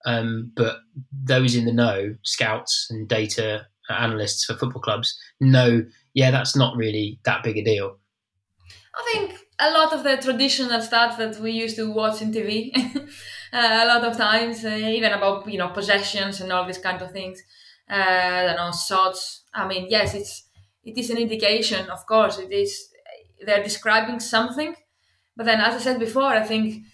Um, 0.04 0.52
but 0.56 0.78
those 1.12 1.54
in 1.54 1.64
the 1.64 1.72
know, 1.72 2.14
scouts 2.22 2.88
and 2.90 3.08
data 3.08 3.66
analysts 3.88 4.44
for 4.44 4.56
football 4.56 4.82
clubs, 4.82 5.18
know, 5.40 5.84
yeah, 6.14 6.30
that's 6.30 6.56
not 6.56 6.76
really 6.76 7.18
that 7.24 7.42
big 7.42 7.58
a 7.58 7.64
deal. 7.64 7.98
I 8.94 9.10
think 9.12 9.38
a 9.58 9.70
lot 9.70 9.92
of 9.92 10.02
the 10.02 10.16
traditional 10.16 10.80
stats 10.80 11.16
that 11.16 11.38
we 11.40 11.52
used 11.52 11.76
to 11.76 11.90
watch 11.90 12.20
in 12.20 12.32
TV, 12.32 12.70
uh, 12.76 13.00
a 13.52 13.86
lot 13.86 14.04
of 14.04 14.16
times, 14.16 14.64
uh, 14.64 14.68
even 14.68 15.12
about 15.12 15.48
you 15.50 15.58
know 15.58 15.68
possessions 15.68 16.40
and 16.40 16.52
all 16.52 16.66
these 16.66 16.78
kind 16.78 17.00
of 17.00 17.12
things. 17.12 17.42
Uh, 17.90 17.94
I 17.94 18.42
don't 18.44 18.56
know 18.56 18.72
shots. 18.72 19.44
I 19.54 19.66
mean, 19.66 19.86
yes, 19.88 20.14
it's 20.14 20.48
it 20.84 20.98
is 20.98 21.10
an 21.10 21.18
indication. 21.18 21.88
Of 21.90 22.06
course, 22.06 22.38
it 22.38 22.52
is. 22.52 22.88
They're 23.44 23.62
describing 23.62 24.20
something, 24.20 24.74
but 25.36 25.46
then, 25.46 25.60
as 25.60 25.74
I 25.74 25.78
said 25.78 25.98
before, 25.98 26.24
I 26.24 26.42
think 26.42 26.84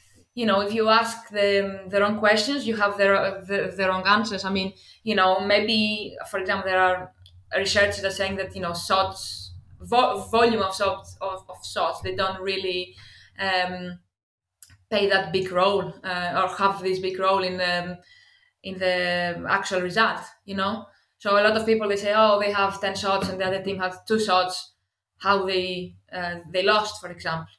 you 0.41 0.47
know 0.47 0.61
if 0.67 0.73
you 0.79 0.89
ask 0.89 1.17
the 1.31 1.53
the 1.93 2.01
wrong 2.01 2.19
questions, 2.19 2.67
you 2.69 2.77
have 2.77 2.97
the 2.99 3.09
the, 3.49 3.59
the 3.77 3.89
wrong 3.89 4.05
answers. 4.07 4.45
I 4.45 4.51
mean, 4.59 4.73
you 5.03 5.15
know, 5.15 5.41
maybe 5.41 6.17
for 6.31 6.39
example, 6.41 6.69
there 6.71 6.81
are 6.89 7.13
researchers 7.57 8.01
that 8.03 8.09
are 8.13 8.19
saying 8.23 8.37
that 8.37 8.55
you 8.57 8.63
know 8.63 8.75
shots 8.75 9.53
vo- 9.81 10.19
volume 10.37 10.63
of 10.63 10.75
shots 10.75 11.17
of, 11.21 11.45
of 11.49 11.59
shots 11.65 12.01
they 12.03 12.15
don't 12.15 12.41
really 12.41 12.95
um, 13.39 13.99
play 14.91 15.09
that 15.09 15.33
big 15.33 15.51
role 15.53 15.95
uh, 16.05 16.43
or 16.43 16.49
have 16.57 16.83
this 16.83 16.99
big 16.99 17.19
role 17.19 17.43
in 17.43 17.57
the 17.59 17.99
in 18.63 18.79
the 18.79 19.45
actual 19.49 19.81
result. 19.81 20.21
You 20.45 20.57
know, 20.57 20.87
so 21.19 21.33
a 21.33 21.43
lot 21.43 21.57
of 21.57 21.67
people 21.67 21.89
they 21.89 21.97
say, 21.97 22.15
oh, 22.17 22.41
they 22.41 22.53
have 22.53 22.81
ten 22.81 22.95
shots 22.97 23.29
and 23.29 23.41
the 23.41 23.47
other 23.47 23.63
team 23.63 23.79
has 23.79 23.97
two 24.07 24.21
shots. 24.21 24.75
How 25.19 25.47
they 25.47 25.97
uh, 26.13 26.37
they 26.53 26.63
lost, 26.63 27.01
for 27.01 27.11
example. 27.11 27.53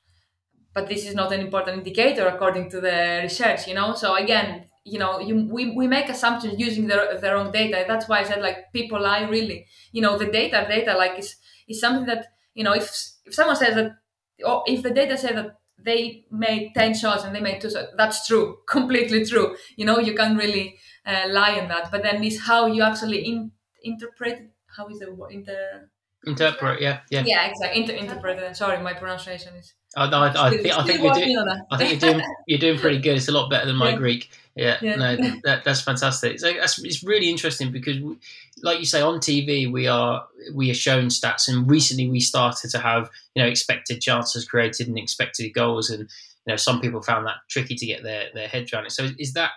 But 0.73 0.87
this 0.87 1.05
is 1.05 1.15
not 1.15 1.33
an 1.33 1.39
important 1.41 1.77
indicator 1.79 2.27
according 2.27 2.69
to 2.71 2.81
the 2.81 3.21
research. 3.23 3.67
You 3.67 3.73
know, 3.73 3.95
so 3.95 4.15
again, 4.15 4.65
you 4.85 4.99
know, 4.99 5.19
you, 5.19 5.47
we, 5.51 5.75
we 5.75 5.87
make 5.87 6.09
assumptions 6.09 6.59
using 6.59 6.87
their, 6.87 7.19
their 7.19 7.35
own 7.35 7.51
data. 7.51 7.85
That's 7.87 8.07
why 8.07 8.19
I 8.19 8.23
said 8.23 8.41
like 8.41 8.71
people 8.73 9.01
lie 9.01 9.23
really. 9.23 9.65
You 9.91 10.01
know, 10.01 10.17
the 10.17 10.25
data 10.25 10.65
data 10.69 10.97
like 10.97 11.17
is 11.19 11.35
is 11.67 11.79
something 11.79 12.05
that 12.05 12.27
you 12.53 12.63
know 12.63 12.73
if 12.73 12.89
if 13.25 13.33
someone 13.33 13.55
says 13.55 13.75
that 13.75 13.97
or 14.45 14.63
if 14.67 14.81
the 14.83 14.91
data 14.91 15.17
says 15.17 15.35
that 15.35 15.55
they 15.77 16.25
made 16.29 16.71
10 16.75 16.93
shots 16.93 17.23
and 17.23 17.33
they 17.35 17.39
made 17.39 17.61
two 17.61 17.69
shots 17.69 17.87
that's 17.95 18.27
true 18.27 18.57
completely 18.67 19.25
true 19.25 19.55
you 19.77 19.85
know 19.85 19.99
you 19.99 20.13
can't 20.13 20.37
really 20.37 20.77
uh, 21.05 21.25
lie 21.29 21.59
on 21.59 21.67
that 21.67 21.89
but 21.91 22.03
then 22.03 22.23
it's 22.23 22.39
how 22.41 22.65
you 22.65 22.83
actually 22.83 23.19
in, 23.25 23.51
interpret 23.83 24.51
how 24.75 24.87
is 24.87 24.99
the 24.99 25.13
word 25.13 25.31
inter 25.31 25.89
interpret 26.25 26.81
yeah 26.81 26.99
yeah 27.09 27.23
yeah 27.25 27.45
exactly 27.47 27.81
inter- 27.81 27.93
interpret 27.93 28.55
sorry 28.57 28.81
my 28.81 28.93
pronunciation 28.93 29.55
is 29.55 29.73
I, 29.95 30.03
I, 30.05 30.49
think, 30.51 30.77
I 30.77 30.83
think 30.83 31.01
you're 31.01 31.13
doing. 31.13 31.47
I 31.71 31.77
think 31.77 32.01
you're 32.01 32.11
doing. 32.11 32.25
You're 32.45 32.59
doing 32.59 32.79
pretty 32.79 32.99
good. 32.99 33.17
It's 33.17 33.27
a 33.27 33.31
lot 33.31 33.49
better 33.49 33.65
than 33.65 33.75
my 33.75 33.91
yeah. 33.91 33.95
Greek. 33.95 34.29
Yeah, 34.55 34.77
yeah. 34.81 34.95
no, 34.95 35.15
that, 35.45 35.63
that's 35.63 35.81
fantastic. 35.81 36.39
So 36.39 36.51
that's 36.53 36.83
it's 36.83 37.03
really 37.03 37.29
interesting 37.29 37.71
because, 37.71 37.99
we, 37.99 38.17
like 38.61 38.79
you 38.79 38.85
say, 38.85 39.01
on 39.01 39.19
TV 39.19 39.71
we 39.71 39.87
are 39.87 40.27
we 40.53 40.69
are 40.69 40.75
shown 40.75 41.05
stats, 41.05 41.47
and 41.47 41.69
recently 41.69 42.07
we 42.07 42.19
started 42.19 42.69
to 42.71 42.79
have 42.79 43.09
you 43.33 43.41
know 43.41 43.49
expected 43.49 44.01
chances 44.01 44.47
created 44.47 44.87
and 44.87 44.97
expected 44.97 45.49
goals, 45.53 45.89
and 45.89 46.01
you 46.01 46.07
know 46.53 46.55
some 46.55 46.81
people 46.81 47.01
found 47.01 47.25
that 47.25 47.37
tricky 47.47 47.75
to 47.75 47.85
get 47.85 48.03
their 48.03 48.25
their 48.33 48.47
heads 48.47 48.71
around 48.71 48.85
it. 48.85 48.91
So 48.91 49.07
is 49.17 49.33
that 49.33 49.51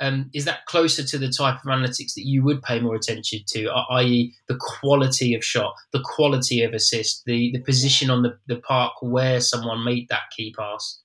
um, 0.00 0.30
is 0.34 0.44
that 0.44 0.66
closer 0.66 1.02
to 1.02 1.18
the 1.18 1.30
type 1.30 1.56
of 1.56 1.70
analytics 1.70 2.14
that 2.14 2.26
you 2.26 2.44
would 2.44 2.62
pay 2.62 2.80
more 2.80 2.94
attention 2.94 3.40
to, 3.48 3.68
i.e., 3.92 4.34
the 4.48 4.58
quality 4.58 5.34
of 5.34 5.44
shot, 5.44 5.74
the 5.92 6.02
quality 6.04 6.62
of 6.62 6.74
assist, 6.74 7.22
the, 7.24 7.50
the 7.52 7.60
position 7.60 8.10
on 8.10 8.22
the, 8.22 8.38
the 8.46 8.56
park 8.56 8.92
where 9.00 9.40
someone 9.40 9.84
made 9.84 10.08
that 10.08 10.22
key 10.36 10.54
pass? 10.56 11.02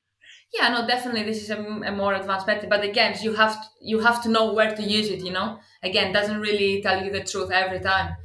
Yeah, 0.53 0.67
no, 0.67 0.85
definitely. 0.85 1.23
This 1.23 1.43
is 1.43 1.49
a, 1.49 1.59
a 1.59 1.91
more 1.91 2.13
advanced 2.13 2.47
method, 2.47 2.69
but 2.69 2.83
again, 2.83 3.15
you 3.21 3.33
have 3.33 3.53
to, 3.53 3.67
you 3.79 3.99
have 3.99 4.21
to 4.23 4.29
know 4.29 4.53
where 4.53 4.75
to 4.75 4.83
use 4.83 5.09
it. 5.09 5.23
You 5.23 5.31
know, 5.31 5.59
again, 5.81 6.11
doesn't 6.11 6.41
really 6.41 6.81
tell 6.81 7.03
you 7.03 7.11
the 7.11 7.23
truth 7.23 7.51
every 7.51 7.79
time. 7.79 8.15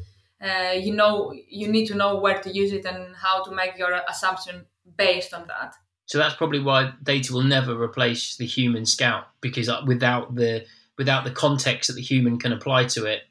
Uh, 0.40 0.72
you 0.72 0.92
know, 0.94 1.32
you 1.48 1.68
need 1.68 1.86
to 1.86 1.94
know 1.94 2.18
where 2.18 2.40
to 2.42 2.50
use 2.50 2.72
it 2.72 2.84
and 2.84 3.14
how 3.14 3.44
to 3.44 3.54
make 3.54 3.78
your 3.78 4.00
assumption 4.08 4.66
based 4.96 5.32
on 5.32 5.46
that. 5.46 5.74
So 6.06 6.18
that's 6.18 6.34
probably 6.36 6.60
why 6.60 6.92
data 7.02 7.32
will 7.32 7.42
never 7.42 7.80
replace 7.80 8.36
the 8.36 8.46
human 8.46 8.86
scout 8.86 9.24
because 9.40 9.68
uh, 9.68 9.82
without 9.86 10.34
the 10.34 10.64
without 10.96 11.24
the 11.24 11.32
context 11.32 11.88
that 11.88 11.94
the 11.94 12.02
human 12.02 12.38
can 12.38 12.52
apply 12.52 12.84
to 12.86 13.04
it. 13.04 13.22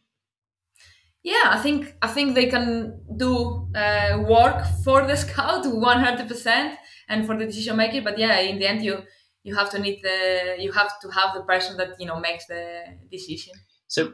Yeah, 1.24 1.46
I 1.46 1.58
think 1.58 1.96
I 2.02 2.08
think 2.08 2.36
they 2.36 2.48
can 2.48 3.00
do 3.18 3.68
uh, 3.74 4.24
work 4.28 4.66
for 4.84 5.08
the 5.08 5.16
scout 5.16 5.66
one 5.74 6.00
hundred 6.02 6.28
percent 6.28 6.78
and 7.08 7.26
for 7.26 7.38
the 7.38 7.46
decision 7.46 7.78
maker. 7.78 8.02
But 8.02 8.20
yeah, 8.20 8.40
in 8.40 8.60
the 8.60 8.68
end, 8.68 8.84
you 8.84 9.04
you 9.44 9.56
have 9.56 9.70
to 9.72 9.80
need 9.80 10.02
the 10.04 10.58
you 10.60 10.72
have 10.74 11.00
to 11.00 11.10
have 11.10 11.34
the 11.34 11.44
person 11.44 11.78
that 11.78 12.00
you 12.00 12.06
know 12.06 12.20
makes 12.20 12.46
the 12.46 12.84
decision. 13.10 13.54
So 13.88 14.12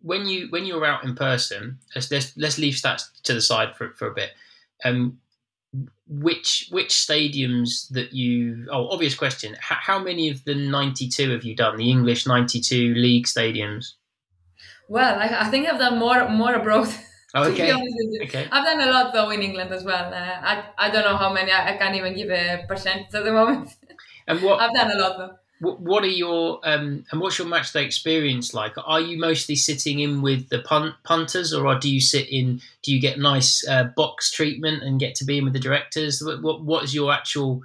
when 0.00 0.26
you 0.26 0.48
when 0.48 0.64
you're 0.64 0.84
out 0.84 1.04
in 1.04 1.14
person, 1.14 1.78
let's 1.94 2.10
let's, 2.10 2.36
let's 2.36 2.58
leave 2.58 2.74
stats 2.74 3.02
to 3.24 3.34
the 3.34 3.42
side 3.42 3.76
for 3.76 3.92
for 3.92 4.08
a 4.10 4.14
bit. 4.14 4.30
Um, 4.84 5.18
which 6.08 6.68
which 6.70 6.88
stadiums 6.88 7.88
that 7.90 8.12
you 8.12 8.66
oh 8.70 8.88
obvious 8.88 9.14
question. 9.14 9.56
How, 9.60 9.76
how 9.80 9.98
many 9.98 10.30
of 10.30 10.44
the 10.44 10.54
92 10.54 11.30
have 11.30 11.44
you 11.44 11.54
done? 11.54 11.76
The 11.76 11.90
english 11.90 12.26
92 12.26 12.94
league 12.94 13.26
stadiums? 13.26 13.94
Well 14.88 15.18
i, 15.18 15.26
I 15.40 15.50
think 15.50 15.68
i've 15.68 15.78
done 15.78 15.98
more 15.98 16.28
more 16.28 16.54
abroad 16.54 16.88
oh, 17.34 17.50
okay. 17.50 17.74
okay. 18.22 18.48
I've 18.50 18.64
done 18.64 18.88
a 18.88 18.90
lot 18.90 19.12
though 19.12 19.30
in 19.30 19.42
england 19.42 19.70
as 19.70 19.84
well. 19.84 20.12
Uh, 20.12 20.38
I, 20.42 20.64
I 20.78 20.90
don't 20.90 21.04
know 21.04 21.16
how 21.16 21.32
many. 21.32 21.52
I, 21.52 21.74
I 21.74 21.76
can't 21.76 21.94
even 21.94 22.14
give 22.14 22.30
a 22.30 22.64
percent 22.66 23.14
at 23.14 23.24
the 23.24 23.32
moment. 23.32 23.70
And 24.26 24.42
what 24.42 24.60
i've 24.62 24.74
done 24.74 24.90
a 24.90 24.98
lot 24.98 25.18
though 25.18 25.36
what 25.60 26.04
are 26.04 26.08
your 26.08 26.60
um, 26.64 27.04
and 27.10 27.20
what's 27.20 27.38
your 27.38 27.48
match 27.48 27.72
day 27.72 27.84
experience 27.84 28.54
like? 28.54 28.74
Are 28.84 29.00
you 29.00 29.18
mostly 29.18 29.56
sitting 29.56 29.98
in 30.00 30.22
with 30.22 30.48
the 30.50 30.60
punt, 30.60 30.94
punters, 31.04 31.52
or 31.52 31.78
do 31.78 31.92
you 31.92 32.00
sit 32.00 32.28
in? 32.28 32.60
Do 32.82 32.92
you 32.92 33.00
get 33.00 33.18
nice 33.18 33.66
uh, 33.66 33.84
box 33.96 34.30
treatment 34.30 34.82
and 34.82 35.00
get 35.00 35.14
to 35.16 35.24
be 35.24 35.38
in 35.38 35.44
with 35.44 35.54
the 35.54 35.58
directors? 35.58 36.22
What 36.22 36.62
what 36.62 36.84
is 36.84 36.94
your 36.94 37.12
actual 37.12 37.62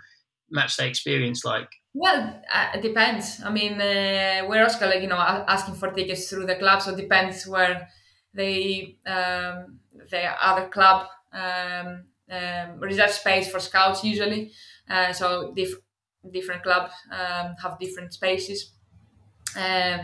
match 0.50 0.78
day 0.78 0.88
experience 0.88 1.46
like? 1.46 1.70
Well, 1.94 2.42
uh, 2.52 2.70
it 2.74 2.82
depends. 2.82 3.42
I 3.46 3.52
mean, 3.52 3.74
uh, 3.74 4.46
we're 4.50 4.64
also 4.64 4.88
like 4.88 5.02
you 5.02 5.08
know 5.08 5.18
asking 5.18 5.76
for 5.76 5.92
tickets 5.92 6.30
through 6.30 6.48
the 6.48 6.56
club, 6.56 6.82
so 6.82 6.94
it 6.94 6.98
depends 6.98 7.46
where 7.46 7.88
they 8.34 8.98
um, 9.06 9.80
the 10.10 10.24
other 10.42 10.68
club 10.70 11.08
um, 11.32 12.06
um, 12.32 12.80
reserve 12.80 13.12
space 13.12 13.52
for 13.52 13.60
scouts 13.60 14.04
usually. 14.04 14.52
Uh, 14.90 15.14
so 15.14 15.54
diff- 15.56 15.78
different 16.32 16.64
clubs 16.64 16.94
um, 17.12 17.56
have 17.62 17.78
different 17.80 18.14
spaces. 18.14 18.72
Um, 19.56 20.02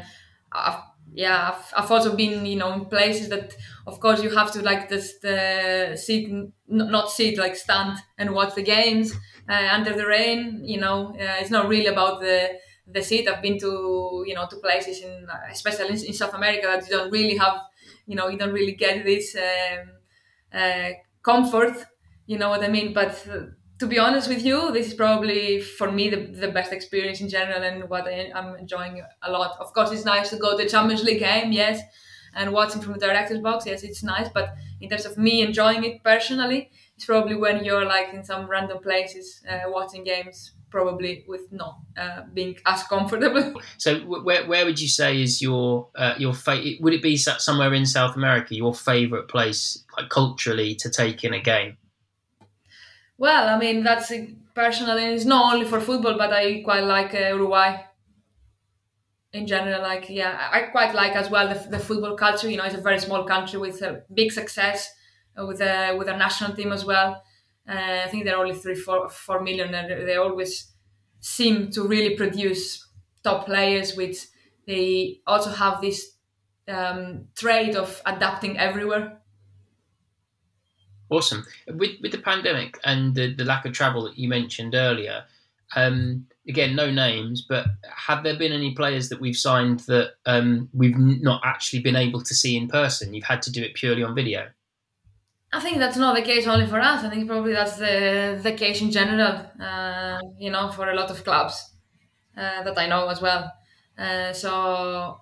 I've, 0.51 0.81
yeah, 1.13 1.51
I've, 1.53 1.73
I've 1.83 1.91
also 1.91 2.15
been, 2.15 2.45
you 2.45 2.55
know, 2.57 2.73
in 2.73 2.85
places 2.85 3.29
that, 3.29 3.55
of 3.87 3.99
course, 3.99 4.21
you 4.21 4.29
have 4.35 4.51
to 4.53 4.61
like 4.61 4.89
just 4.89 5.23
uh, 5.25 5.95
sit, 5.95 6.29
not 6.67 7.09
sit, 7.11 7.37
like 7.37 7.55
stand 7.55 7.97
and 8.17 8.33
watch 8.33 8.55
the 8.55 8.61
games 8.63 9.13
uh, 9.49 9.69
under 9.71 9.93
the 9.93 10.05
rain. 10.05 10.61
You 10.63 10.79
know, 10.79 11.09
uh, 11.15 11.37
it's 11.39 11.49
not 11.51 11.67
really 11.67 11.87
about 11.87 12.19
the 12.21 12.59
the 12.91 13.01
seat. 13.03 13.27
I've 13.27 13.41
been 13.41 13.59
to, 13.59 14.23
you 14.25 14.33
know, 14.33 14.47
to 14.47 14.55
places 14.57 15.01
in, 15.01 15.27
especially 15.51 15.89
in, 15.89 16.05
in 16.05 16.13
South 16.13 16.33
America, 16.33 16.67
that 16.67 16.83
you 16.89 16.97
don't 16.97 17.11
really 17.11 17.37
have, 17.37 17.59
you 18.07 18.15
know, 18.15 18.27
you 18.27 18.37
don't 18.37 18.53
really 18.53 18.73
get 18.73 19.03
this 19.05 19.35
um, 19.35 19.91
uh, 20.53 20.89
comfort. 21.23 21.85
You 22.25 22.37
know 22.37 22.49
what 22.49 22.63
I 22.63 22.67
mean? 22.67 22.93
But 22.93 23.25
to 23.79 23.87
be 23.87 23.97
honest 23.97 24.27
with 24.27 24.43
you, 24.43 24.71
this 24.71 24.87
is 24.87 24.93
probably 24.93 25.61
for 25.61 25.91
me 25.91 26.09
the, 26.09 26.17
the 26.17 26.49
best 26.49 26.73
experience 26.73 27.21
in 27.21 27.29
general 27.29 27.63
and 27.63 27.89
what 27.89 28.07
I, 28.07 28.29
am 28.35 28.55
enjoying 28.55 29.01
a 29.21 29.31
lot. 29.31 29.55
Of 29.59 29.73
course, 29.73 29.91
it's 29.91 30.05
nice 30.05 30.29
to 30.31 30.37
go 30.37 30.57
to 30.57 30.63
the 30.63 30.69
Champions 30.69 31.03
League 31.03 31.19
game, 31.19 31.53
yes, 31.53 31.81
and 32.35 32.51
watching 32.51 32.81
from 32.81 32.93
the 32.93 32.99
director's 32.99 33.39
box, 33.39 33.65
yes, 33.65 33.83
it's 33.83 34.03
nice. 34.03 34.27
But 34.29 34.53
in 34.81 34.89
terms 34.89 35.05
of 35.05 35.17
me 35.17 35.41
enjoying 35.41 35.85
it 35.85 36.03
personally, 36.03 36.71
it's 36.95 37.05
probably 37.05 37.35
when 37.35 37.63
you're 37.63 37.85
like 37.85 38.13
in 38.13 38.23
some 38.23 38.49
random 38.49 38.79
places 38.79 39.41
uh, 39.49 39.61
watching 39.67 40.03
games, 40.03 40.51
probably 40.69 41.23
with 41.27 41.49
not 41.51 41.79
uh, 41.97 42.23
being 42.33 42.57
as 42.65 42.83
comfortable. 42.83 43.61
So, 43.77 43.99
where, 43.99 44.45
where 44.45 44.65
would 44.65 44.81
you 44.81 44.89
say 44.89 45.21
is 45.21 45.41
your 45.41 45.87
uh, 45.95 46.15
your 46.17 46.33
fa- 46.33 46.61
Would 46.81 46.93
it 46.93 47.01
be 47.01 47.15
somewhere 47.15 47.73
in 47.73 47.85
South 47.85 48.17
America 48.17 48.55
your 48.55 48.73
favorite 48.75 49.29
place, 49.29 49.85
like 49.97 50.09
culturally, 50.09 50.75
to 50.75 50.89
take 50.89 51.23
in 51.23 51.33
a 51.33 51.39
game? 51.39 51.77
Well, 53.19 53.47
I 53.49 53.59
mean, 53.59 53.83
that's 53.83 54.11
personally, 54.55 55.03
it's 55.13 55.23
not 55.25 55.53
only 55.53 55.67
for 55.67 55.79
football, 55.79 56.17
but 56.17 56.33
I 56.33 56.61
quite 56.63 56.83
like 56.85 57.13
uh, 57.13 57.35
Uruguay 57.35 57.83
in 59.33 59.47
general. 59.47 59.81
Like, 59.81 60.09
yeah, 60.09 60.49
I 60.51 60.61
quite 60.63 60.93
like 60.95 61.13
as 61.15 61.29
well 61.29 61.47
the, 61.47 61.69
the 61.69 61.79
football 61.79 62.15
culture. 62.15 62.49
You 62.49 62.57
know, 62.57 62.63
it's 62.65 62.75
a 62.75 62.81
very 62.81 62.99
small 62.99 63.23
country 63.23 63.59
with 63.59 63.81
a 63.81 64.03
big 64.13 64.31
success 64.31 64.89
uh, 65.39 65.45
with 65.45 65.61
a 65.61 65.95
with 65.97 66.07
a 66.07 66.17
national 66.17 66.55
team 66.55 66.71
as 66.71 66.85
well. 66.85 67.23
Uh, 67.67 68.01
I 68.05 68.07
think 68.09 68.25
they're 68.25 68.37
only 68.37 68.55
three, 68.55 68.75
four, 68.75 69.09
four 69.09 69.41
million, 69.41 69.73
and 69.73 70.07
they 70.07 70.15
always 70.15 70.71
seem 71.19 71.69
to 71.71 71.83
really 71.87 72.15
produce 72.15 72.87
top 73.23 73.45
players. 73.45 73.95
Which 73.95 74.17
they 74.65 75.21
also 75.27 75.51
have 75.51 75.81
this 75.81 76.13
um, 76.67 77.27
trait 77.35 77.75
of 77.75 78.01
adapting 78.05 78.57
everywhere. 78.57 79.18
Awesome. 81.09 81.45
With 81.67 81.99
with 82.01 82.11
the 82.11 82.19
pandemic 82.19 82.79
and 82.83 83.15
the, 83.15 83.33
the 83.33 83.45
lack 83.45 83.65
of 83.65 83.73
travel 83.73 84.03
that 84.03 84.17
you 84.17 84.27
mentioned 84.29 84.75
earlier, 84.75 85.23
um, 85.75 86.25
again, 86.47 86.75
no 86.75 86.91
names, 86.91 87.41
but 87.41 87.65
have 87.83 88.23
there 88.23 88.37
been 88.37 88.51
any 88.51 88.73
players 88.75 89.09
that 89.09 89.19
we've 89.19 89.37
signed 89.37 89.81
that 89.81 90.13
um, 90.25 90.69
we've 90.73 90.97
not 90.97 91.41
actually 91.43 91.79
been 91.79 91.95
able 91.95 92.21
to 92.21 92.33
see 92.33 92.55
in 92.55 92.67
person? 92.67 93.13
You've 93.13 93.23
had 93.25 93.41
to 93.43 93.51
do 93.51 93.63
it 93.63 93.73
purely 93.73 94.03
on 94.03 94.15
video. 94.15 94.49
I 95.51 95.59
think 95.59 95.79
that's 95.79 95.97
not 95.97 96.15
the 96.15 96.21
case 96.21 96.45
only 96.45 96.67
for 96.67 96.79
us. 96.79 97.03
I 97.03 97.09
think 97.09 97.27
probably 97.27 97.53
that's 97.53 97.77
the 97.77 98.39
the 98.41 98.51
case 98.51 98.81
in 98.81 98.91
general. 98.91 99.45
Uh, 99.59 100.19
you 100.37 100.51
know, 100.51 100.71
for 100.71 100.89
a 100.89 100.95
lot 100.95 101.09
of 101.09 101.23
clubs 101.23 101.73
uh, 102.37 102.63
that 102.63 102.77
I 102.77 102.87
know 102.87 103.09
as 103.09 103.21
well. 103.21 103.51
Uh, 103.97 104.31
so, 104.31 105.19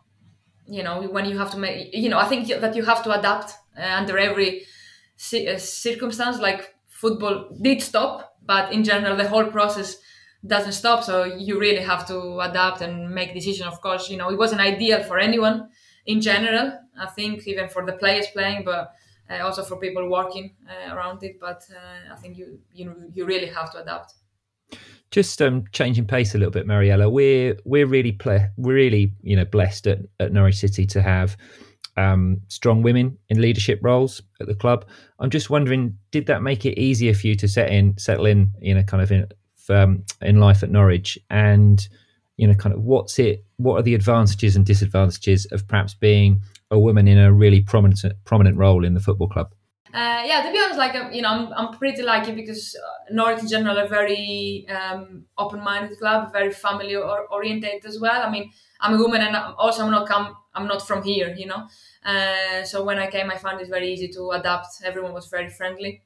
you 0.68 0.84
know, 0.84 1.02
when 1.02 1.26
you 1.26 1.38
have 1.38 1.52
to 1.52 1.58
make, 1.58 1.96
you 1.96 2.10
know, 2.10 2.20
I 2.20 2.26
think 2.26 2.48
that 2.48 2.76
you 2.76 2.84
have 2.84 3.04
to 3.04 3.18
adapt 3.18 3.54
uh, 3.78 3.82
under 3.82 4.18
every 4.18 4.66
circumstance 5.18 6.40
like 6.40 6.76
football 6.88 7.50
did 7.62 7.82
stop 7.82 8.38
but 8.46 8.72
in 8.72 8.84
general 8.84 9.16
the 9.16 9.28
whole 9.28 9.46
process 9.46 9.98
doesn't 10.46 10.74
stop. 10.74 11.04
So 11.04 11.24
you 11.24 11.60
really 11.60 11.82
have 11.82 12.08
to 12.08 12.40
adapt 12.40 12.82
and 12.82 13.10
make 13.10 13.34
decision 13.34 13.68
of 13.68 13.82
course. 13.82 14.10
You 14.10 14.18
know 14.18 14.30
it 14.30 14.38
wasn't 14.38 14.62
ideal 14.62 15.04
for 15.04 15.18
anyone 15.18 15.70
in 16.08 16.22
general 16.22 16.72
i 16.98 17.06
think 17.06 17.46
even 17.48 17.68
for 17.68 17.86
the 17.86 17.94
players 17.94 18.28
playing 18.28 18.64
but 18.64 18.94
uh, 19.30 19.44
also 19.44 19.62
for 19.62 19.78
people 19.78 20.10
working 20.10 20.56
uh, 20.70 20.96
around 20.96 21.22
it. 21.22 21.40
But 21.40 21.64
uh, 21.70 22.14
i 22.14 22.16
think 22.16 22.38
you 22.38 22.60
you 22.72 22.96
you 23.14 23.26
really 23.26 23.48
have 23.48 23.72
to 23.74 23.82
adapt. 23.82 24.14
Just 25.12 25.42
um, 25.42 25.66
changing 25.72 26.06
pace 26.06 26.36
a 26.36 26.38
little 26.38 26.52
bit, 26.52 26.66
Mariela. 26.66 27.12
We're 27.12 27.58
we're 27.66 27.86
really 27.86 28.14
ple- 28.14 28.48
we're 28.58 28.76
really 28.76 29.14
you 29.22 29.36
know 29.36 29.46
blessed 29.46 29.88
at, 29.88 30.00
at 30.20 30.32
Norwich 30.32 30.58
City 30.58 30.86
to 30.88 31.02
have 31.02 31.38
um, 31.98 32.42
strong 32.48 32.82
women 32.82 33.18
in 33.30 33.42
leadership 33.42 33.80
roles 33.82 34.22
at 34.40 34.48
the 34.48 34.56
club. 34.56 34.86
I'm 35.20 35.30
just 35.30 35.50
wondering, 35.50 35.98
did 36.12 36.28
that 36.28 36.42
make 36.42 36.66
it 36.66 36.80
easier 36.80 37.14
for 37.14 37.28
you 37.28 37.36
to 37.36 37.48
set 37.48 37.70
in 37.72 37.98
settle 37.98 38.28
in, 38.28 38.52
you 38.62 38.76
know, 38.76 38.84
kind 38.84 39.04
of 39.04 39.12
in 39.12 39.28
um, 39.70 40.04
in 40.22 40.40
life 40.40 40.64
at 40.64 40.70
Norwich? 40.70 41.18
And 41.30 41.86
you 42.38 42.48
know, 42.48 42.54
kind 42.54 42.74
of 42.74 42.84
what's 42.84 43.18
it? 43.20 43.44
What 43.58 43.80
are 43.80 43.84
the 43.84 43.96
advantages 43.96 44.56
and 44.56 44.66
disadvantages 44.66 45.46
of 45.48 45.68
perhaps 45.68 45.96
being 45.96 46.42
a 46.70 46.80
woman 46.80 47.08
in 47.08 47.18
a 47.18 47.34
really 47.34 47.62
prominent 47.62 48.02
prominent 48.26 48.58
role 48.58 48.86
in 48.86 48.94
the 48.94 49.00
football 49.00 49.28
club? 49.28 49.54
Uh, 49.94 50.22
yeah, 50.26 50.44
to 50.44 50.52
be 50.52 50.60
honest, 50.60 50.78
like 50.78 50.94
um, 50.96 51.12
you 51.12 51.22
know, 51.22 51.30
I'm, 51.30 51.54
I'm 51.54 51.78
pretty 51.78 52.04
lucky 52.04 52.34
because 52.34 52.78
Norwich 53.10 53.40
in 53.40 53.48
general 53.48 53.80
are 53.80 53.88
very 53.88 54.68
um, 54.70 55.26
open-minded 55.38 55.98
club, 55.98 56.32
very 56.32 56.52
family 56.52 56.96
oriented 56.96 57.86
as 57.86 58.00
well. 58.00 58.22
I 58.22 58.30
mean, 58.30 58.52
I'm 58.82 58.94
a 58.94 58.98
woman, 58.98 59.22
and 59.22 59.36
also 59.36 59.84
I'm 59.84 59.92
not 59.92 60.08
come, 60.08 60.36
I'm 60.54 60.68
not 60.68 60.86
from 60.86 61.02
here, 61.04 61.34
you 61.36 61.48
know. 61.48 61.68
Uh, 62.04 62.64
so 62.64 62.84
when 62.84 63.00
I 63.00 63.08
came, 63.08 63.30
I 63.30 63.38
found 63.38 63.62
it 63.62 63.70
very 63.70 63.92
easy 63.92 64.08
to 64.10 64.32
adapt. 64.32 64.68
Everyone 64.84 65.14
was 65.14 65.28
very 65.28 65.50
friendly, 65.50 66.04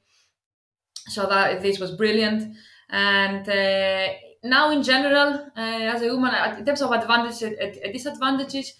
so 1.08 1.26
that 1.26 1.62
this 1.62 1.78
was 1.78 1.92
brilliant. 1.92 2.54
And 2.90 3.48
uh, 3.48 4.08
now, 4.44 4.70
in 4.70 4.82
general, 4.82 5.34
uh, 5.56 5.60
as 5.94 6.02
a 6.02 6.08
woman, 6.08 6.32
in 6.58 6.64
terms 6.64 6.82
of 6.82 6.92
advantages 6.92 7.42
and 7.42 7.92
disadvantages, 7.92 8.72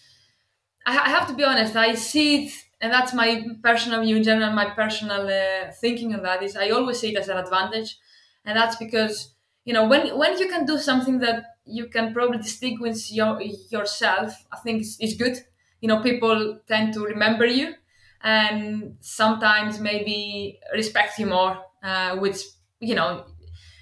I, 0.87 0.99
I 0.99 1.09
have 1.11 1.29
to 1.29 1.35
be 1.35 1.45
honest. 1.45 1.77
I 1.77 1.95
see 1.95 2.47
it 2.47 2.53
and 2.81 2.93
that's 2.93 3.15
my 3.15 3.45
personal 3.63 4.03
view 4.03 4.17
in 4.17 4.25
general 4.25 4.53
my 4.53 4.71
personal 4.71 5.29
uh, 5.29 5.73
thinking 5.81 6.15
on 6.15 6.23
that 6.23 6.43
is 6.43 6.57
i 6.57 6.71
always 6.71 7.01
see 7.01 7.15
it 7.15 7.19
as 7.19 7.29
an 7.29 7.39
advantage 7.39 7.97
and 8.45 8.57
that's 8.57 8.77
because 8.77 9.35
you 9.65 9.73
know 9.73 9.89
when 9.89 10.19
when 10.19 10.39
you 10.39 10.49
can 10.49 10.67
do 10.67 10.79
something 10.79 11.19
that 11.21 11.45
you 11.65 11.87
can 11.89 12.13
probably 12.13 12.39
distinguish 12.39 13.13
your, 13.13 13.41
yourself 13.71 14.35
i 14.53 14.59
think 14.59 14.85
it's 15.01 15.15
good 15.17 15.39
you 15.83 15.89
know 15.89 16.01
people 16.01 16.59
tend 16.67 16.95
to 16.95 17.01
remember 17.05 17.45
you 17.45 17.75
and 18.23 18.97
sometimes 19.01 19.79
maybe 19.81 20.59
respect 20.73 21.19
you 21.19 21.27
more 21.27 21.59
uh, 21.83 22.17
which 22.17 22.39
you 22.81 22.95
know 22.95 23.27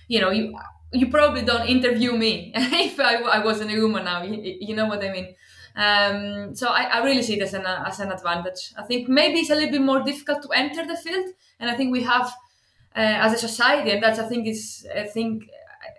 you 0.09 0.21
know 0.21 0.31
you 0.31 0.59
you 0.93 1.07
probably 1.09 1.43
don't 1.43 1.69
interview 1.69 2.13
me 2.17 2.53
if 2.57 2.99
I, 2.99 3.17
I 3.37 3.45
wasn't 3.45 3.71
a 3.71 3.81
woman 3.81 4.05
now 4.05 4.25
you, 4.25 4.57
you 4.61 4.75
know 4.75 4.87
what 4.87 5.05
i 5.05 5.13
mean 5.13 5.37
um, 5.77 6.55
so 6.55 6.69
I, 6.69 6.83
I, 6.83 7.05
really 7.05 7.23
see 7.23 7.39
it 7.39 7.43
as 7.43 7.55
an, 7.55 7.65
as 7.65 8.01
an 8.01 8.11
advantage. 8.11 8.73
I 8.77 8.83
think 8.83 9.09
maybe 9.09 9.39
it's 9.39 9.51
a 9.51 9.55
little 9.55 9.71
bit 9.71 9.81
more 9.81 10.03
difficult 10.03 10.43
to 10.43 10.49
enter 10.51 10.85
the 10.85 10.97
field, 10.97 11.27
and 11.61 11.71
I 11.71 11.77
think 11.77 11.93
we 11.93 12.03
have 12.03 12.27
uh, 12.97 13.25
as 13.25 13.35
a 13.35 13.39
society, 13.39 13.93
and 13.93 14.03
that's 14.03 14.19
I 14.19 14.29
think 14.29 14.49
is 14.49 14.85
I 14.95 15.05
think 15.05 15.45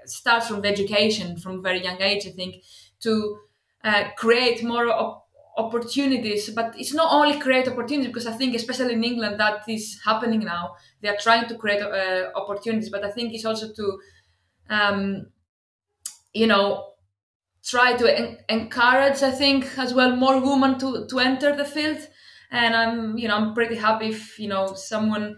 starts 0.05 0.49
from 0.49 0.61
the 0.61 0.67
education 0.67 1.37
from 1.37 1.63
very 1.63 1.81
young 1.81 2.01
age. 2.01 2.27
I 2.27 2.31
think 2.31 2.63
to 2.99 3.37
uh, 3.83 4.03
create 4.17 4.61
more 4.61 4.87
op- 4.89 5.27
opportunities, 5.65 6.49
but 6.49 6.73
it's 6.77 6.93
not 6.93 7.11
only 7.13 7.39
create 7.39 7.67
opportunities 7.67 8.07
because 8.07 8.27
I 8.27 8.33
think 8.33 8.55
especially 8.55 8.93
in 8.93 9.03
England 9.03 9.39
that 9.39 9.67
is 9.67 9.99
happening 10.05 10.41
now. 10.41 10.75
They 11.01 11.09
are 11.09 11.17
trying 11.17 11.47
to 11.49 11.55
create 11.55 11.81
uh, 11.81 12.31
opportunities, 12.35 12.89
but 12.89 13.03
I 13.03 13.11
think 13.11 13.33
it's 13.33 13.45
also 13.45 13.71
to 13.73 13.99
um, 14.69 15.27
you 16.33 16.47
know 16.47 16.93
try 17.63 17.95
to 17.97 18.07
en- 18.19 18.37
encourage 18.49 19.23
i 19.23 19.31
think 19.31 19.65
as 19.77 19.93
well 19.93 20.15
more 20.15 20.39
women 20.41 20.79
to 20.79 21.07
to 21.07 21.19
enter 21.19 21.55
the 21.55 21.65
field 21.65 21.99
and 22.51 22.75
i'm 22.75 23.17
you 23.17 23.27
know 23.27 23.35
i'm 23.37 23.53
pretty 23.53 23.75
happy 23.75 24.07
if 24.09 24.39
you 24.39 24.47
know 24.47 24.73
someone 24.75 25.37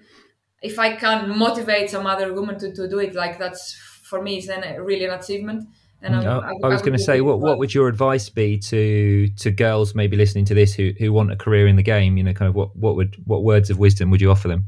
if 0.61 0.80
i 0.80 0.95
can 0.95 1.38
motivate 1.38 1.89
some 1.89 2.07
other 2.07 2.34
woman 2.34 2.59
to, 2.59 2.74
to 2.74 2.89
do 2.89 2.99
it 2.99 3.15
like 3.15 3.39
that's 3.39 3.74
for 4.03 4.21
me 4.21 4.38
is 4.39 4.47
then 4.47 4.63
really 4.84 5.05
an 5.05 5.11
achievement 5.19 5.67
and 6.03 6.15
I, 6.15 6.37
I, 6.37 6.51
I 6.63 6.67
was 6.67 6.81
going 6.81 6.97
to 6.97 7.03
say, 7.03 7.21
what 7.21 7.39
what 7.39 7.57
would 7.57 7.73
your 7.73 7.87
advice 7.87 8.29
be 8.29 8.57
to 8.59 9.27
to 9.27 9.51
girls 9.51 9.95
maybe 9.95 10.17
listening 10.17 10.45
to 10.45 10.53
this 10.53 10.73
who, 10.73 10.91
who 10.99 11.13
want 11.13 11.31
a 11.31 11.35
career 11.35 11.67
in 11.67 11.75
the 11.75 11.83
game? 11.83 12.17
You 12.17 12.23
know, 12.23 12.33
kind 12.33 12.49
of 12.49 12.55
what, 12.55 12.75
what 12.75 12.95
would 12.95 13.15
what 13.25 13.43
words 13.43 13.69
of 13.69 13.79
wisdom 13.79 14.11
would 14.11 14.21
you 14.21 14.29
offer 14.29 14.47
them? 14.47 14.65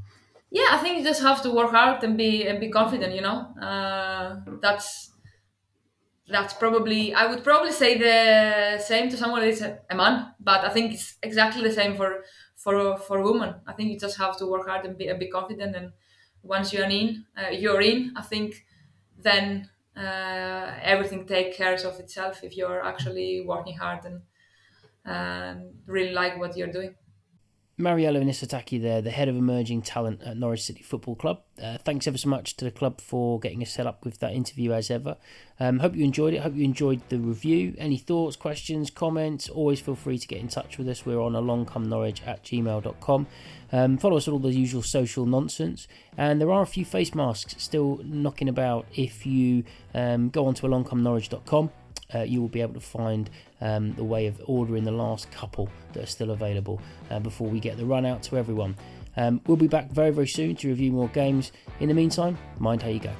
Yeah, 0.51 0.67
I 0.71 0.77
think 0.77 0.97
you 0.97 1.03
just 1.03 1.21
have 1.21 1.41
to 1.41 1.51
work 1.51 1.71
hard 1.71 2.03
and 2.03 2.17
be 2.17 2.47
and 2.47 2.59
be 2.59 2.69
confident. 2.69 3.13
You 3.13 3.21
know, 3.21 3.39
uh, 3.61 4.37
that's 4.61 5.11
that's 6.27 6.53
probably 6.53 7.13
I 7.13 7.25
would 7.27 7.43
probably 7.43 7.71
say 7.71 7.97
the 7.97 8.81
same 8.81 9.09
to 9.09 9.17
someone 9.17 9.41
that's 9.41 9.61
a, 9.61 9.79
a 9.89 9.95
man, 9.95 10.33
but 10.39 10.63
I 10.63 10.69
think 10.69 10.93
it's 10.93 11.15
exactly 11.21 11.61
the 11.61 11.73
same 11.73 11.95
for 11.95 12.23
for 12.55 12.97
for 12.97 13.21
women. 13.21 13.55
I 13.67 13.73
think 13.73 13.91
you 13.91 13.99
just 13.99 14.17
have 14.17 14.37
to 14.37 14.45
work 14.45 14.67
hard 14.67 14.85
and 14.85 14.97
be, 14.97 15.11
be 15.19 15.27
confident, 15.27 15.75
and 15.75 15.91
once 16.41 16.71
you're 16.71 16.89
in, 16.89 17.25
uh, 17.37 17.49
you're 17.49 17.81
in. 17.81 18.13
I 18.15 18.21
think 18.21 18.65
then 19.17 19.69
uh, 19.97 20.77
everything 20.81 21.25
takes 21.25 21.57
care 21.57 21.73
of 21.75 21.99
itself 21.99 22.43
if 22.43 22.57
you're 22.57 22.83
actually 22.85 23.41
working 23.45 23.77
hard 23.77 24.05
and 24.05 24.21
and 25.05 25.81
really 25.87 26.11
like 26.13 26.37
what 26.39 26.57
you're 26.57 26.71
doing. 26.71 26.95
Mariela 27.77 28.23
Nisitaki 28.23 28.81
there, 28.81 29.01
the 29.01 29.11
head 29.11 29.27
of 29.27 29.35
emerging 29.35 29.81
talent 29.81 30.21
at 30.23 30.37
Norwich 30.37 30.63
City 30.63 30.81
Football 30.81 31.15
Club. 31.15 31.41
Uh, 31.61 31.77
thanks 31.77 32.07
ever 32.07 32.17
so 32.17 32.29
much 32.29 32.55
to 32.55 32.63
the 32.63 32.71
club 32.71 33.01
for 33.01 33.37
getting 33.37 33.61
us 33.61 33.71
set 33.71 33.85
up 33.85 34.05
with 34.05 34.19
that 34.19 34.31
interview 34.31 34.71
as 34.71 34.89
ever. 34.89 35.17
Um, 35.59 35.79
hope 35.79 35.93
you 35.93 36.05
enjoyed 36.05 36.33
it. 36.33 36.41
Hope 36.41 36.55
you 36.55 36.63
enjoyed 36.63 37.01
the 37.09 37.19
review. 37.19 37.75
Any 37.77 37.97
thoughts, 37.97 38.37
questions, 38.37 38.89
comments, 38.89 39.49
always 39.49 39.81
feel 39.81 39.95
free 39.95 40.17
to 40.17 40.25
get 40.25 40.39
in 40.39 40.47
touch 40.47 40.77
with 40.77 40.87
us. 40.87 41.05
We're 41.05 41.19
on 41.19 41.33
alongcomenorwich 41.33 42.25
at 42.25 42.45
gmail.com. 42.45 43.27
Um, 43.73 43.97
follow 43.97 44.15
us 44.15 44.29
on 44.29 44.35
all 44.35 44.39
the 44.39 44.53
usual 44.53 44.81
social 44.81 45.25
nonsense. 45.25 45.85
And 46.17 46.39
there 46.39 46.51
are 46.51 46.61
a 46.61 46.67
few 46.67 46.85
face 46.85 47.13
masks 47.13 47.55
still 47.61 47.99
knocking 48.05 48.47
about 48.47 48.85
if 48.95 49.25
you 49.25 49.65
um, 49.93 50.29
go 50.29 50.45
onto 50.45 50.65
alongcomenorwich.com 50.65 51.71
uh, 52.13 52.19
you 52.19 52.41
will 52.41 52.49
be 52.49 52.61
able 52.61 52.73
to 52.73 52.79
find 52.79 53.29
um, 53.61 53.93
the 53.93 54.03
way 54.03 54.27
of 54.27 54.41
ordering 54.45 54.83
the 54.83 54.91
last 54.91 55.31
couple 55.31 55.69
that 55.93 56.03
are 56.03 56.07
still 56.07 56.31
available 56.31 56.81
uh, 57.09 57.19
before 57.19 57.47
we 57.47 57.59
get 57.59 57.77
the 57.77 57.85
run 57.85 58.05
out 58.05 58.23
to 58.23 58.37
everyone. 58.37 58.75
Um, 59.17 59.41
we'll 59.47 59.57
be 59.57 59.67
back 59.67 59.89
very, 59.91 60.11
very 60.11 60.27
soon 60.27 60.55
to 60.57 60.67
review 60.67 60.91
more 60.91 61.07
games. 61.09 61.51
In 61.79 61.87
the 61.87 61.93
meantime, 61.93 62.37
mind 62.59 62.81
how 62.81 62.89
you 62.89 62.99
go. 62.99 63.13